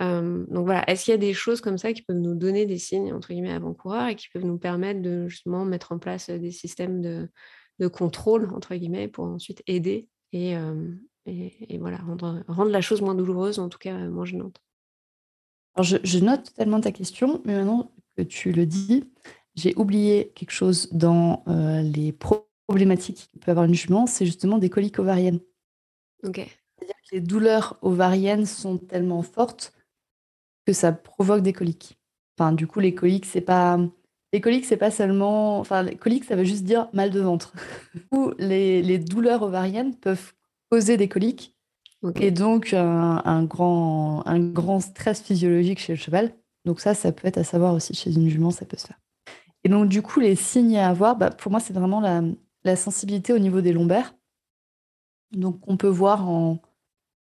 Euh, 0.00 0.44
donc 0.48 0.64
voilà, 0.66 0.88
est-ce 0.88 1.04
qu'il 1.04 1.12
y 1.12 1.14
a 1.14 1.18
des 1.18 1.34
choses 1.34 1.60
comme 1.60 1.78
ça 1.78 1.92
qui 1.92 2.02
peuvent 2.02 2.16
nous 2.16 2.34
donner 2.34 2.66
des 2.66 2.78
signes, 2.78 3.12
entre 3.12 3.28
guillemets, 3.28 3.52
avant-coureurs 3.52 4.08
et 4.08 4.14
qui 4.14 4.28
peuvent 4.32 4.44
nous 4.44 4.58
permettre 4.58 5.02
de 5.02 5.26
justement 5.28 5.64
mettre 5.64 5.92
en 5.92 5.98
place 5.98 6.30
des 6.30 6.50
systèmes 6.50 7.00
de, 7.00 7.28
de 7.78 7.88
contrôle, 7.88 8.52
entre 8.54 8.74
guillemets, 8.74 9.08
pour 9.08 9.24
ensuite 9.24 9.62
aider 9.66 10.08
et, 10.32 10.56
euh, 10.56 10.92
et, 11.26 11.78
voilà, 11.78 11.98
rendre, 11.98 12.44
rendre 12.46 12.70
la 12.70 12.80
chose 12.80 13.02
moins 13.02 13.14
douloureuse, 13.14 13.58
en 13.58 13.68
tout 13.68 13.78
cas 13.78 13.96
moins 14.08 14.24
gênante? 14.24 14.60
Je, 15.82 16.18
note 16.18 16.44
totalement 16.44 16.80
ta 16.80 16.92
question, 16.92 17.42
mais 17.44 17.54
maintenant 17.54 17.90
que 18.16 18.22
tu 18.22 18.52
le 18.52 18.66
dis, 18.66 19.04
j'ai 19.54 19.74
oublié 19.76 20.32
quelque 20.34 20.52
chose 20.52 20.88
dans 20.92 21.44
euh, 21.48 21.82
les 21.82 22.12
problématiques 22.12 23.28
qu'il 23.30 23.40
peut 23.40 23.50
avoir 23.50 23.66
une 23.66 23.74
jument, 23.74 24.06
c'est 24.06 24.26
justement 24.26 24.58
des 24.58 24.70
coliques 24.70 24.98
ovariennes. 24.98 25.40
Ok. 26.24 26.36
C'est-à-dire 26.36 26.94
que 27.08 27.14
les 27.14 27.20
douleurs 27.20 27.78
ovariennes 27.82 28.46
sont 28.46 28.78
tellement 28.78 29.22
fortes 29.22 29.72
que 30.66 30.72
ça 30.72 30.92
provoque 30.92 31.42
des 31.42 31.52
coliques. 31.52 31.98
Enfin, 32.38 32.52
du 32.52 32.66
coup, 32.66 32.80
les 32.80 32.94
coliques, 32.94 33.26
c'est 33.26 33.40
pas. 33.40 33.78
Les 34.32 34.40
coliques, 34.40 34.66
c'est 34.66 34.76
pas 34.76 34.90
seulement. 34.90 35.58
Enfin, 35.58 35.82
les 35.82 35.96
coliques, 35.96 36.24
ça 36.24 36.36
veut 36.36 36.44
juste 36.44 36.64
dire 36.64 36.88
mal 36.92 37.10
de 37.10 37.20
ventre. 37.20 37.54
Ou 38.12 38.32
les, 38.38 38.82
les 38.82 38.98
douleurs 38.98 39.42
ovariennes 39.42 39.94
peuvent 39.94 40.34
causer 40.70 40.96
des 40.96 41.08
coliques 41.08 41.55
et 42.20 42.30
donc, 42.30 42.72
un, 42.72 43.44
grand, 43.44 44.26
un 44.26 44.38
grand 44.38 44.80
stress 44.80 45.22
physiologique 45.22 45.78
chez 45.78 45.94
le 45.94 45.98
cheval. 45.98 46.34
Donc 46.64 46.80
ça, 46.80 46.94
ça 46.94 47.12
peut 47.12 47.28
être 47.28 47.38
à 47.38 47.44
savoir 47.44 47.74
aussi 47.74 47.94
chez 47.94 48.12
une 48.12 48.28
jument, 48.28 48.50
ça 48.50 48.66
peut 48.66 48.76
se 48.76 48.86
faire. 48.86 48.98
Et 49.64 49.68
donc, 49.68 49.88
du 49.88 50.02
coup, 50.02 50.20
les 50.20 50.36
signes 50.36 50.76
à 50.76 50.88
avoir, 50.88 51.16
bah, 51.16 51.30
pour 51.30 51.50
moi, 51.50 51.60
c'est 51.60 51.72
vraiment 51.72 52.00
la, 52.00 52.22
la, 52.64 52.76
sensibilité 52.76 53.32
au 53.32 53.38
niveau 53.38 53.60
des 53.60 53.72
lombaires. 53.72 54.14
Donc, 55.32 55.60
on 55.66 55.76
peut 55.76 55.88
voir 55.88 56.28
en, 56.28 56.60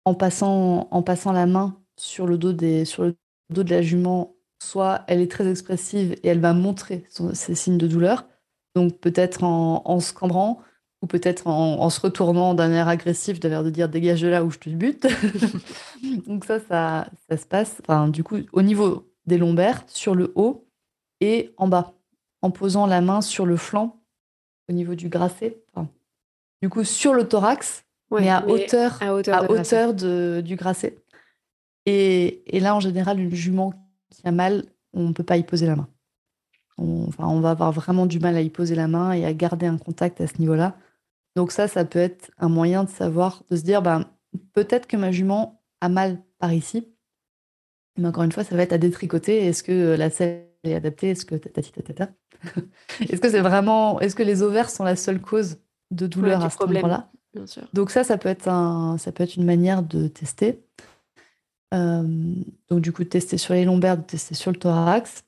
en, 0.05 0.15
passant, 0.15 0.87
en 0.91 1.03
passant 1.03 1.31
la 1.31 1.45
main 1.45 1.81
sur 1.97 2.27
le, 2.27 2.37
dos 2.37 2.53
des, 2.53 2.85
sur 2.85 3.03
le 3.03 3.15
dos 3.49 3.63
de 3.63 3.69
la 3.69 3.81
jument, 3.81 4.35
soit 4.61 5.03
elle 5.07 5.21
est 5.21 5.31
très 5.31 5.49
expressive 5.49 6.13
et 6.23 6.27
elle 6.27 6.41
va 6.41 6.53
montrer 6.53 7.05
ses 7.09 7.55
signes 7.55 7.77
de 7.77 7.87
douleur. 7.87 8.27
Donc, 8.75 8.99
peut-être 8.99 9.43
en, 9.43 9.81
en 9.85 9.99
se 9.99 10.11
cambrant, 10.11 10.59
ou 11.05 11.07
peut-être 11.07 11.45
en, 11.45 11.87
se 11.91 12.01
retournant 12.01 12.55
d'un 12.55 12.71
air 12.71 12.87
agressif, 12.87 13.39
d'un 13.39 13.51
air 13.51 13.63
de 13.63 13.69
dire 13.69 13.89
dégage 13.89 14.23
de 14.23 14.27
là 14.27 14.43
où 14.43 14.49
je 14.49 14.57
te 14.57 14.69
bute. 14.71 15.05
Donc 16.25 16.45
ça, 16.45 16.59
ça, 16.59 17.07
ça 17.29 17.37
se 17.37 17.45
passe, 17.45 17.79
enfin, 17.81 18.07
du 18.07 18.23
coup, 18.23 18.37
au 18.53 18.63
niveau 18.63 19.07
des 19.27 19.37
lombaires, 19.37 19.83
sur 19.85 20.15
le 20.15 20.31
haut 20.33 20.67
et 21.21 21.53
en 21.57 21.67
bas, 21.67 21.93
en 22.41 22.49
posant 22.49 22.87
la 22.87 23.01
main 23.01 23.21
sur 23.21 23.45
le 23.45 23.55
flanc, 23.55 24.01
au 24.67 24.73
niveau 24.73 24.95
du 24.95 25.07
grasset. 25.09 25.61
du 26.63 26.69
coup, 26.69 26.83
sur 26.83 27.13
le 27.13 27.27
thorax, 27.27 27.85
mais, 28.09 28.31
à, 28.31 28.43
hauteur, 28.47 28.97
à 29.03 29.13
hauteur, 29.13 29.93
de, 29.93 30.41
du 30.43 30.55
grasset. 30.55 30.97
Et, 31.85 32.41
et, 32.47 32.59
là, 32.59 32.75
en 32.75 32.79
général, 32.79 33.19
une 33.19 33.35
jument 33.35 33.73
qui 34.09 34.27
a 34.27 34.31
mal, 34.31 34.65
on 34.93 35.09
ne 35.09 35.13
peut 35.13 35.23
pas 35.23 35.37
y 35.37 35.43
poser 35.43 35.67
la 35.67 35.75
main. 35.75 35.87
On, 36.79 37.05
enfin, 37.09 37.27
on 37.27 37.41
va 37.41 37.51
avoir 37.51 37.71
vraiment 37.71 38.07
du 38.07 38.19
mal 38.19 38.35
à 38.35 38.41
y 38.41 38.49
poser 38.49 38.73
la 38.73 38.87
main 38.87 39.11
et 39.11 39.23
à 39.23 39.33
garder 39.33 39.67
un 39.67 39.77
contact 39.77 40.19
à 40.19 40.25
ce 40.25 40.39
niveau-là. 40.39 40.75
Donc 41.35 41.51
ça, 41.51 41.67
ça 41.67 41.85
peut 41.85 41.99
être 41.99 42.31
un 42.37 42.49
moyen 42.49 42.83
de 42.83 42.89
savoir, 42.89 43.43
de 43.49 43.55
se 43.55 43.63
dire, 43.63 43.81
ben, 43.81 44.05
peut-être 44.53 44.87
que 44.87 44.97
ma 44.97 45.11
jument 45.11 45.61
a 45.81 45.89
mal 45.89 46.21
par 46.39 46.53
ici, 46.53 46.87
mais 47.97 48.07
encore 48.07 48.23
une 48.23 48.31
fois, 48.31 48.43
ça 48.43 48.55
va 48.55 48.63
être 48.63 48.73
à 48.73 48.77
détricoter. 48.77 49.45
Est-ce 49.45 49.63
que 49.63 49.95
la 49.95 50.09
selle 50.09 50.47
est 50.63 50.75
adaptée? 50.75 51.11
Est-ce 51.11 51.25
que 51.25 51.35
Est-ce 52.99 53.21
que 53.21 53.29
c'est 53.29 53.41
vraiment, 53.41 53.99
est-ce 53.99 54.15
que 54.15 54.23
les 54.23 54.41
ovaires 54.41 54.69
sont 54.69 54.83
la 54.83 54.95
seule 54.95 55.21
cause 55.21 55.57
de 55.91 56.07
douleur 56.07 56.43
à 56.43 56.49
ce 56.49 56.63
moment-là 56.65 57.09
Donc 57.73 57.91
ça, 57.91 58.03
ça 58.03 58.17
peut 58.17 58.29
être 58.29 58.47
un, 58.47 58.97
ça 58.97 59.11
peut 59.11 59.23
être 59.23 59.35
une 59.35 59.45
manière 59.45 59.83
de 59.83 60.07
tester. 60.07 60.63
Euh, 61.73 62.33
donc 62.69 62.81
du 62.81 62.91
coup, 62.91 63.03
de 63.03 63.09
tester 63.09 63.37
sur 63.37 63.53
les 63.53 63.65
lombaires, 63.65 63.97
de 63.97 64.03
tester 64.03 64.35
sur 64.35 64.51
le 64.51 64.57
thorax. 64.57 65.23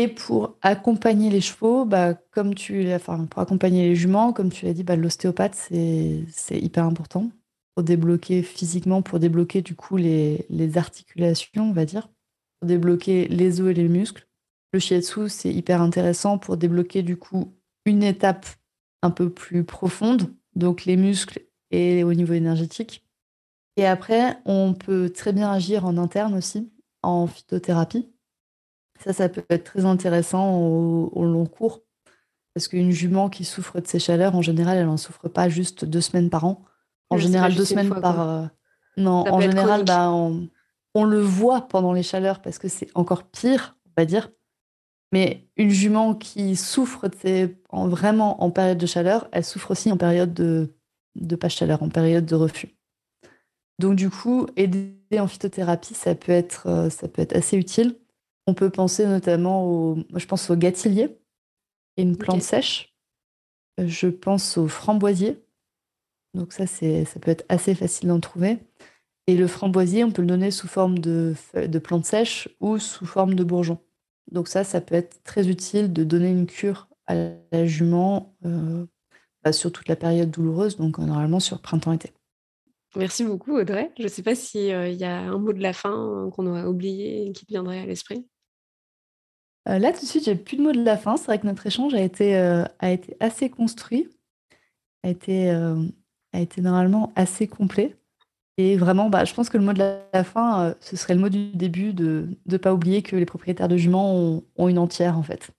Et 0.00 0.06
pour 0.06 0.56
accompagner 0.62 1.28
les 1.28 1.40
chevaux, 1.40 1.84
bah, 1.84 2.14
comme 2.30 2.54
tu 2.54 2.94
enfin, 2.94 3.26
pour 3.26 3.42
accompagner 3.42 3.88
les 3.88 3.96
juments, 3.96 4.32
comme 4.32 4.48
tu 4.48 4.64
l'as 4.64 4.72
dit, 4.72 4.84
bah, 4.84 4.94
l'ostéopathe, 4.94 5.56
c'est 5.56 6.56
hyper 6.56 6.84
important 6.84 7.32
pour 7.74 7.82
débloquer 7.82 8.44
physiquement, 8.44 9.02
pour 9.02 9.18
débloquer 9.18 9.60
du 9.60 9.74
coup 9.74 9.96
les, 9.96 10.46
les, 10.50 10.78
articulations, 10.78 11.70
on 11.70 11.72
va 11.72 11.84
dire, 11.84 12.08
pour 12.60 12.68
débloquer 12.68 13.26
les 13.26 13.60
os 13.60 13.72
et 13.72 13.74
les 13.74 13.88
muscles. 13.88 14.28
Le 14.72 14.78
shiatsu, 14.78 15.28
c'est 15.28 15.52
hyper 15.52 15.82
intéressant 15.82 16.38
pour 16.38 16.56
débloquer 16.56 17.02
du 17.02 17.16
coup 17.16 17.52
une 17.84 18.04
étape 18.04 18.46
un 19.02 19.10
peu 19.10 19.28
plus 19.30 19.64
profonde, 19.64 20.32
donc 20.54 20.84
les 20.84 20.96
muscles 20.96 21.40
et 21.72 22.04
au 22.04 22.14
niveau 22.14 22.34
énergétique. 22.34 23.04
Et 23.76 23.84
après, 23.84 24.38
on 24.44 24.74
peut 24.74 25.10
très 25.10 25.32
bien 25.32 25.50
agir 25.50 25.84
en 25.86 25.98
interne 25.98 26.34
aussi, 26.34 26.70
en 27.02 27.26
phytothérapie. 27.26 28.08
Ça, 28.98 29.12
ça 29.12 29.28
peut 29.28 29.44
être 29.50 29.64
très 29.64 29.84
intéressant 29.84 30.58
au, 30.58 31.24
long 31.24 31.46
cours. 31.46 31.82
Parce 32.54 32.68
qu'une 32.68 32.90
jument 32.90 33.28
qui 33.28 33.44
souffre 33.44 33.80
de 33.80 33.86
ces 33.86 33.98
chaleurs, 33.98 34.34
en 34.34 34.42
général, 34.42 34.78
elle 34.78 34.86
n'en 34.86 34.96
souffre 34.96 35.28
pas 35.28 35.48
juste 35.48 35.84
deux 35.84 36.00
semaines 36.00 36.30
par 36.30 36.44
an. 36.44 36.64
En 37.10 37.16
général, 37.16 37.54
deux 37.54 37.64
semaines 37.64 38.00
par. 38.00 38.20
Euh, 38.20 38.46
non, 38.96 39.24
en 39.30 39.40
général, 39.40 39.84
bah, 39.84 40.10
on, 40.10 41.04
le 41.04 41.20
voit 41.20 41.68
pendant 41.68 41.92
les 41.92 42.02
chaleurs 42.02 42.42
parce 42.42 42.58
que 42.58 42.68
c'est 42.68 42.88
encore 42.94 43.22
pire, 43.22 43.76
on 43.86 43.92
va 43.96 44.04
dire. 44.04 44.30
Mais 45.12 45.48
une 45.56 45.70
jument 45.70 46.14
qui 46.14 46.56
souffre 46.56 47.08
de 47.08 47.54
en, 47.70 47.88
vraiment 47.88 48.42
en 48.42 48.50
période 48.50 48.78
de 48.78 48.86
chaleur, 48.86 49.28
elle 49.32 49.44
souffre 49.44 49.70
aussi 49.70 49.90
en 49.92 49.96
période 49.96 50.34
de, 50.34 50.74
de 51.14 51.36
pas 51.36 51.48
chaleur, 51.48 51.82
en 51.82 51.88
période 51.88 52.26
de 52.26 52.34
refus. 52.34 52.76
Donc 53.78 53.94
du 53.94 54.10
coup, 54.10 54.46
aider 54.56 54.98
en 55.18 55.28
phytothérapie, 55.28 55.94
ça 55.94 56.14
peut 56.14 56.32
être, 56.32 56.66
euh, 56.66 56.90
ça 56.90 57.08
peut 57.08 57.22
être 57.22 57.36
assez 57.36 57.56
utile. 57.56 57.96
On 58.48 58.54
peut 58.54 58.70
penser 58.70 59.04
notamment 59.04 59.66
au, 59.66 59.98
je 60.16 60.24
pense 60.24 60.48
au 60.48 60.56
gâtillier, 60.56 61.18
une 61.98 62.16
plante 62.16 62.40
sèche. 62.40 62.96
Je 63.76 64.08
pense 64.08 64.56
au 64.56 64.68
framboisier. 64.68 65.44
Donc 66.32 66.54
ça, 66.54 66.66
c'est, 66.66 67.04
ça 67.04 67.20
peut 67.20 67.30
être 67.30 67.44
assez 67.50 67.74
facile 67.74 68.08
d'en 68.08 68.20
trouver. 68.20 68.56
Et 69.26 69.36
le 69.36 69.46
framboisier, 69.46 70.02
on 70.02 70.12
peut 70.12 70.22
le 70.22 70.28
donner 70.28 70.50
sous 70.50 70.66
forme 70.66 70.98
de, 70.98 71.34
de 71.54 71.78
plante 71.78 72.06
sèche 72.06 72.48
ou 72.58 72.78
sous 72.78 73.04
forme 73.04 73.34
de 73.34 73.44
bourgeon. 73.44 73.80
Donc 74.32 74.48
ça, 74.48 74.64
ça 74.64 74.80
peut 74.80 74.94
être 74.94 75.22
très 75.24 75.50
utile 75.50 75.92
de 75.92 76.02
donner 76.02 76.30
une 76.30 76.46
cure 76.46 76.88
à 77.06 77.16
la 77.52 77.66
jument 77.66 78.34
euh, 78.46 78.86
bah, 79.44 79.52
sur 79.52 79.70
toute 79.70 79.88
la 79.88 79.96
période 79.96 80.30
douloureuse, 80.30 80.78
donc 80.78 80.96
normalement 80.96 81.38
sur 81.38 81.60
printemps-été. 81.60 82.14
Merci 82.96 83.24
beaucoup 83.24 83.58
Audrey. 83.58 83.92
Je 83.98 84.04
ne 84.04 84.08
sais 84.08 84.22
pas 84.22 84.34
s'il 84.34 84.72
euh, 84.72 84.88
y 84.88 85.04
a 85.04 85.18
un 85.18 85.36
mot 85.36 85.52
de 85.52 85.60
la 85.60 85.74
fin 85.74 86.30
qu'on 86.32 86.46
aurait 86.46 86.64
oublié 86.64 87.26
et 87.26 87.32
qui 87.32 87.44
te 87.44 87.52
viendrait 87.52 87.80
à 87.80 87.84
l'esprit. 87.84 88.26
Euh, 89.68 89.78
là, 89.78 89.92
tout 89.92 90.00
de 90.00 90.06
suite, 90.06 90.24
j'ai 90.24 90.34
plus 90.34 90.56
de 90.56 90.62
mots 90.62 90.72
de 90.72 90.82
la 90.82 90.96
fin. 90.96 91.16
C'est 91.16 91.26
vrai 91.26 91.38
que 91.38 91.46
notre 91.46 91.66
échange 91.66 91.94
a 91.94 92.00
été, 92.00 92.36
euh, 92.36 92.64
assez 93.20 93.50
construit, 93.50 94.08
a 95.02 95.10
été, 95.10 95.50
euh, 95.50 95.82
a 96.32 96.40
été 96.40 96.60
normalement 96.60 97.12
assez 97.16 97.46
complet. 97.46 97.96
Et 98.56 98.76
vraiment, 98.76 99.08
bah, 99.08 99.24
je 99.24 99.34
pense 99.34 99.50
que 99.50 99.58
le 99.58 99.64
mot 99.64 99.72
de 99.72 100.00
la 100.12 100.24
fin, 100.24 100.74
ce 100.80 100.96
serait 100.96 101.14
le 101.14 101.20
mot 101.20 101.28
du 101.28 101.50
début 101.52 101.92
de 101.92 102.28
ne 102.46 102.56
pas 102.56 102.74
oublier 102.74 103.02
que 103.02 103.14
les 103.14 103.26
propriétaires 103.26 103.68
de 103.68 103.76
juments 103.76 104.42
ont, 104.56 104.68
une 104.68 104.78
entière, 104.78 105.16
en 105.16 105.22
fait. 105.22 105.50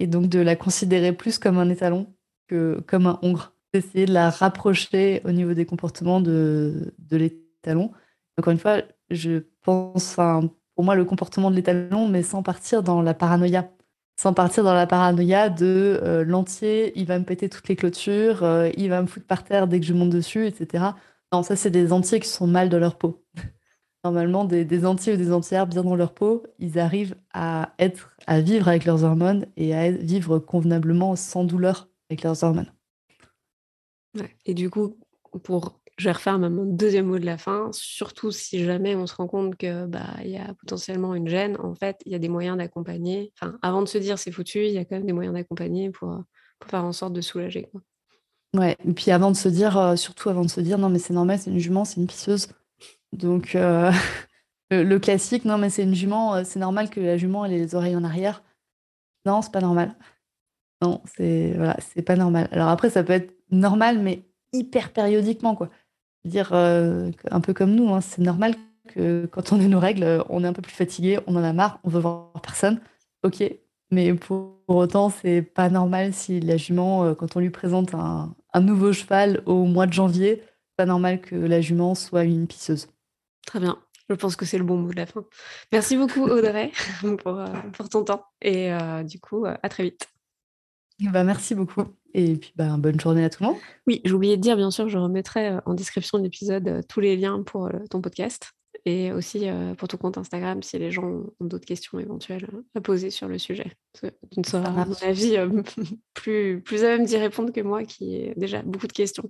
Et 0.00 0.06
donc 0.06 0.28
de 0.28 0.40
la 0.40 0.56
considérer 0.56 1.12
plus 1.12 1.38
comme 1.38 1.58
un 1.58 1.70
étalon 1.70 2.06
que 2.48 2.82
comme 2.86 3.06
un 3.06 3.18
hongre. 3.22 3.52
D'essayer 3.72 4.06
de 4.06 4.12
la 4.12 4.30
rapprocher 4.30 5.20
au 5.24 5.30
niveau 5.30 5.54
des 5.54 5.66
comportements 5.66 6.20
de, 6.20 6.94
de 6.98 7.16
l'étalon. 7.16 7.92
Encore 8.38 8.52
une 8.52 8.58
fois, 8.58 8.82
je 9.10 9.42
pense, 9.62 10.18
pour 10.76 10.84
moi 10.84 10.94
le 10.94 11.04
comportement 11.04 11.50
de 11.50 11.56
l'étalon, 11.56 12.06
mais 12.06 12.22
sans 12.22 12.42
partir 12.42 12.82
dans 12.82 13.02
la 13.02 13.14
paranoïa. 13.14 13.70
sans 14.18 14.32
partir 14.34 14.62
dans 14.64 14.74
la 14.74 14.86
paranoïa 14.86 15.48
de 15.50 16.00
euh, 16.02 16.24
l'entier, 16.24 16.92
il 16.98 17.06
va 17.06 17.18
me 17.18 17.24
péter 17.24 17.48
toutes 17.48 17.68
les 17.68 17.76
clôtures, 17.76 18.44
euh, 18.44 18.70
il 18.76 18.88
va 18.90 19.02
me 19.02 19.06
foutre 19.06 19.26
par 19.26 19.44
terre 19.44 19.66
dès 19.68 19.80
que 19.80 19.86
je 19.86 19.94
monte 19.94 20.10
dessus, 20.10 20.46
etc. 20.46 20.84
Non, 21.32 21.42
ça, 21.42 21.56
c'est 21.56 21.70
des 21.70 21.92
entiers 21.92 22.20
qui 22.20 22.28
sont 22.28 22.46
mal 22.46 22.68
dans 22.68 22.78
leur 22.78 22.96
peau. 22.96 23.24
Normalement, 24.04 24.44
des, 24.44 24.86
entiers 24.86 25.14
ou 25.14 25.16
des 25.16 25.32
entières 25.32 25.66
bien 25.66 25.82
dans 25.82 25.96
leur 25.96 26.14
peau, 26.14 26.44
ils 26.58 26.78
arrivent 26.78 27.16
à 27.32 27.74
être, 27.78 28.14
à 28.26 28.40
vivre 28.40 28.68
avec 28.68 28.84
leurs 28.84 29.02
hormones 29.02 29.46
et 29.56 29.74
à 29.74 29.90
vivre 29.90 30.38
convenablement 30.38 31.16
sans 31.16 31.44
douleur 31.44 31.88
avec 32.08 32.22
leurs 32.22 32.44
hormones. 32.44 32.70
Et 34.44 34.54
du 34.54 34.70
coup, 34.70 34.96
pour 35.42 35.80
je 35.98 36.04
vais 36.04 36.12
refaire 36.12 36.38
mon 36.38 36.64
deuxième 36.64 37.06
mot 37.06 37.18
de 37.18 37.24
la 37.24 37.38
fin, 37.38 37.70
surtout 37.72 38.30
si 38.30 38.62
jamais 38.64 38.94
on 38.94 39.06
se 39.06 39.14
rend 39.14 39.26
compte 39.26 39.56
que 39.56 39.86
bah 39.86 40.06
y 40.24 40.36
a 40.36 40.52
potentiellement 40.54 41.14
une 41.14 41.26
gêne, 41.26 41.56
en 41.58 41.74
fait, 41.74 41.96
il 42.04 42.12
y 42.12 42.14
a 42.14 42.18
des 42.18 42.28
moyens 42.28 42.58
d'accompagner. 42.58 43.32
Enfin, 43.34 43.58
avant 43.62 43.80
de 43.80 43.88
se 43.88 43.96
dire 43.96 44.18
c'est 44.18 44.30
foutu, 44.30 44.66
il 44.66 44.72
y 44.72 44.78
a 44.78 44.84
quand 44.84 44.96
même 44.96 45.06
des 45.06 45.14
moyens 45.14 45.34
d'accompagner 45.34 45.90
pour, 45.90 46.22
faire 46.66 46.84
en 46.84 46.92
sorte 46.92 47.12
de 47.12 47.20
soulager. 47.20 47.68
Ouais, 48.54 48.76
et 48.84 48.92
puis 48.92 49.10
avant 49.10 49.30
de 49.30 49.36
se 49.36 49.48
dire, 49.48 49.78
euh, 49.78 49.96
surtout 49.96 50.28
avant 50.30 50.42
de 50.42 50.50
se 50.50 50.60
dire 50.60 50.78
non 50.78 50.88
mais 50.88 50.98
c'est 50.98 51.14
normal, 51.14 51.38
c'est 51.38 51.50
une 51.50 51.58
jument, 51.58 51.84
c'est 51.84 52.00
une 52.00 52.06
pisseuse. 52.06 52.48
Donc 53.12 53.54
euh, 53.54 53.90
le, 54.70 54.98
classique, 54.98 55.44
non 55.46 55.56
mais 55.56 55.70
c'est 55.70 55.82
une 55.82 55.94
jument, 55.94 56.34
euh, 56.34 56.42
c'est 56.44 56.58
normal 56.58 56.90
que 56.90 57.00
la 57.00 57.16
jument 57.16 57.44
ait 57.46 57.50
les 57.50 57.74
oreilles 57.74 57.96
en 57.96 58.04
arrière. 58.04 58.42
Non, 59.24 59.40
c'est 59.42 59.52
pas 59.52 59.60
normal. 59.60 59.96
Non, 60.82 61.02
c'est 61.16 61.54
voilà, 61.56 61.76
c'est 61.80 62.02
pas 62.02 62.16
normal. 62.16 62.48
Alors 62.52 62.68
après, 62.68 62.90
ça 62.90 63.02
peut 63.02 63.14
être 63.14 63.34
normal, 63.50 63.98
mais 63.98 64.24
hyper 64.52 64.92
périodiquement, 64.92 65.56
quoi 65.56 65.70
dire 66.26 66.50
euh, 66.52 67.10
un 67.30 67.40
peu 67.40 67.54
comme 67.54 67.74
nous, 67.74 67.92
hein, 67.94 68.00
c'est 68.00 68.22
normal 68.22 68.54
que 68.88 69.26
quand 69.26 69.52
on 69.52 69.60
a 69.60 69.66
nos 69.66 69.80
règles, 69.80 70.24
on 70.28 70.44
est 70.44 70.46
un 70.46 70.52
peu 70.52 70.62
plus 70.62 70.74
fatigué, 70.74 71.18
on 71.26 71.36
en 71.36 71.42
a 71.42 71.52
marre, 71.52 71.80
on 71.84 71.88
veut 71.88 72.00
voir 72.00 72.32
personne. 72.42 72.80
Ok, 73.22 73.42
mais 73.90 74.14
pour, 74.14 74.60
autant, 74.68 75.10
c'est 75.10 75.42
pas 75.42 75.68
normal 75.68 76.12
si 76.12 76.40
la 76.40 76.56
jument, 76.56 77.04
euh, 77.04 77.14
quand 77.14 77.36
on 77.36 77.40
lui 77.40 77.50
présente 77.50 77.94
un, 77.94 78.34
nouveau 78.60 78.92
cheval 78.92 79.42
au 79.46 79.64
mois 79.64 79.86
de 79.86 79.92
janvier, 79.92 80.42
pas 80.76 80.86
normal 80.86 81.20
que 81.20 81.34
la 81.34 81.60
jument 81.60 81.94
soit 81.94 82.24
une 82.24 82.46
pisseuse. 82.46 82.88
Très 83.46 83.60
bien. 83.60 83.78
Je 84.08 84.14
pense 84.14 84.36
que 84.36 84.44
c'est 84.44 84.58
le 84.58 84.64
bon 84.64 84.76
mot 84.76 84.90
de 84.90 84.96
la 84.96 85.06
fin. 85.06 85.24
Merci 85.72 85.96
beaucoup 85.96 86.24
Audrey 86.24 86.70
euh, 87.04 87.46
pour 87.72 87.88
ton 87.88 88.04
temps 88.04 88.24
et 88.40 88.70
du 89.04 89.18
coup 89.18 89.44
à 89.46 89.68
très 89.68 89.82
vite. 89.82 90.08
Bah, 91.00 91.24
merci 91.24 91.54
beaucoup. 91.54 91.84
Et 92.14 92.36
puis, 92.36 92.52
bah, 92.56 92.76
bonne 92.78 92.98
journée 92.98 93.24
à 93.24 93.30
tout 93.30 93.42
le 93.42 93.50
monde. 93.50 93.58
Oui, 93.86 94.00
j'ai 94.04 94.12
oublié 94.12 94.36
de 94.36 94.42
dire, 94.42 94.56
bien 94.56 94.70
sûr, 94.70 94.88
je 94.88 94.96
remettrai 94.96 95.48
euh, 95.48 95.60
en 95.66 95.74
description 95.74 96.18
de 96.18 96.22
l'épisode 96.22 96.66
euh, 96.68 96.82
tous 96.88 97.00
les 97.00 97.16
liens 97.16 97.42
pour 97.42 97.66
euh, 97.66 97.84
ton 97.90 98.00
podcast 98.00 98.52
et 98.84 99.10
aussi 99.10 99.46
pour 99.78 99.88
ton 99.88 99.96
compte 99.96 100.16
Instagram 100.16 100.62
si 100.62 100.78
les 100.78 100.92
gens 100.92 101.02
ont 101.40 101.44
d'autres 101.44 101.64
questions 101.64 101.98
éventuelles 101.98 102.46
à 102.76 102.80
poser 102.80 103.10
sur 103.10 103.26
le 103.26 103.36
sujet. 103.36 103.72
Tu 103.94 104.38
ne 104.38 104.44
seras, 104.44 104.68
à 104.68 104.84
mon 104.84 104.94
avis, 105.02 105.36
plus, 106.14 106.60
plus 106.60 106.84
à 106.84 106.88
même 106.88 107.04
d'y 107.04 107.16
répondre 107.16 107.52
que 107.52 107.62
moi 107.62 107.82
qui 107.84 108.14
ai 108.14 108.34
déjà 108.36 108.62
beaucoup 108.62 108.86
de 108.86 108.92
questions. 108.92 109.28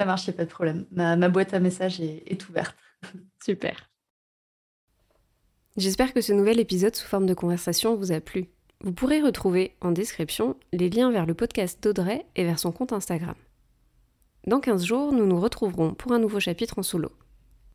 Ça 0.00 0.06
marche, 0.06 0.26
il 0.26 0.30
n'y 0.30 0.36
a 0.36 0.38
pas 0.38 0.44
de 0.46 0.50
problème. 0.50 0.86
Ma, 0.92 1.28
boîte 1.28 1.52
à 1.52 1.60
messages 1.60 2.00
est, 2.00 2.22
est 2.26 2.48
ouverte. 2.48 2.74
Super. 3.44 3.90
J'espère 5.76 6.14
que 6.14 6.22
ce 6.22 6.32
nouvel 6.32 6.58
épisode 6.58 6.96
sous 6.96 7.06
forme 7.06 7.26
de 7.26 7.34
conversation 7.34 7.96
vous 7.96 8.12
a 8.12 8.20
plu. 8.20 8.48
Vous 8.84 8.92
pourrez 8.92 9.20
retrouver 9.20 9.74
en 9.80 9.90
description 9.90 10.56
les 10.72 10.88
liens 10.88 11.10
vers 11.10 11.26
le 11.26 11.34
podcast 11.34 11.82
d'Audrey 11.82 12.24
et 12.36 12.44
vers 12.44 12.60
son 12.60 12.70
compte 12.70 12.92
Instagram. 12.92 13.34
Dans 14.46 14.60
15 14.60 14.84
jours, 14.84 15.12
nous 15.12 15.26
nous 15.26 15.40
retrouverons 15.40 15.94
pour 15.94 16.12
un 16.12 16.20
nouveau 16.20 16.38
chapitre 16.38 16.78
en 16.78 16.84
solo. 16.84 17.10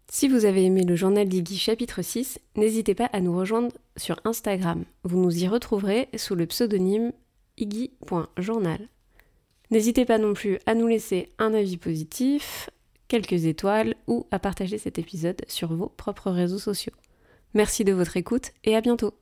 Si 0.09 0.29
vous 0.29 0.45
avez 0.45 0.63
aimé 0.63 0.85
le 0.85 0.95
journal 0.95 1.27
d'Iggy 1.27 1.57
chapitre 1.57 2.01
6, 2.01 2.39
n'hésitez 2.55 2.95
pas 2.95 3.09
à 3.11 3.19
nous 3.19 3.35
rejoindre 3.35 3.73
sur 3.97 4.21
Instagram. 4.23 4.85
Vous 5.03 5.19
nous 5.19 5.43
y 5.43 5.47
retrouverez 5.49 6.07
sous 6.15 6.35
le 6.35 6.45
pseudonyme 6.45 7.11
iggy.journal. 7.57 8.87
N'hésitez 9.71 10.05
pas 10.05 10.19
non 10.19 10.33
plus 10.33 10.59
à 10.65 10.73
nous 10.73 10.87
laisser 10.87 11.33
un 11.37 11.53
avis 11.53 11.77
positif, 11.77 12.69
quelques 13.09 13.43
étoiles 13.43 13.95
ou 14.07 14.25
à 14.31 14.39
partager 14.39 14.77
cet 14.77 14.99
épisode 14.99 15.41
sur 15.49 15.73
vos 15.73 15.89
propres 15.89 16.31
réseaux 16.31 16.59
sociaux. 16.59 16.93
Merci 17.53 17.83
de 17.83 17.91
votre 17.91 18.15
écoute 18.15 18.51
et 18.63 18.75
à 18.75 18.81
bientôt 18.81 19.13